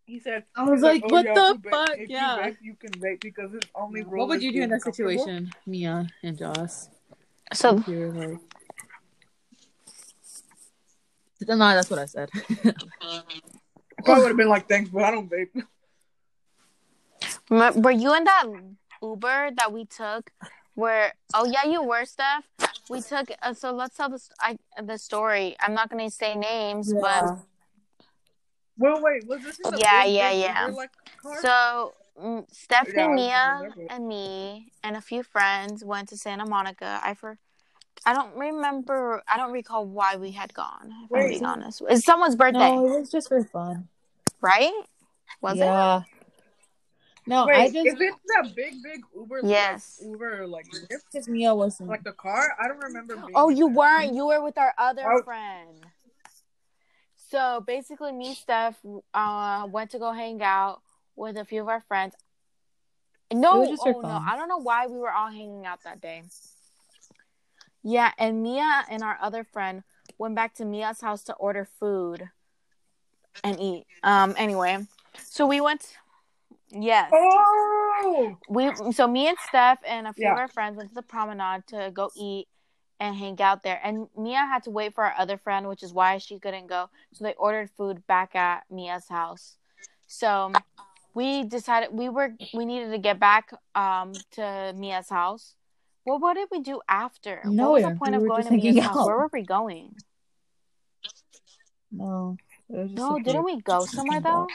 [0.04, 0.44] He said.
[0.56, 1.90] I was he's like, oh, what yeah, the you fuck?
[1.98, 2.36] If Yeah.
[2.36, 4.02] you vape, you can vape because it's only.
[4.02, 6.88] What would you do in that situation, Mia and Joss?
[7.52, 8.38] so If you were like...
[11.46, 12.30] No, that's what I said.
[12.32, 12.74] comfortable?
[14.04, 15.64] Probably would have been like, thanks, but I don't vape.
[17.82, 18.44] were you in that
[19.02, 20.30] Uber that we took?
[20.74, 22.44] Where oh yeah, you were Steph.
[22.90, 25.56] We took uh, so let's tell the st- I, the story.
[25.60, 27.38] I'm not gonna say names, but
[28.78, 30.66] Well, wait, was this in the Yeah, yeah, yeah.
[30.66, 30.90] Uber, like.
[31.42, 37.00] So mm, Stephanie, Yeah, Mia, and me and a few friends went to Santa Monica.
[37.02, 37.38] I for
[38.06, 39.22] I don't remember.
[39.28, 40.92] I don't recall why we had gone.
[41.04, 41.28] If I'm Wait.
[41.30, 43.88] being honest, it's someone's birthday, No, it was just for fun.
[44.40, 44.72] right?
[45.40, 45.66] Was it?
[47.28, 47.34] Yeah.
[47.36, 49.40] No, Wait, I just is it that big, big Uber?
[49.44, 50.00] Yes.
[50.02, 51.00] Like, Uber, like Lyft?
[51.12, 51.88] because Mia wasn't.
[51.88, 52.56] like the car.
[52.60, 53.16] I don't remember.
[53.16, 53.74] Being Oh, you that.
[53.74, 54.14] weren't.
[54.14, 55.22] You were with our other Oh.
[55.22, 55.84] friend.
[57.30, 58.76] So basically, me, Steph,
[59.12, 60.80] uh, went to go hang out
[61.14, 62.14] with a few of our friends.
[63.30, 64.08] No, It was just for oh no.
[64.26, 66.22] I don't know why we were all hanging out that day.
[67.82, 69.82] Yeah, and Mia and our other friend
[70.16, 72.30] went back to Mia's house to order food
[73.44, 73.86] and eat.
[74.02, 74.34] Um.
[74.38, 74.86] Anyway,
[75.18, 75.96] so we went.
[76.70, 77.10] Yes.
[77.12, 80.32] Oh, we so me and Steph and a few Yeah.
[80.32, 82.46] of our friends went to the promenade to go eat
[83.00, 83.80] and hang out there.
[83.82, 86.90] And Mia had to wait for our other friend, which is why she couldn't go.
[87.12, 89.56] So they ordered food back at Mia's house.
[90.06, 90.52] So
[91.14, 95.54] we decided we were we needed to get back um to Mia's house.
[96.04, 97.42] Well, what did we do after?
[97.44, 98.96] what was the point We of going to Mia's house?
[98.98, 99.06] out.
[99.06, 99.94] Where were we going?
[101.90, 102.36] No.
[102.70, 104.42] It was just No, didn't we go somewhere though?
[104.42, 104.48] out.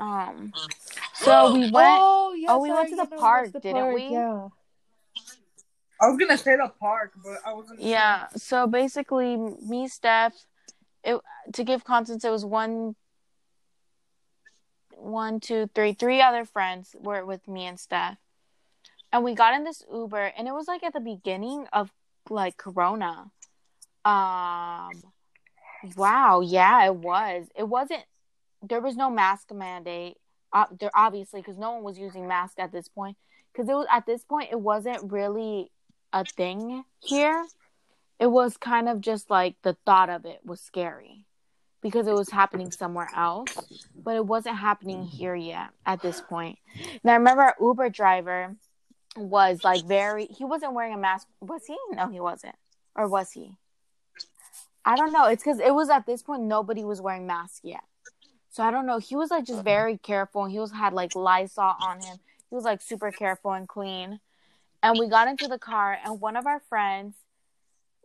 [0.00, 0.52] Um,
[1.14, 1.74] so we went.
[1.76, 4.08] Oh, yes, oh, we went to the park, the didn't park, we?
[4.08, 4.48] Yeah.
[6.02, 7.80] I was gonna say the park, but I wasn't.
[7.80, 7.88] sure.
[7.88, 8.28] Yeah.
[8.34, 10.34] So basically, me, Steph,
[11.04, 11.20] it
[11.52, 12.96] to give context, it was one,
[14.96, 18.16] one, two, three, three other friends were with me and Steph,
[19.12, 21.92] and we got in this Uber, and it was like at the beginning of
[22.30, 23.30] like Corona.
[24.04, 25.02] Um.
[25.96, 26.40] Wow.
[26.40, 27.46] Yeah, it was.
[27.54, 28.04] It wasn't.
[28.62, 30.16] There was no mask mandate.
[30.52, 33.16] Uh, there obviously because no one was using masks at this point.
[33.52, 35.70] Because it was at this point, it wasn't really
[36.12, 37.44] a thing here.
[38.18, 41.26] It was kind of just like the thought of it was scary
[41.82, 43.56] because it was happening somewhere else,
[43.96, 46.58] but it wasn't happening here yet at this point.
[47.02, 48.56] And I remember our Uber driver
[49.16, 51.26] was like very, he wasn't wearing a mask.
[51.40, 51.76] Was he?
[51.92, 52.56] No, he wasn't.
[52.94, 53.56] Or was he?
[54.84, 55.26] I don't know.
[55.26, 57.82] It's because it was at this point, nobody was wearing masks yet.
[58.50, 58.98] So I don't know.
[58.98, 59.62] He was like just uh-huh.
[59.62, 62.18] very careful he was had like Lysol on him.
[62.48, 64.18] He was like super careful and clean.
[64.82, 67.14] And we got into the car and one of our friends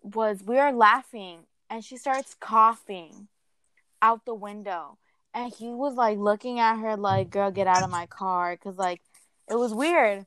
[0.03, 1.39] was we were laughing
[1.69, 3.27] and she starts coughing
[4.01, 4.97] out the window.
[5.33, 8.77] And he was like looking at her like girl get out of my car because
[8.77, 9.01] like
[9.49, 10.25] it was weird.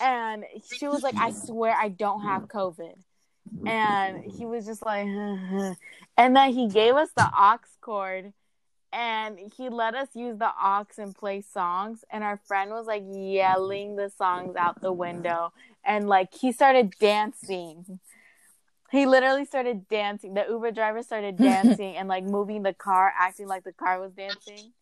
[0.00, 0.44] And
[0.76, 2.96] she was like i swear i don't have covid.
[3.66, 5.06] And he was just like
[6.18, 8.32] and then he gave us the aux cord
[8.94, 13.02] and he let us use the aux and play songs and our friend was like
[13.10, 15.52] yelling the songs out the window
[15.84, 17.98] and like he started dancing
[18.92, 23.48] he literally started dancing the uber driver started dancing and like moving the car acting
[23.48, 24.72] like the car was dancing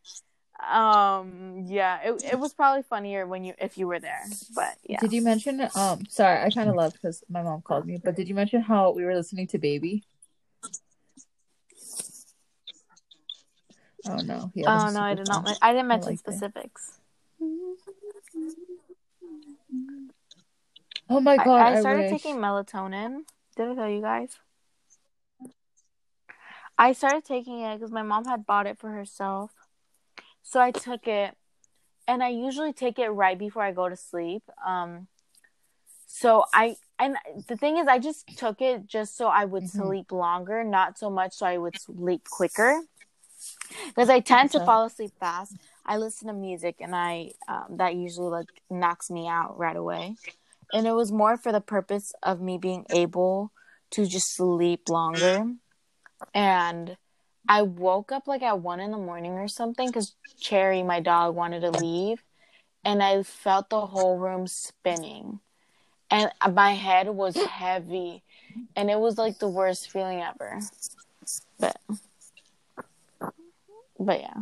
[0.70, 5.00] um yeah it, it was probably funnier when you if you were there but yeah
[5.00, 5.60] Did you mention?
[5.74, 7.98] Um, sorry, I kind of left because my mom called me.
[8.04, 10.04] But did you mention how we were listening to Baby?
[14.08, 14.50] Oh no!
[14.66, 16.32] oh no i did not i didn't mention liked it.
[16.32, 16.98] specifics
[21.08, 21.60] Oh my god!
[21.60, 22.10] I I, started wish.
[22.22, 23.20] taking melatonin
[23.56, 24.36] did i tell you guys
[26.78, 29.52] i started taking it because my mom had bought it for herself
[30.42, 31.36] so i took it
[32.08, 35.06] and i usually take it right before i go to sleep um
[36.06, 37.16] so i and
[37.48, 39.70] the thing is i just took it just so i would Mhm.
[39.70, 42.80] sleep longer not so much so i would sleep quicker
[43.86, 45.56] because i tend to fall asleep fast.
[45.84, 50.16] I listen to music and i um, that usually like knocks me out right away.
[50.72, 53.52] And it was more for the purpose of me being able
[53.90, 55.44] to just sleep longer.
[56.34, 56.96] And
[57.48, 61.34] i woke up like at one in the morning or something because cherry my dog
[61.34, 62.22] wanted to leave.
[62.84, 65.40] And i felt the whole room spinning.
[66.10, 68.22] And my head was heavy.
[68.76, 70.60] And it was like the worst feeling ever.
[71.58, 71.76] But
[74.02, 74.34] but yeah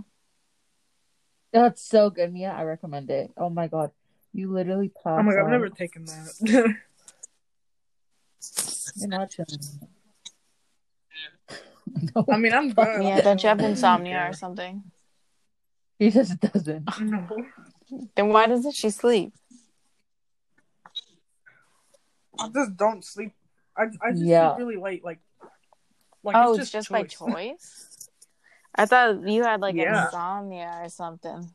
[1.52, 2.50] That's so good, Mia.
[2.50, 3.32] I recommend it.
[3.36, 3.90] Oh my god,
[4.32, 6.32] you literally pass Oh my god, I've never taken that.
[8.96, 9.58] You're not chilling.
[12.14, 13.02] no, I mean, I'm good.
[13.02, 14.84] yeah don't you have insomnia or something
[15.98, 16.88] he just doesn't.
[17.00, 17.46] No.
[18.14, 19.34] then why doesn't she sleep
[22.40, 23.32] I just don't sleep.
[23.76, 24.54] I, I just Yeah.
[24.54, 25.04] sleep really late.
[25.04, 25.18] Like,
[26.22, 27.89] like oh, it's just, by choice.
[28.74, 30.06] I thought you had like Yeah.
[30.06, 31.51] insomnia or something.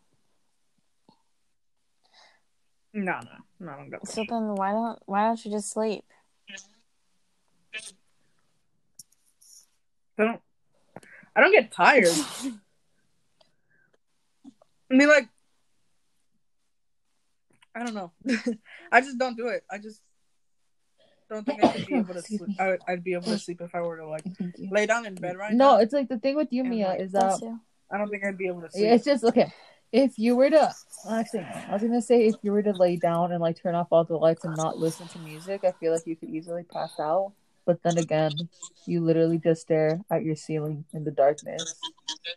[2.94, 3.20] No, no,
[3.60, 6.06] no, I don't got So then, why don't why don't you just sleep?
[10.18, 10.42] I don't.
[11.36, 12.08] I don't get tired.
[14.90, 15.28] I mean, like,
[17.76, 18.14] I don't know.
[18.92, 19.66] I just don't do it.
[19.70, 20.02] I just
[21.30, 22.42] don't think I could be able to sleep.
[22.60, 24.26] I would, be able to sleep if I were to like
[24.58, 25.78] lay down in bed right No, now.
[25.80, 27.60] it's like the thing with you, And, Mia, like, is that uh, you.
[27.92, 28.86] I don't think I'd be able to sleep.
[28.86, 29.52] It's just okay.
[29.92, 30.74] If you were to
[31.10, 33.88] actually, I was gonna say if you were to lay down and like turn off
[33.92, 37.00] all the lights and not listen to music, I feel like you could easily pass
[37.00, 37.34] out.
[37.66, 38.32] But then again,
[38.86, 41.76] you literally just stare at your ceiling in the darkness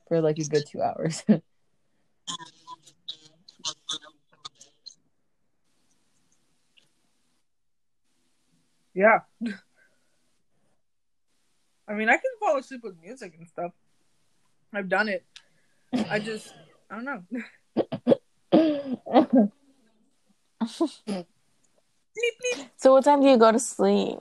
[0.07, 1.25] for like a good two hours.
[8.99, 9.21] Yeah.
[11.87, 13.71] I mean, I can fall asleep with music and stuff.
[14.73, 15.25] I've done it.
[16.11, 16.53] I just,
[16.91, 17.23] I don't know.
[22.77, 24.19] So what time do you go to sleep?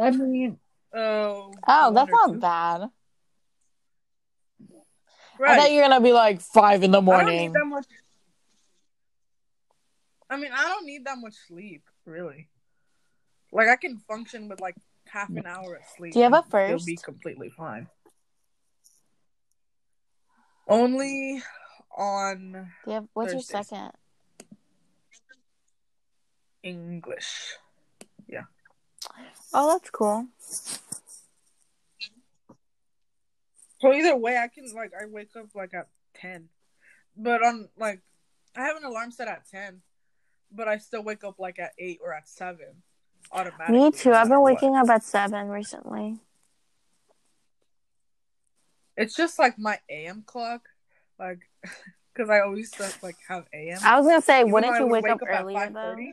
[0.00, 0.58] I mean,
[0.94, 1.52] Oh.
[1.66, 2.38] Oh, one that's not two.
[2.38, 2.80] bad.
[2.82, 2.88] I
[5.38, 5.58] Right.
[5.60, 7.52] thought you were gonna be like five in the I don't need morning.
[7.54, 7.86] that much.
[10.28, 12.48] I mean, I don't need that much sleep, really.
[13.52, 14.76] Like, I can function with like
[15.06, 16.14] half an hour of sleep.
[16.14, 16.86] Do you have a and still first?
[16.86, 17.86] be completely fine.
[20.66, 21.42] Only
[21.96, 22.52] on
[22.84, 23.92] Do you have, what's your second?
[26.62, 27.56] English.
[28.28, 28.44] Yeah.
[29.52, 30.28] Oh, that's cool.
[33.80, 36.48] So either way, I can like I wake up like at ten,
[37.16, 38.00] but on like
[38.56, 39.82] I have an alarm set at ten,
[40.52, 42.84] but I still wake up like at eight or at seven
[43.32, 43.78] automatically.
[43.78, 44.10] Me too.
[44.10, 44.54] no I've been what.
[44.54, 46.18] waking up at seven recently.
[48.96, 50.68] It's just like my AM clock,
[51.18, 51.40] like
[52.14, 53.78] because I always to like have AM.
[53.82, 55.96] I was gonna say, Even wouldn't you would wake, up, at earlier though?
[55.96, 56.08] 5:30.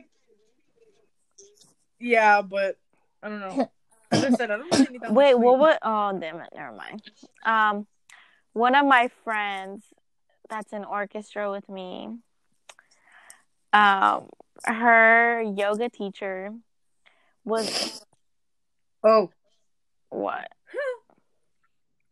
[1.98, 2.78] Yeah, but
[3.22, 3.70] I don't know.
[4.10, 5.76] As I said, I don't really Wait, what would?
[5.82, 6.48] Oh, damn it!
[6.54, 7.02] Never mind.
[7.44, 7.86] Um,
[8.54, 9.84] one of my friends
[10.48, 12.08] that's in orchestra with me.
[13.72, 14.28] Um,
[14.64, 16.52] her yoga teacher
[17.44, 18.00] was
[19.02, 19.30] Oh
[20.10, 20.48] what?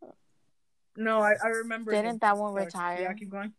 [0.97, 1.93] no, I, I remember.
[1.93, 2.65] Didn't that one Sorry.
[2.67, 3.01] retire?
[3.03, 3.53] Yeah, keep going.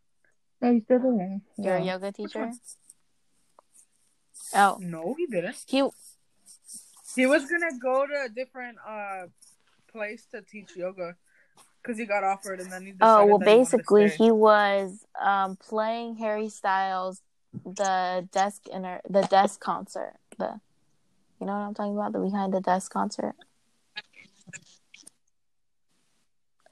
[0.62, 1.42] no, he's still there.
[1.58, 1.84] Your Yeah.
[1.94, 2.52] yoga teacher?
[4.56, 5.64] Oh, No, he didn't.
[5.68, 5.84] he.
[7.16, 9.28] He was gonna go to a different uh
[9.92, 11.16] place to teach yoga
[11.82, 14.18] because he got offered, and then he decided Oh well, that he to basically, stay.
[14.18, 17.22] he was um playing Harry Styles
[17.66, 20.14] the desk inner the desk concert.
[20.38, 20.60] The
[21.40, 22.12] you know what I'm talking about?
[22.14, 23.34] The behind the desk concert.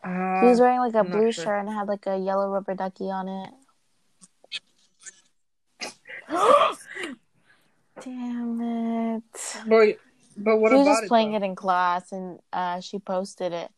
[0.04, 1.44] Uh, He was wearing like a I'm blue sure.
[1.46, 3.50] shirt and had like a yellow rubber ducky on it.
[8.04, 9.24] Damn it.
[9.68, 9.98] but
[10.38, 11.08] but what he was just it?
[11.08, 11.38] playing though?
[11.38, 13.72] it in class and uh, she posted it.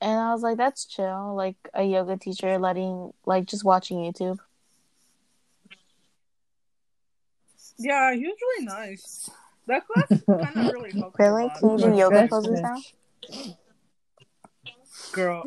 [0.00, 1.34] And I was like, that's chill.
[1.34, 4.38] Like a yoga teacher letting, like just watching YouTube.
[7.78, 9.30] Yeah, he was really nice.
[9.68, 11.18] That class kind of really helped.
[11.18, 11.48] Really?
[11.60, 12.80] Can you do yoga poses now?
[15.12, 15.44] girl?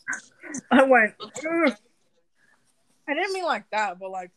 [0.70, 1.14] I went.
[1.20, 1.76] "Ugh."
[3.08, 4.32] I didn't mean like that, but like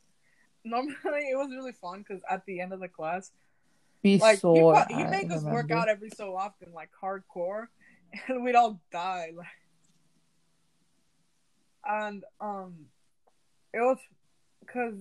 [0.63, 3.31] normally it was really fun because at the end of the class,
[4.03, 4.75] Be like he, sore.
[4.75, 7.67] put- he I make us work out every so often, like hardcore,
[8.27, 9.31] and we'd all die.
[9.35, 9.47] Like,
[11.83, 12.75] and um,
[13.73, 13.97] it was
[14.59, 14.93] because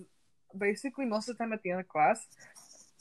[0.57, 2.27] basically most of the time at the end of class,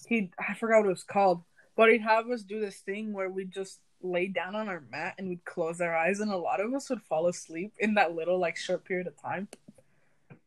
[0.08, 1.44] he I forgot what it was called,
[1.76, 5.16] but he'd have us do this thing where we'd just lay down on our mat
[5.18, 8.16] and we'd close our eyes, and a lot of us would fall asleep in that
[8.16, 9.48] little like short period of time.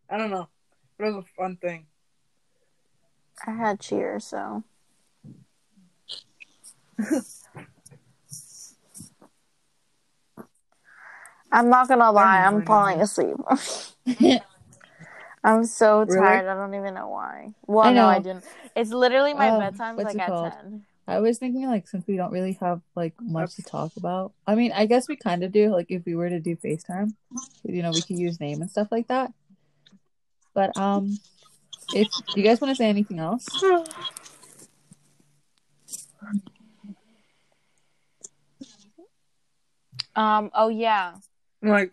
[0.08, 0.48] I don't know,
[0.98, 1.86] it was a fun thing.
[3.46, 4.64] I had cheer, so.
[11.52, 13.36] I'm not gonna lie, I'm falling asleep.
[15.42, 16.16] I'm so Really?
[16.20, 16.46] tired.
[16.48, 17.54] I don't even know why.
[17.66, 18.44] Well, I no, I didn't.
[18.76, 20.52] It's literally my Uh, bedtime is like at called?
[20.52, 20.84] ten.
[21.08, 24.32] I was thinking like since we don't really have like much to talk about.
[24.46, 25.70] I mean, I guess we kind of do.
[25.70, 27.14] Like if we were to do FaceTime,
[27.64, 29.32] you know, we could use name and stuff like that.
[30.54, 31.18] But um,
[31.94, 33.46] if do you guys want to say anything else?
[40.16, 40.50] Um.
[40.54, 41.14] Oh yeah.
[41.62, 41.92] Like,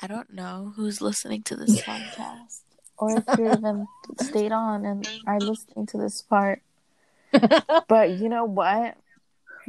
[0.00, 2.60] I don't know who's listening to this podcast,
[2.98, 3.86] or if you even
[4.20, 6.62] stayed on and are listening to this part.
[7.88, 8.96] But you know what?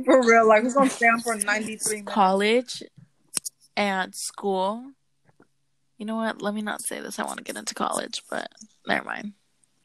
[0.05, 2.01] for real, like we're gonna stay on for ninety three.
[2.01, 2.83] College
[3.75, 4.91] and school.
[5.97, 6.41] You know what?
[6.41, 7.19] Let me not say this.
[7.19, 8.49] I want to get into college, but
[8.87, 9.33] never mind.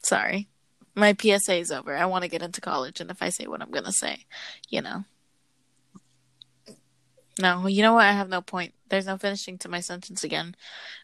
[0.01, 0.47] Sorry.
[0.95, 1.95] My PSA is over.
[1.95, 4.25] I want to get into college, and if I say what I'm gonna say,
[4.69, 5.03] you know.
[7.41, 8.05] No, you know what?
[8.05, 8.73] I have no point.
[8.89, 10.55] There's no finishing to my sentence again.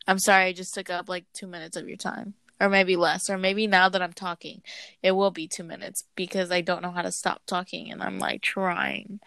[0.08, 2.36] I'm sorry, I just took up like two minutes of your time.
[2.60, 3.30] Or maybe less.
[3.30, 4.62] Or maybe now that I'm talking,
[5.02, 8.20] it will be two minutes because I don't know how to stop talking and I'm
[8.20, 9.20] like trying.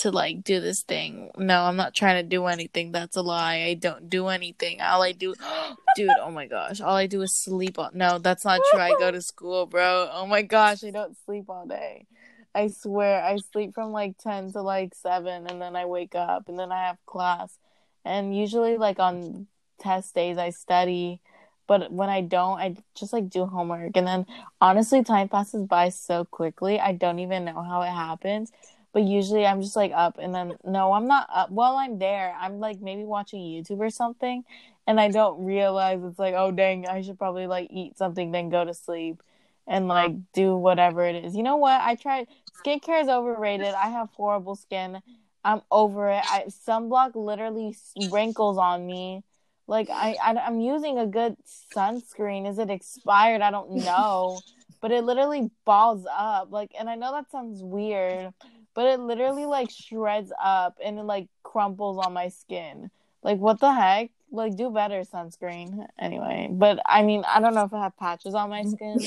[0.00, 1.30] to like do this thing.
[1.38, 2.92] No, I'm not trying to do anything.
[2.92, 3.62] That's a lie.
[3.62, 4.80] I don't do anything.
[4.80, 5.34] All I do,
[5.96, 6.10] dude.
[6.20, 7.78] Oh my gosh, all I do is sleep.
[7.78, 8.78] All- no, that's not true.
[8.80, 10.10] I go to school, bro.
[10.12, 12.06] Oh my gosh, I don't sleep all day.
[12.54, 16.48] I swear, I sleep from like ten to like seven, and then I wake up,
[16.50, 17.58] and then I have class.
[18.06, 19.46] And usually, like on
[19.78, 21.20] test days, I study.
[21.66, 23.96] But when I don't, I just like do homework.
[23.96, 24.26] And then
[24.60, 26.78] honestly, time passes by so quickly.
[26.78, 28.52] I don't even know how it happens
[28.96, 32.34] but usually I'm just like up and then no, I'm not up while I'm there.
[32.40, 34.42] I'm like maybe watching YouTube or something
[34.86, 38.48] and I don't realize it's like, oh dang, I should probably like eat something then
[38.48, 39.22] go to sleep
[39.66, 41.36] and like do whatever it is.
[41.36, 41.78] You know what?
[41.82, 42.28] I tried
[42.64, 43.74] skincare is overrated.
[43.74, 45.02] I have horrible skin.
[45.46, 46.22] I'm over it.
[46.30, 47.76] I sunblock literally
[48.10, 49.22] wrinkles on me.
[49.66, 51.36] Like I, I I'm using a good
[51.74, 52.48] sunscreen.
[52.48, 53.40] Is it expired?
[53.40, 54.40] I don't know.
[54.80, 56.50] but it literally balls up.
[56.50, 58.32] Like and I know that sounds weird
[58.76, 62.90] but it literally like shreds up and it like crumples on my skin.
[63.22, 64.10] Like what the heck?
[64.30, 65.86] Like do better sunscreen.
[65.98, 69.00] Anyway, but I mean, I don't know if I have patches on my skin.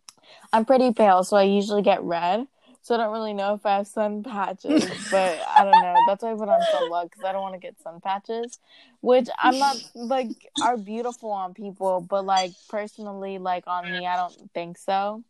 [0.52, 2.46] I'm pretty pale, so I usually get red.
[2.86, 5.96] So I don't really know if I have sun patches, but I don't know.
[6.06, 8.60] That's why I put on sunblock because I don't want to get sun patches,
[9.00, 10.28] which I'm not like
[10.60, 15.24] are beautiful on people, but like personally, like on me, I don't think so.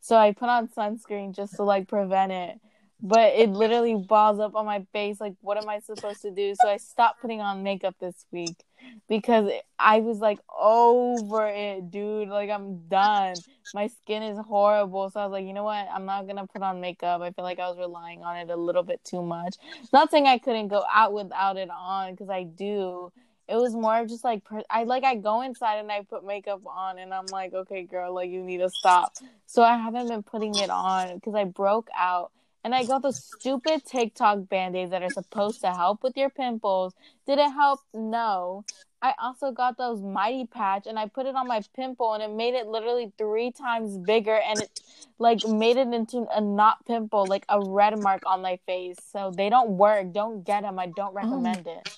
[0.00, 2.60] So I put on sunscreen just to like prevent it
[3.02, 5.20] but it literally balls up on my face.
[5.20, 6.54] Like, what am I supposed to do?
[6.54, 8.64] So I stopped putting on makeup this week
[9.08, 12.28] because I was like over it, dude.
[12.28, 13.34] Like, I'm done.
[13.74, 15.10] My skin is horrible.
[15.10, 15.86] So I was like, you know what?
[15.92, 17.20] I'm not gonna put on makeup.
[17.20, 19.56] I feel like I was relying on it a little bit too much.
[19.92, 23.12] Not saying I couldn't go out without it on because I do.
[23.48, 26.62] It was more of just like I like I go inside and I put makeup
[26.66, 29.12] on and I'm like, okay, girl, like you need to stop.
[29.46, 32.32] So I haven't been putting it on because I broke out
[32.66, 36.94] and I got those stupid TikTok band-aids that are supposed to help with your pimples.
[37.24, 37.78] Did it help?
[37.94, 38.64] No.
[39.00, 42.32] I also got those mighty patch and I put it on my pimple and it
[42.32, 44.80] made it literally three times bigger and it
[45.20, 48.96] like made it into a not pimple, like a red mark on my face.
[49.12, 50.12] So they don't work.
[50.12, 50.80] Don't get them.
[50.80, 51.78] I don't recommend oh.
[51.78, 51.96] it.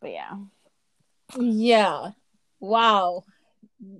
[0.00, 0.34] But yeah.
[1.38, 2.10] Yeah.
[2.58, 3.22] Wow.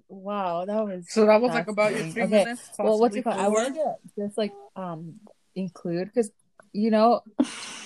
[0.08, 1.26] Wow, that was so.
[1.26, 2.44] That was like about your three okay.
[2.44, 2.70] minutes.
[2.78, 3.40] Well, what's it called?
[3.40, 5.14] I wanted to just like um
[5.54, 6.30] include because
[6.72, 7.22] you know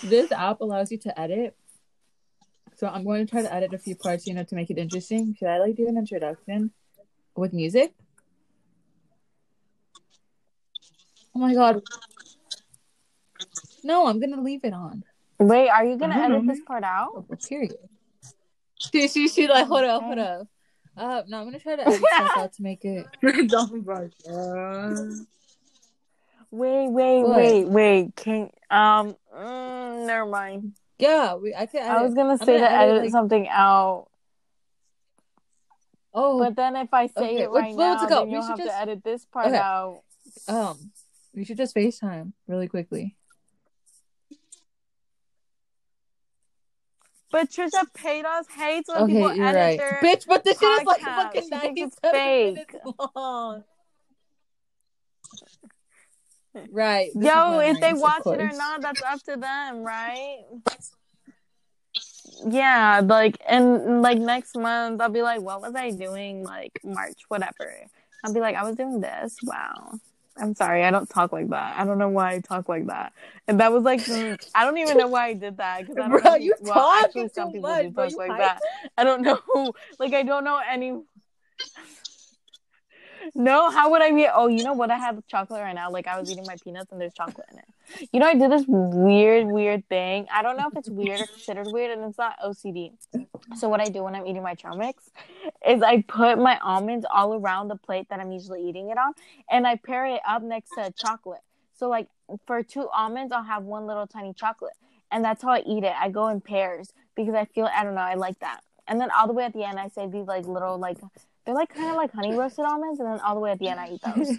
[0.05, 1.57] this app allows you to edit.
[2.77, 4.79] So i'm going to try to edit a few parts you know to make it
[4.79, 5.35] interesting.
[5.39, 6.71] Should i like do an introduction
[7.35, 7.95] with music?
[11.35, 11.83] Oh my god.
[13.85, 15.05] No i'm gonna leave it on.
[15.39, 16.53] Wait are you gonna edit know.
[16.53, 17.09] this part out?
[17.15, 17.77] Oh, period
[18.79, 20.47] she, she, she like hold up hold up.
[20.97, 23.07] Uh no i'm gonna try to edit stuff out to make it
[26.57, 27.37] Wait, wait, what?
[27.37, 28.17] wait, wait.
[28.17, 30.73] Can um, mm, never mind.
[30.99, 31.55] Yeah, we.
[31.55, 31.83] I could.
[31.83, 33.11] I was gonna say gonna to edit, edit like...
[33.11, 34.09] something out.
[36.15, 37.43] Oh, but then if I say okay.
[37.43, 38.71] it right Let's, now, then you'll have just...
[38.71, 39.57] to edit this part okay.
[39.59, 40.01] out.
[40.49, 40.93] Um,
[41.35, 43.17] we should just Facetime really quickly.
[47.31, 49.79] But Trisha Paytas hates when okay, people edit right.
[49.79, 50.27] their bitch.
[50.27, 52.75] But this shit is like fucking ninety seven minutes
[53.15, 53.65] long.
[56.71, 57.11] Right.
[57.15, 60.45] This Yo, if they watch it or not, that's up to them, right?
[62.47, 66.45] Yeah, like and like next month I'll be like, what was I doing?
[66.45, 67.73] Like March, whatever.
[68.25, 69.37] I'll be like, I was doing this.
[69.43, 69.99] Wow.
[70.39, 71.79] I'm sorry, I don't talk like that.
[71.79, 73.13] I don't know why I talk like that.
[73.49, 74.07] And that was like,
[74.55, 76.37] I don't even know why I did that because I don't bro, know.
[76.37, 78.61] You well, talk actually, some people much, do talk like that.
[78.99, 79.41] I don't know.
[79.99, 81.01] Like, I don't know any.
[83.35, 84.27] No, how would I be?
[84.33, 84.91] Oh, you know what?
[84.91, 85.91] I have chocolate right now.
[85.91, 88.09] Like I was eating my peanuts and there's chocolate in it.
[88.13, 90.27] You know, I did this weird, weird thing.
[90.33, 92.93] I don't know if it's weird or considered weird, and it's not OCD.
[93.57, 95.11] So what I do when I'm eating my chow mix
[95.67, 99.13] is I put my almonds all around the plate that I'm usually eating it on,
[99.51, 101.43] and I pair it up next to chocolate.
[101.79, 102.09] So like
[102.47, 104.75] for two almonds, I'll have one little tiny chocolate,
[105.11, 105.95] and that's how I eat it.
[105.99, 108.61] I go in pairs because I feel I don't know I like that.
[108.89, 110.99] And then all the way at the end, I save these like little like
[111.47, 113.69] they're like kind of like honey roasted almonds, and then all the way at the
[113.69, 114.37] end, I eat those.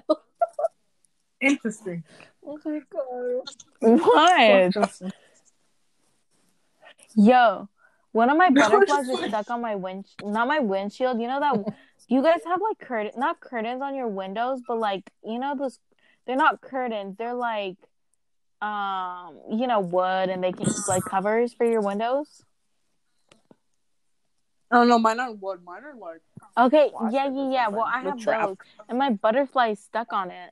[1.40, 2.02] Interesting.
[2.44, 3.42] Oh my god.
[3.80, 5.12] What?
[7.14, 7.68] Yo,
[8.12, 11.20] one of my butterflies is stuck on my wind, not my windshield.
[11.20, 11.74] You know that
[12.08, 15.78] you guys have like curtain, not curtains on your windows, but like you know those.
[16.26, 17.16] They're not curtains.
[17.18, 17.76] They're like,
[18.62, 22.44] um, you know, wood, and they can like covers for your windows.
[24.72, 25.60] Oh no, mine are wood.
[25.64, 26.22] Mine are like.
[26.56, 27.68] Okay, yeah, yeah, yeah.
[27.68, 28.48] Well, I have trap.
[28.48, 28.56] those,
[28.88, 30.50] and my butterfly is stuck on it.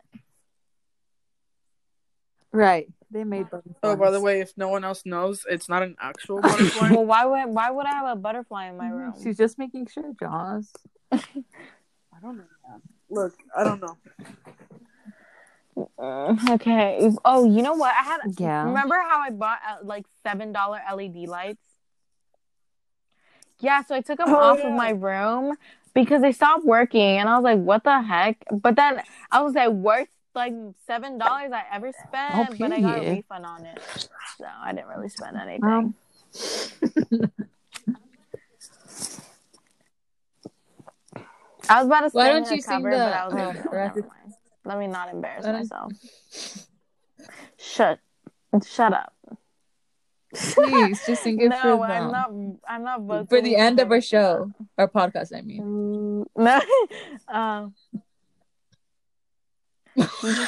[2.52, 2.88] Right.
[3.10, 3.76] They made butterflies.
[3.82, 6.90] Oh, by the way, if no one else knows, it's not an actual butterfly.
[6.90, 9.14] Well, why would why would I have a butterfly in my room?
[9.22, 10.70] She's just making sure, Jaws.
[11.10, 11.18] I
[12.20, 12.44] don't know.
[12.68, 12.82] man.
[13.08, 13.96] Look, I don't know.
[15.98, 17.10] Uh, okay.
[17.24, 17.94] Oh, you know what?
[17.98, 18.20] I had.
[18.38, 18.66] Yeah.
[18.66, 21.69] Remember how I bought uh, like seven dollar LED lights?
[23.60, 23.82] Yeah.
[23.84, 24.66] So I took them Oh, off yeah.
[24.68, 25.56] of my room
[25.94, 29.54] because they stopped working, and I was like, "What the heck?" But then I was
[29.54, 30.54] like, "Worth like
[30.86, 33.80] seven dollars I ever spent," but I got a refund on it,
[34.38, 35.64] so I didn't really spend anything.
[35.64, 35.94] Um,
[41.68, 43.34] I was about to Why say don't the you sing cover, the, but I was
[43.34, 44.34] like, "No, never mind.
[44.64, 45.92] Let me not embarrass myself.
[47.58, 47.98] Shut,
[48.64, 49.12] shut up.
[50.34, 52.30] Please, just sing it no, for I'm not.
[52.68, 55.36] I'm not voting for the end of our show, our podcast.
[55.36, 56.60] I mean, Mm, No,
[57.34, 57.74] um,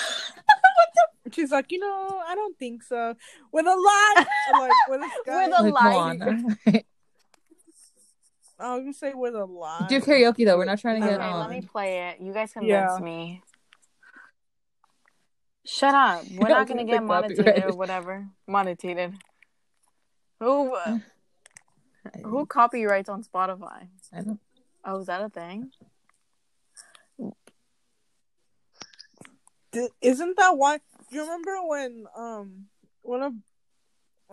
[1.32, 3.14] She's like, you know, I don't think so.
[3.52, 4.26] With a lie,
[4.58, 5.46] like with a sky.
[5.46, 6.84] With a like lie.
[8.58, 9.86] I was gonna say with a lie.
[9.88, 10.56] Do karaoke though.
[10.58, 12.20] We're not trying to okay, get let me play it.
[12.20, 12.98] You guys convince Yeah.
[13.02, 13.42] me.
[15.64, 16.24] Shut up.
[16.30, 18.28] We're not gonna get get monetized or whatever.
[18.48, 19.14] Monetized.
[20.42, 20.98] Who uh,
[22.24, 23.86] who copyrights on Spotify?
[24.12, 24.40] I don't.
[24.84, 25.70] Oh, is that a thing?
[29.70, 30.78] D- isn't that why?
[30.78, 32.66] Do you remember when um
[33.02, 33.32] one of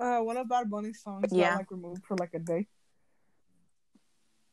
[0.02, 1.52] uh one of Bad Bunny's songs Yeah.
[1.52, 2.66] got like removed for like a day?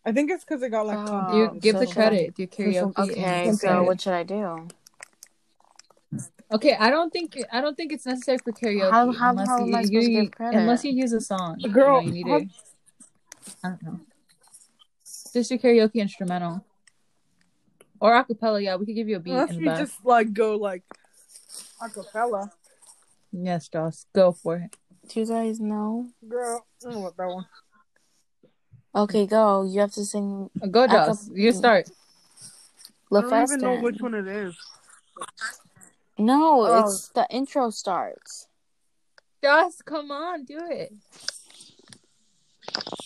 [0.05, 1.33] I think it's because it got like Oh.
[1.55, 2.35] You give the credit.
[2.35, 3.12] Do karaoke.
[3.12, 4.69] Okay, so what should I do?
[6.52, 9.59] Okay, I don't think I don't think it's necessary for karaoke How- how- unless how
[9.64, 11.56] you, am I you- to give unless you use a song.
[11.59, 12.47] You Girl, know, you need how- to.
[13.64, 14.01] I don't know.
[15.32, 16.64] Just a karaoke instrumental
[18.01, 18.62] or acapella.
[18.62, 19.78] Yeah, we could give you a beat Unless you back.
[19.81, 20.82] just like go like
[21.82, 22.51] acapella,
[23.32, 24.77] Yes, Joss, go for it.
[25.09, 26.09] Do you guys know?
[26.27, 26.64] girl.
[26.86, 27.47] I don't know that one.
[28.94, 29.64] Okay, go.
[29.64, 31.28] You have to sing Go, Joss.
[31.28, 31.90] Acap- You start.
[33.10, 34.56] La I don't even know which one it is.
[36.18, 36.80] No, Oh.
[36.80, 38.48] it's the intro starts.
[39.43, 40.93] Joss, come on, do it.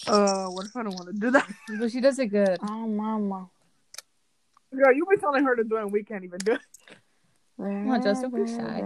[0.06, 1.48] Uh, what if I don't want to do that?
[1.78, 2.58] But she does it good.
[2.62, 3.48] Oh, mama.
[4.74, 6.60] Girl, you been telling her to do it, and we can't even do it.
[7.58, 8.80] Come on, Jess, don't be shy.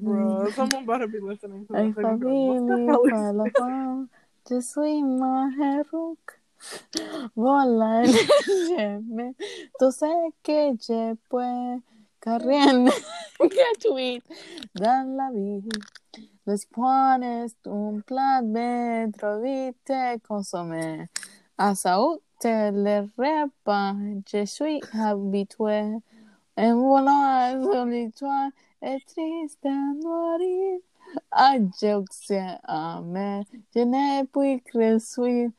[0.00, 1.94] Bro, someone better be listening to this.
[1.96, 3.34] They're gonna be like, what the hell is
[4.48, 6.40] Yo soy Maheruk.
[7.34, 8.06] Volar
[8.68, 9.34] yeme.
[9.78, 11.82] Tú sabes que je puede
[12.20, 12.92] carriendo.
[13.38, 14.24] Gratuit.
[14.74, 15.68] Dan la vida.
[16.46, 21.08] Les pones un plat de trovite consomé.
[21.56, 23.94] A saúl te le repa.
[24.26, 26.02] Je suis habitué.
[26.56, 29.68] En volar solitaire es triste
[30.02, 30.82] morir.
[31.14, 31.20] Mourir.
[31.30, 35.52] Adjecție amer, je ne puis cresuit,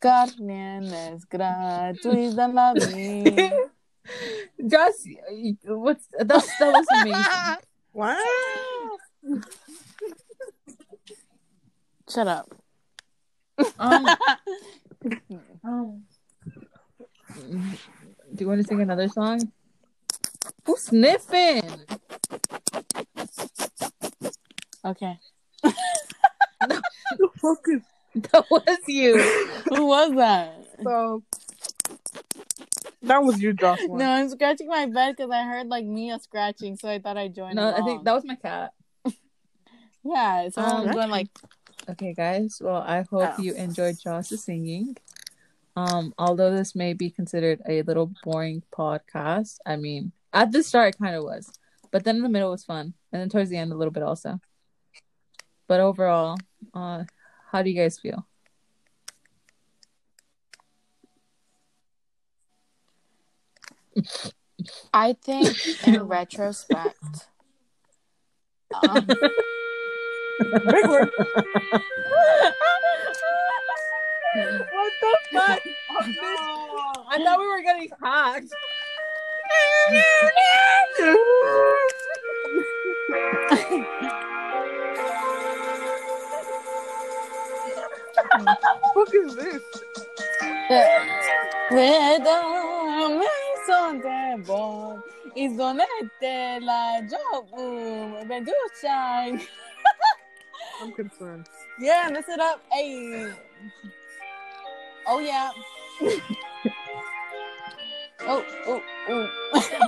[0.00, 2.74] car rien n'est gratuit dans la.
[4.58, 7.56] Joss, you- what's that's that was amazing.
[7.94, 8.96] Wow.
[12.08, 12.46] Shut up.
[13.78, 14.06] Um,
[15.62, 16.04] um,
[18.34, 19.52] do you want to sing another song?
[20.64, 21.62] Who's sniffing?
[24.84, 25.18] Okay.
[25.62, 27.82] the fuck is
[28.32, 29.18] That was you.
[29.70, 30.66] Who was that?
[30.82, 31.22] so?
[33.02, 33.98] That was you, Jocelyn.
[33.98, 37.34] No, I'm scratching my bed because I heard like Mia scratching, so I thought I'd
[37.34, 37.54] join.
[37.56, 38.72] No, I think that was my cat.
[40.04, 41.28] Yeah, so Um, I'm going like
[41.88, 42.58] Okay, guys.
[42.60, 43.42] Well, I hope Oh.
[43.42, 44.96] you enjoyed Joss's singing.
[45.74, 50.94] Um, although this may be considered a little boring podcast, I mean, at the start
[50.94, 51.50] it kind of was,
[51.90, 54.02] but then in the middle was fun, and then towards the end a little bit
[54.02, 54.38] also.
[55.72, 56.36] But overall,
[56.74, 57.04] uh,
[57.50, 58.26] how do you guys feel?
[64.92, 66.98] I think in retrospect.
[68.86, 69.18] Um, Big
[70.86, 71.10] word.
[71.16, 71.32] what
[75.00, 75.62] the fuck?
[77.08, 78.52] I thought we were getting hacked.
[88.94, 89.62] fuck is this?
[91.70, 92.38] Veda
[93.08, 95.02] maison de bon,
[95.36, 99.40] isonete la jobu, um, bedushine.
[100.80, 101.46] I'm concerned.
[101.78, 102.60] Yeah, mess it up.
[102.70, 103.32] Hey.
[105.06, 105.50] Oh yeah.
[108.22, 109.28] oh, oh, oh.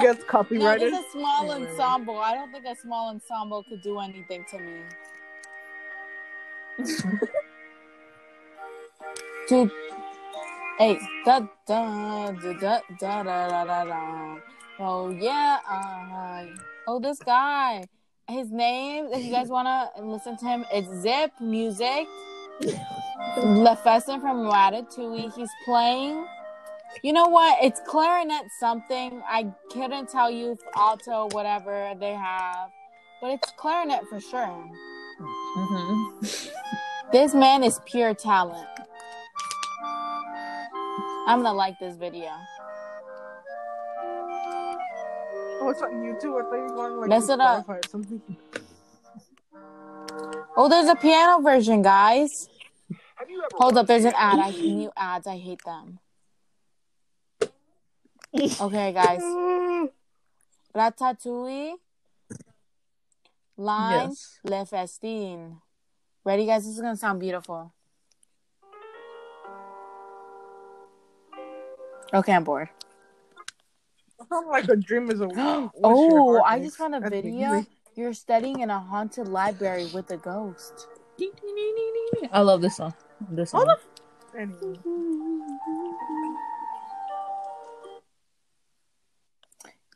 [0.00, 0.92] Gets no, copyrighted.
[0.92, 1.62] it's a small right.
[1.68, 2.18] ensemble.
[2.18, 4.80] I don't think a small ensemble could do anything to me.
[9.46, 9.70] Dude,
[10.78, 14.36] hey, da da da da da da da da.
[14.78, 15.58] Oh yeah,
[16.86, 17.84] oh this guy.
[18.26, 22.06] His name, if you guys wanna listen to him, it's Zip Music.
[23.36, 25.30] Le Festin from Ratatouille.
[25.34, 26.26] He's playing.
[27.02, 27.62] You know what?
[27.62, 29.20] It's clarinet something.
[29.28, 32.70] I couldn't tell you if alto, whatever they have,
[33.20, 34.70] but it's clarinet for sure.
[35.20, 36.48] Mm-hmm.
[37.12, 38.73] This man is pure talent.
[41.26, 42.30] I'm gonna like this video.
[45.60, 46.38] Oh, it's on YouTube.
[46.38, 47.68] I thought you were going like Mess it up.
[47.68, 48.20] Or something.
[50.56, 52.48] Oh, there's a piano version, guys.
[53.55, 54.38] Hold up, there's an ad.
[54.38, 55.26] I mute ads.
[55.26, 55.98] I hate them.
[58.60, 59.20] Okay, guys.
[60.76, 61.72] Ratatouille.
[63.56, 64.38] Line Yes.
[64.44, 65.60] Le Festin.
[66.24, 66.64] Ready, guys?
[66.64, 67.73] This is gonna sound beautiful.
[72.14, 72.68] Okay, I'm bored.
[74.30, 75.26] Sounds like a dream is a.
[75.84, 77.58] oh, I just found a That's video.
[77.58, 77.66] easy.
[77.96, 80.88] You're studying in a haunted library with a ghost.
[82.32, 82.94] I love this song.
[83.30, 83.66] This song.
[84.36, 84.78] Anyway.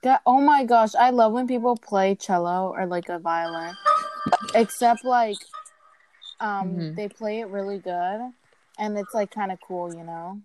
[0.00, 3.74] God, oh my gosh, I love when people play cello or like a violin.
[4.54, 5.38] Except like
[6.40, 6.96] um Mhm.
[6.96, 8.32] they play it really good
[8.78, 10.40] and it's like kind of cool, you know.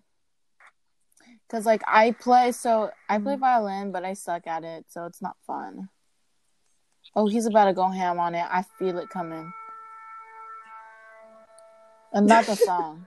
[1.54, 3.38] Cuz like I play so I play mm.
[3.38, 5.88] violin but I suck at it, so it's not fun.
[7.14, 8.44] Oh, he's about to go ham on it.
[8.50, 9.52] I feel it coming.
[12.12, 13.06] And not the song,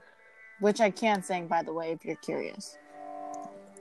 [0.60, 2.78] which I can sing by the way if you're curious.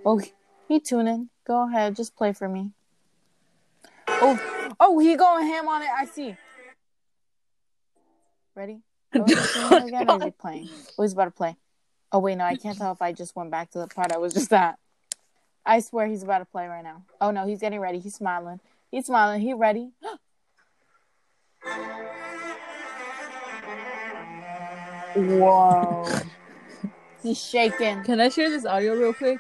[0.06, 0.22] Oh,
[0.68, 1.30] he tuning.
[1.45, 2.72] Go ahead, just play for me.
[4.10, 5.89] Oh, oh, he going ham on it.
[5.98, 6.35] I see.
[8.53, 8.81] Ready?
[9.14, 10.68] Again or is he playing?
[10.98, 11.56] Oh, he's about to play.
[12.12, 14.18] Oh wait, no, I can't tell if I just went back to the part I
[14.18, 14.80] was just at.
[15.66, 17.04] I swear he's about to play right now.
[17.20, 18.00] Oh no, he's getting ready.
[18.00, 18.62] He's smiling.
[18.90, 19.42] He's smiling.
[19.42, 19.92] He ready?
[25.16, 26.06] Whoa.
[27.24, 28.04] he's shaking.
[28.04, 29.40] Can I share this audio real quick?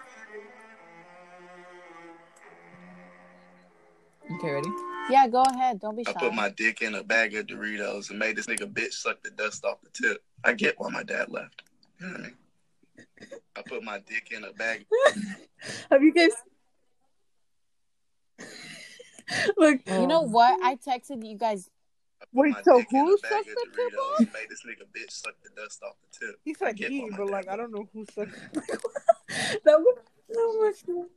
[4.35, 4.69] Okay, ready?
[5.09, 5.79] Yeah, go ahead.
[5.79, 6.11] Don't be shy.
[6.13, 9.23] I put my dick in a bag of Doritos and made this nigga bitch suck
[9.23, 10.21] the dust off the tip.
[10.43, 11.63] I get why my dad left.
[11.99, 12.35] You know what I mean?
[13.55, 14.85] I put my dick in a bag.
[15.91, 16.31] Have you guys?
[19.57, 20.27] Look, You know oh.
[20.29, 20.61] what?
[20.63, 21.69] I texted you guys.
[22.33, 24.85] Wait, so dick in a who bag sucked the tip Doritos and made this nigga
[24.91, 26.35] bitch suck the dust off the tip.
[26.43, 28.31] He said get he, but like I don't know who said.
[28.53, 29.97] that was
[30.33, 30.75] so much.
[30.85, 31.07] fun.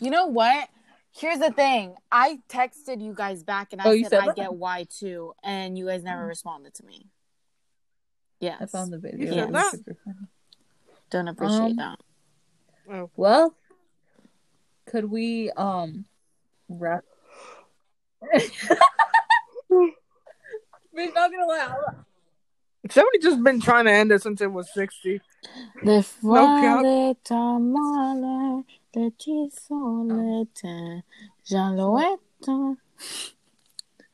[0.00, 0.68] You know what?
[1.14, 1.94] Here's the thing.
[2.10, 4.36] I texted you guys back and I Oh, said, said I that?
[4.36, 6.28] get why too, and you guys never mm.
[6.28, 7.06] responded to me.
[8.42, 9.20] Yes, I found the video.
[9.20, 9.94] You said that?
[11.10, 11.98] don't appreciate Um, that.
[12.90, 13.54] Oh, Well,
[14.86, 16.06] could we um
[16.68, 17.04] wrap?
[19.70, 21.74] We're not gonna lie.
[22.90, 25.20] somebody just been trying to end it since it was sixty.
[25.84, 26.80] Le cap.
[26.82, 28.64] foie ta mole,
[28.96, 31.02] le tisolete,
[31.46, 32.76] jalouette.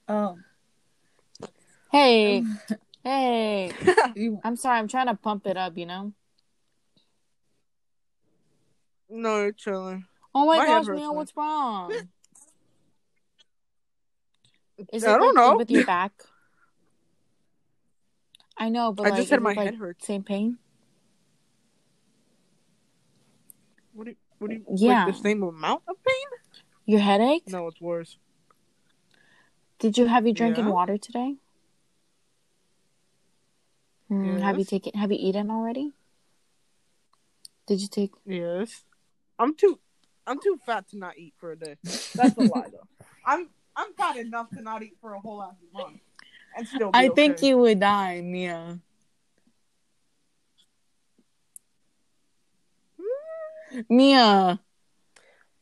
[0.06, 0.44] Um,
[1.90, 2.44] Hey,
[3.08, 3.72] hey.
[4.44, 4.78] I'm sorry.
[4.78, 5.76] I'm trying to pump it up.
[5.76, 6.12] You know.
[9.10, 10.06] No, you're chilling.
[10.34, 11.92] Oh my, My gosh, hurts, Mia, what's wrong?
[14.92, 15.56] Is I it don't like, know.
[15.56, 16.12] with your back?
[18.56, 20.06] I know, but I like, just said my it, like, head hurts.
[20.06, 20.58] Same pain?
[23.94, 24.16] What do you?
[24.38, 24.64] What do you?
[24.76, 25.06] Yeah.
[25.06, 26.62] Like the same amount of pain?
[26.86, 27.44] Your headache?
[27.48, 28.18] No, it's worse.
[29.78, 30.72] Did you have you drinking Yeah.
[30.72, 31.36] water today?
[34.08, 34.94] Hmm, Have you taken?
[34.98, 35.92] Have you eaten already?
[37.66, 38.12] Did you take?
[38.24, 38.84] Yes.
[39.38, 39.78] I'm too.
[40.26, 41.76] I'm too fat to not eat for a day.
[42.14, 42.86] That's a lie, though.
[43.24, 43.48] I'm.
[43.76, 46.00] I'm fat enough to not eat for a whole ass month,
[46.56, 46.90] and still.
[46.90, 48.80] Be I think you would die, Mia.
[53.88, 54.58] Mia,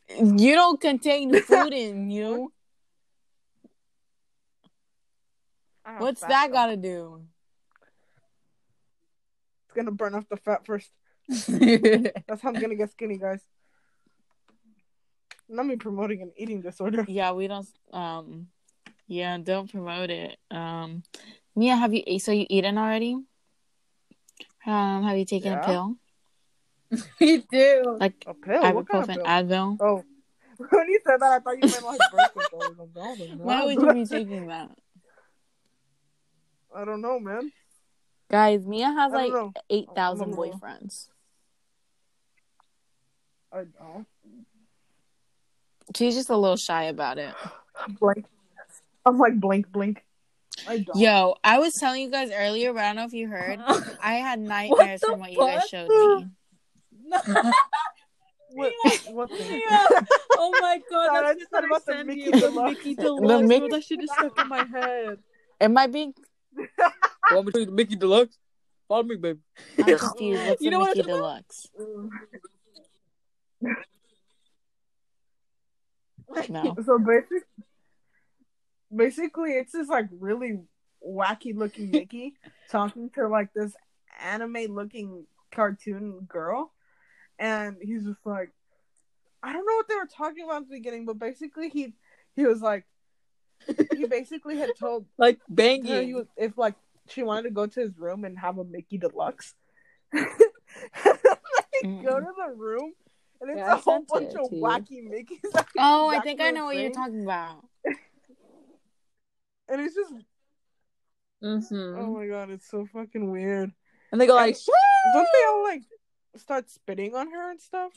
[0.08, 2.52] you don't contain food in you.
[5.98, 7.22] What's that got to do?
[9.76, 10.90] It's gonna burn off the fat first.
[11.28, 13.42] That's how I'm gonna get skinny, guys.
[15.50, 17.04] Not me promoting an eating disorder.
[17.08, 17.68] Yeah, we don't.
[17.92, 18.46] Um,
[19.06, 20.38] yeah, don't promote it.
[20.50, 21.02] Um,
[21.54, 22.18] Mia, have you?
[22.18, 23.18] So you eaten already?
[24.66, 25.60] Um, have you taken Yeah.
[25.60, 25.96] a pill
[27.20, 27.98] We do.
[28.00, 28.74] like A pill?
[28.74, 29.26] What kind of ibuprofen, pill?
[29.26, 29.76] Advil?
[29.80, 30.04] Oh,
[30.70, 33.38] when you said that, I thought you meant like birth control or something.
[33.38, 34.70] Like, Why would you be taking that,
[36.74, 37.52] I don't know, man.
[38.30, 38.66] Guys?
[38.66, 39.62] Mia has like don't know.
[39.70, 41.08] eight thousand I'm a little- boyfriends.
[43.52, 44.06] I don't.
[45.94, 47.32] She's just a little shy about it.
[48.00, 48.26] Blink.
[49.04, 50.04] I'm like blink, blink.
[50.68, 50.96] I don't.
[50.96, 53.60] Yo, I was telling you guys earlier, but I don't know if you heard.
[54.02, 56.26] I had nightmares the from what you guys showed me.
[58.52, 58.72] What?
[59.10, 59.60] What thing?
[59.68, 59.84] Yeah.
[60.38, 62.30] Oh my god, Sorry, I that's just what thought I about the sent Mickey you.
[62.30, 62.70] The Deluxe.
[62.78, 63.02] Mickey The
[63.42, 65.18] Mickey- Bro, that shit is stuck in my head.
[65.60, 66.14] Am I being
[67.32, 68.38] Want me to show you the Mickey Deluxe?
[68.88, 69.40] Follow me, baby.
[69.78, 70.46] I'm confused?
[70.48, 71.66] What's You the know what I'm Mickey talking Deluxe?
[76.48, 76.76] No.
[76.84, 77.38] So basically,
[78.94, 80.60] basically, it's this like really
[81.06, 82.34] wacky looking Mickey
[82.70, 83.74] talking to like this
[84.20, 86.72] anime looking cartoon girl,
[87.38, 88.50] and he's just like,
[89.42, 91.94] I don't know what they were talking about at the beginning, but basically he
[92.34, 92.84] he was like,
[93.94, 96.06] he basically had told Like her banging.
[96.08, 96.74] he was, if like
[97.08, 99.54] she wanted to go to his room and have a Mickey Deluxe.
[100.12, 100.20] they
[101.82, 102.92] go to the room.
[103.40, 104.62] And it's Yeah, I a whole bunch it of to you.
[104.62, 105.52] wacky Mickeys.
[105.52, 107.64] that do Oh, I think I know what you're talking about.
[109.68, 110.12] And it's just
[111.44, 111.98] Mm-hmm.
[112.00, 113.70] Oh my god, it's so fucking weird.
[114.10, 115.82] And they go like, And- Don't they all like
[116.36, 117.92] start spitting on her and stuff?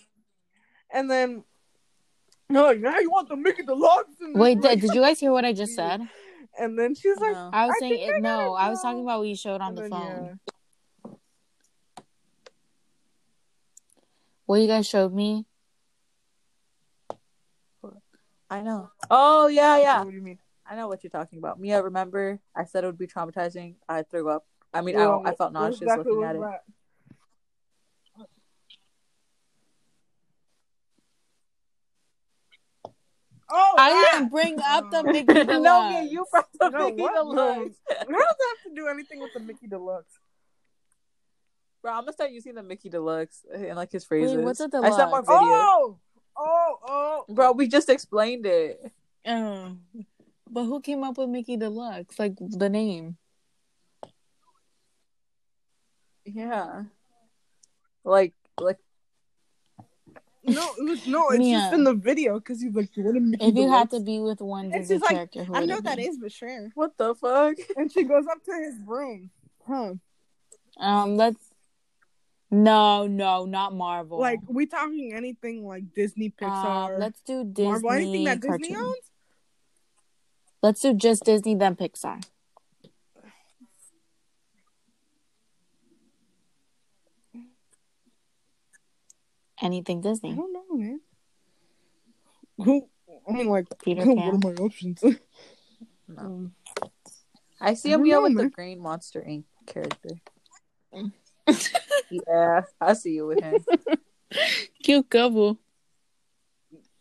[0.91, 1.43] And then
[2.49, 4.15] they're like, now you want the Mickey Deluxe?
[4.21, 6.01] And Wait, then, did, did you guys hear what I just said?
[6.59, 7.49] And then she's like, No.
[7.53, 8.55] I was I saying it, I no.
[8.55, 10.39] it I was talking about what you showed on and the then, phone.
[11.05, 11.11] yeah.
[14.45, 15.45] What you guys showed me.
[18.49, 18.89] I know.
[19.11, 19.99] Oh yeah, yeah.
[19.99, 20.39] What do you mean?
[20.67, 21.59] I know what you're talking about.
[21.59, 23.75] Mia, remember I said it would be traumatizing.
[23.87, 24.45] I threw up.
[24.73, 26.41] I mean, Well, I, I felt nauseous exactly looking at it.
[26.41, 26.63] that?
[33.51, 35.03] Oh, I didn't bring up the Oh.
[35.03, 35.63] Mickey Deluxe.
[35.63, 37.13] no, Mia, you brought the No, Mickey what?
[37.15, 37.75] Deluxe.
[37.89, 40.19] How does that have to do anything with the Mickey Deluxe?
[41.81, 44.35] Bro, I'm gonna start using the Mickey Deluxe and like his phrases.
[44.37, 45.27] Wait, what's a I sent more deluxe?
[45.27, 45.39] video.
[45.51, 45.97] Oh,
[46.37, 48.91] oh, oh, Bro, we just explained it.
[49.25, 49.71] Uh,
[50.49, 52.19] but who came up with Mickey Deluxe?
[52.19, 53.17] Like the name.
[56.25, 56.83] Yeah.
[58.03, 58.77] Like, like,
[60.43, 61.57] No, it was, no, it's Mia.
[61.59, 63.99] just in the video because he's like, "What a Mickey If you Deluxe." had to
[64.05, 66.03] be with one And Disney she's like, character, who I know it that be?
[66.03, 66.69] is, but sure.
[66.75, 67.57] what the fuck?
[67.75, 69.29] And she goes up to his room.
[69.67, 69.93] Huh.
[70.79, 71.41] Um, let's.
[72.51, 74.19] No, no, not Marvel.
[74.19, 77.71] Like, we talking anything like Disney, Pixar, um, let's do Disney.
[77.71, 78.95] Marvel, anything that Disney owns?
[80.63, 82.23] Let's do just Disney, then Pixar.
[89.61, 90.31] Anything Disney.
[90.31, 90.99] I don't know, man.
[92.57, 92.87] Who?
[93.27, 94.35] I mean, like, Peter what Pan.
[94.35, 95.03] are my options?
[95.03, 95.17] No.
[96.17, 96.53] Um,
[97.61, 99.43] I see him don't Mia with the green Monster Inc.
[99.67, 100.09] character.
[102.09, 103.63] yeah, I see you with him.
[104.83, 105.59] Cute couple.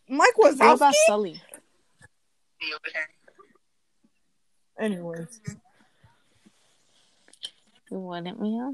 [0.08, 1.40] Mike What about Sully?
[4.80, 5.40] Anyways,
[7.90, 8.72] You wouldn't, Mia?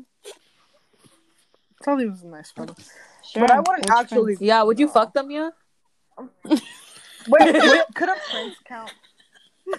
[1.83, 2.75] Sully was a nice fellow.
[3.25, 3.43] Sure.
[3.43, 4.37] But I wouldn't Which actually.
[4.37, 4.41] prince?
[4.41, 5.51] Yeah, would you fuck them, yeah?
[7.27, 8.93] Wait, wait, could a prince count?
[9.67, 9.79] the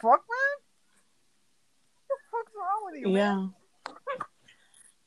[0.00, 0.54] fuck, man?
[2.06, 3.14] What the fuck's wrong with you, man?
[3.14, 3.46] Yeah.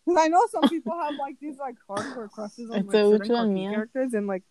[0.06, 3.20] 'Cause I know some people have like these like hardcore crushes on like So certain
[3.20, 3.70] one, cartoon Mia?
[3.72, 4.44] characters, and like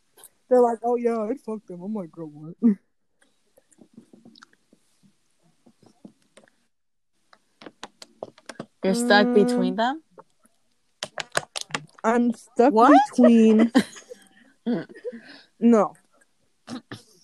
[0.48, 2.56] they're like, "Oh yeah, I'd fuck them." I'm like, "Girl, what?"
[8.84, 9.34] You're stuck Mm.
[9.34, 10.02] between them?
[12.06, 12.92] I'm stuck What?
[13.10, 13.72] between.
[14.66, 15.94] no.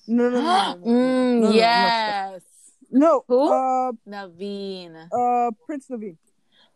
[0.08, 2.42] No, no, no, no, no, mm, No, yes.
[2.90, 3.24] no.
[3.28, 3.52] Who?
[3.52, 5.08] Uh, Naveen.
[5.12, 6.16] uh, Prince Naveen.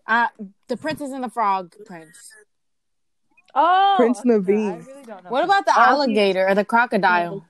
[0.07, 0.29] Uh,
[0.69, 2.31] the Princess and the Frog Prince.
[3.55, 4.73] Oh, Prince Naveen.
[4.73, 5.31] I really don't know.
[5.31, 7.45] What about the Oh, he- alligator or the crocodile?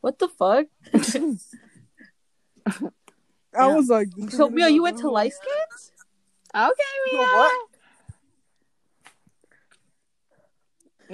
[0.00, 0.66] What the fuck?
[3.56, 3.74] I Yeah.
[3.76, 5.92] was like, so, Mia, you went to light skins?
[6.54, 7.20] Okay, Mia.
[7.22, 7.60] What?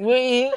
[0.01, 0.53] We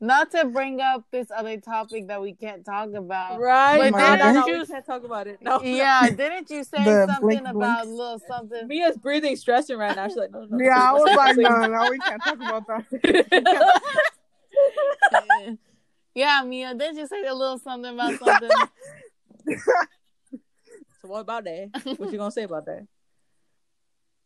[0.00, 3.40] not to bring up this other topic that we can't talk about.
[3.40, 3.90] Right.
[3.92, 5.40] But no, no, didn't no, you- we can't talk about it.
[5.42, 5.62] No.
[5.62, 7.98] Yeah, didn't you say The something blink, about blink.
[7.98, 8.68] little something?
[8.68, 10.08] Mia's breathing, stressing right now.
[10.08, 10.64] She's like, no, no.
[10.64, 11.42] Yeah, I was like, please.
[11.48, 12.84] no, no, we can't talk about that.
[16.14, 18.50] yeah, Mia, didn't you say a little something about something?
[21.00, 21.70] So what about that?
[21.98, 22.86] What you gonna say about that?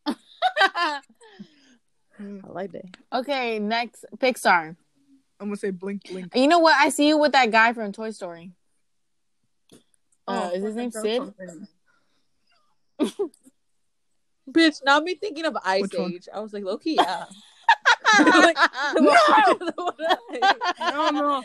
[2.18, 2.84] I like that.
[3.12, 4.76] okay, next Pixar.
[5.40, 6.34] I'm gonna say blink, blink.
[6.34, 6.74] You know what?
[6.76, 8.52] I see you with that guy from Toy Story.
[10.26, 11.22] Uh, Oh, is his name Sid?
[14.50, 16.12] Bitch, now me thinking of Ice Which one?
[16.12, 16.28] Age.
[16.34, 17.24] I was like, Loki, yeah.
[18.18, 18.56] Like,
[18.94, 19.94] the one
[20.80, 21.42] No, no,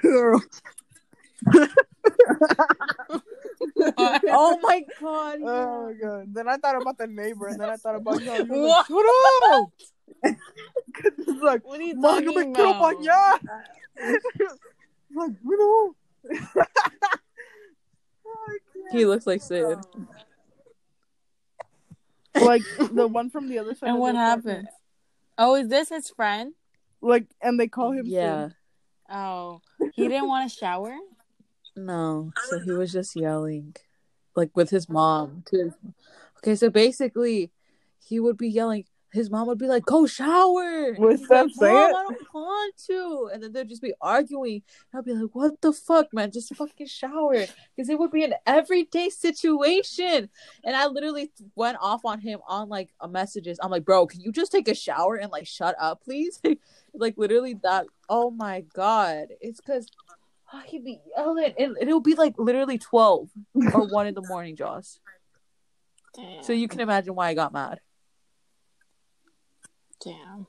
[0.00, 0.42] girl.
[4.28, 5.38] oh my god.
[5.42, 6.34] Oh my god.
[6.34, 8.32] Then I thought about the neighbor, and then I thought about you.
[8.32, 8.90] you What?
[8.90, 9.70] like, Shut up!
[11.28, 12.94] it's like, What are you "Ma, no me talking quiero about?
[13.96, 15.94] It's like, no.
[18.24, 18.48] Oh,
[18.92, 19.78] he looks like Sid.
[22.40, 22.62] like
[22.92, 23.88] the one from the other side.
[23.88, 24.44] And of what the happened?
[24.68, 24.68] apartment.
[25.38, 26.54] Oh, is this his friend?
[27.00, 28.04] Like, and they call him.
[28.06, 28.48] Yeah.
[28.48, 28.54] Sid.
[29.10, 29.60] Oh,
[29.94, 30.96] he didn't want to shower.
[31.76, 32.32] No.
[32.48, 33.76] So he was just yelling.
[34.34, 35.44] Like with his mom.
[35.46, 35.72] To his...
[36.38, 37.50] Okay, so basically
[38.04, 38.84] he would be yelling.
[39.12, 41.94] His mom would be like, "Go shower." He's that like, say Mom, it?
[41.94, 43.30] I don't want to.
[43.32, 44.62] And then they'd just be arguing.
[44.90, 46.30] And I'd be like, "What the fuck, man?
[46.30, 47.44] Just fucking shower."
[47.76, 50.30] Because it would be an everyday situation.
[50.64, 53.58] And I literally went off on him on like a messages.
[53.62, 56.40] I'm like, "Bro, can you just take a shower and like shut up, please?"
[56.94, 57.86] like literally that.
[58.08, 59.86] Oh my god, it's because.
[60.66, 64.98] He'd be yelling, and it'll be like literally twelve or one in the morning, Joss.
[66.14, 66.42] Damn.
[66.42, 67.80] So you can imagine why I got mad.
[70.04, 70.46] Damn.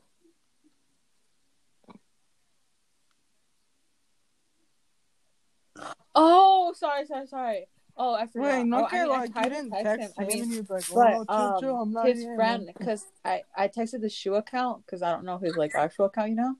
[6.16, 7.68] Oh, sorry, sorry, sorry.
[7.96, 8.58] Oh, I forgot.
[8.58, 10.06] Wait, no oh, I, mean, like tried you didn't text text him.
[10.08, 12.20] him, I mean, and he was like, but "Oh, chill, chill, um, I'm not his
[12.20, 15.74] here." friend, because I I texted the shoe account because I don't know his like
[15.76, 16.56] actual account, you know.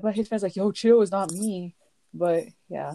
[0.00, 1.74] But his friend's like, "Yo, chill, it's not me."
[2.16, 2.94] But yeah,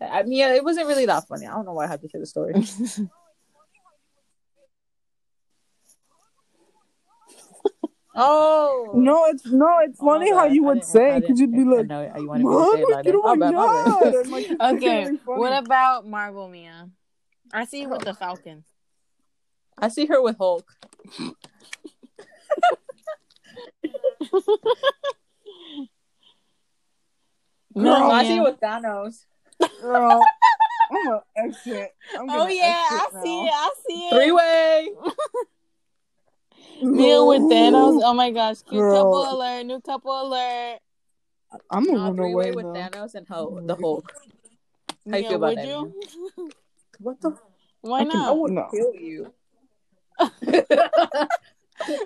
[0.00, 1.46] I mean, yeah, it wasn't really that funny.
[1.46, 2.54] I don't know why I had to say the story.
[8.14, 11.88] oh No, it's no, it's Oh, funny how you would say because you'd be like,
[11.88, 13.14] know you wanted to say it "Mom, oh that.
[13.14, 14.14] Oh, my bad, my bañar." bad.
[14.14, 16.88] And, like, Okay, really what about Marvel Mia?
[17.52, 18.64] I see you with the Falcon.
[19.78, 20.70] I see her with Hulk.
[27.74, 29.26] Girl, No, I see you with Thanos.
[29.80, 30.24] Girl,
[30.90, 31.94] I'm gonna exit.
[32.18, 33.44] I'm Oh gonna yeah, I exit see now.
[33.44, 33.52] it.
[33.52, 34.14] I see it.
[34.14, 34.88] Three way.
[36.82, 38.00] Mia with Thanos.
[38.04, 38.92] Oh my gosh, cute Girl.
[38.92, 40.80] couple alert, new couple alert.
[41.70, 42.74] I'm No, moving three away way with now.
[42.74, 44.12] Thanos and Hulk, the Hulk.
[45.10, 45.92] How you Mia, feel about that, you?
[46.98, 47.36] What the?
[47.80, 48.68] Why I, can, I would No.
[48.70, 49.32] kill you.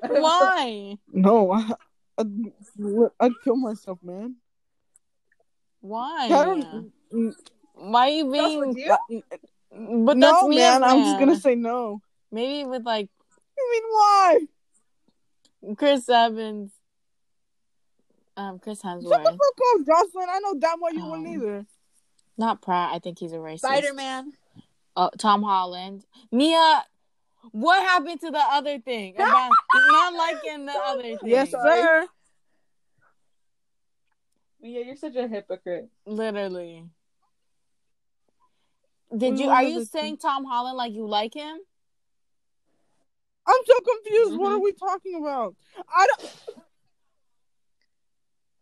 [0.08, 0.98] Why?
[1.12, 1.72] No, I,
[2.18, 2.52] I'd,
[3.20, 4.36] I'd kill myself, man.
[5.86, 6.24] Why?
[6.26, 7.34] I don't.
[7.74, 8.68] Why you being?
[8.68, 8.96] with you?
[9.70, 10.84] But that's no, Mia's man.
[10.84, 12.00] I'm just gonna say no.
[12.32, 13.08] Maybe with like
[13.58, 15.74] I mean, why?
[15.76, 16.70] Chris Evans,
[18.36, 19.08] um, Chris Hemsworth.
[19.10, 20.28] Shut the Hemsworth, fuck up, Jocelyn.
[20.30, 21.66] I know damn well you wouldn't Um, either.
[22.38, 22.90] not Pratt.
[22.94, 23.58] I think he's a racist.
[23.60, 24.32] Spider Man.
[24.94, 26.84] Uh, Tom Holland, Mia.
[27.52, 31.18] What happened to the other thing about not liking the other thing?
[31.24, 32.06] Yes, sir.
[34.66, 35.88] Yeah, you're such a hypocrite.
[36.06, 36.84] Literally.
[39.16, 39.48] Did What you?
[39.48, 41.58] Are you other saying Tom Holland like you like him?
[43.46, 44.38] I'm so confused.
[44.40, 44.54] What Mhm.
[44.56, 45.54] are we talking about?
[45.88, 46.30] I don't.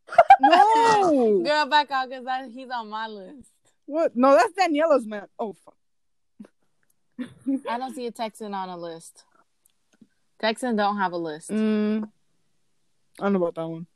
[0.40, 1.42] No.
[1.44, 3.50] Girl, back out because that he's on my list.
[3.86, 4.14] What?
[4.16, 5.26] No, that's Daniela's man.
[5.38, 5.76] Oh fuck.
[7.68, 9.24] I don't see a Texan on a list.
[10.40, 11.50] Texans don't have a list.
[11.50, 12.10] Mm,
[13.18, 13.86] I don't know about that one.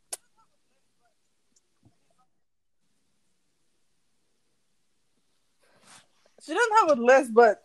[6.49, 7.63] She doesn't have a list, but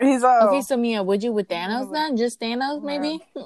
[0.00, 0.48] he's uh.
[0.48, 1.92] Okay, so Mia, would you with Thanos No.
[1.92, 2.16] then?
[2.16, 3.22] Just Thanos, maybe?
[3.34, 3.44] he's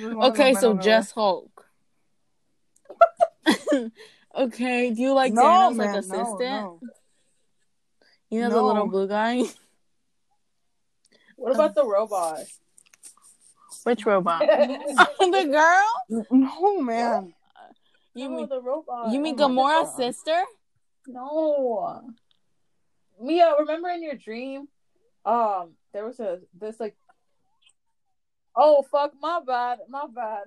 [0.00, 1.64] just okay, so just Hulk.
[4.36, 6.40] okay, do you like no, Thanos man, like assistant?
[6.40, 6.80] no.
[8.28, 9.42] You know the little blue guy?
[11.36, 12.40] What about the robot?
[13.84, 14.40] Which robot?
[14.40, 16.26] the girl?
[16.32, 17.32] No, man.
[18.12, 19.12] You mean the robot.
[19.12, 20.42] you mean Oh Gamora's sister?
[21.06, 22.02] No.
[23.20, 24.68] Mia, remember in your dream,
[25.24, 26.96] um, there was a this like.
[28.56, 29.12] Oh fuck!
[29.20, 29.78] My bad.
[29.88, 30.44] My bad.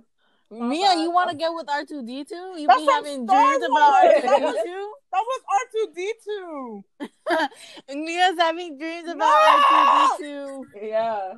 [0.49, 0.99] My Mia, bad.
[0.99, 2.35] you want to get with R two D two?
[2.57, 4.21] You That's be having Star dreams about R Wars.
[4.21, 4.93] two That was- two?
[5.13, 6.83] That was R two D two.
[7.95, 10.23] Mia's having dreams about R two D
[10.81, 10.87] two.
[10.87, 11.33] Yeah.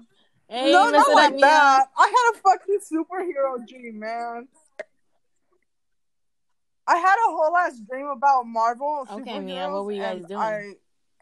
[0.50, 1.86] Hey, no, not up, like that.
[1.98, 4.48] I had a fucking superhero dream, man.
[6.86, 9.06] I had a whole ass dream about Marvel.
[9.10, 10.40] Okay, Mia, what were you guys doing?
[10.40, 10.74] I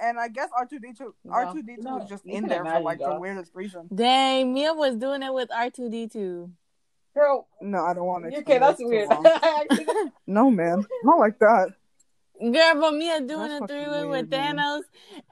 [0.02, 2.60] and I guess R two D two R two D two was just in there
[2.60, 3.22] for imagine, like the dog.
[3.22, 3.88] weirdest reason.
[3.94, 6.52] Dang, Mia was doing it with R two D two.
[7.14, 8.38] Girl, No, I don't want to.
[8.40, 9.10] okay, that's weird.
[10.28, 11.69] no, man, not like that.
[12.40, 14.57] Girl, but Mia doing That's a three way with weird, man.
[14.57, 14.82] Thanos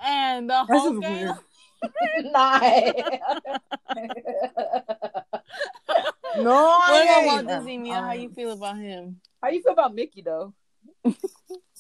[0.04, 1.26] and the That's whole just gang.
[1.26, 1.36] weird.
[2.34, 2.60] nah.
[6.38, 7.26] No, What I about ain't.
[7.26, 7.94] Walt Disney, Mia?
[7.96, 8.20] How Alright.
[8.22, 9.20] you feel about him?
[9.42, 10.54] How you feel about Mickey though?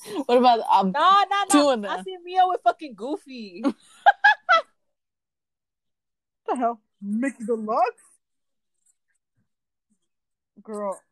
[0.26, 0.60] What about?
[0.72, 1.74] Um, nah, nah, Two nah.
[1.74, 1.92] of them.
[1.92, 3.64] I see Mia with fucking Goofy.
[6.46, 6.82] What the hell?
[7.00, 8.02] Mickey Deluxe?
[10.64, 11.00] Girl,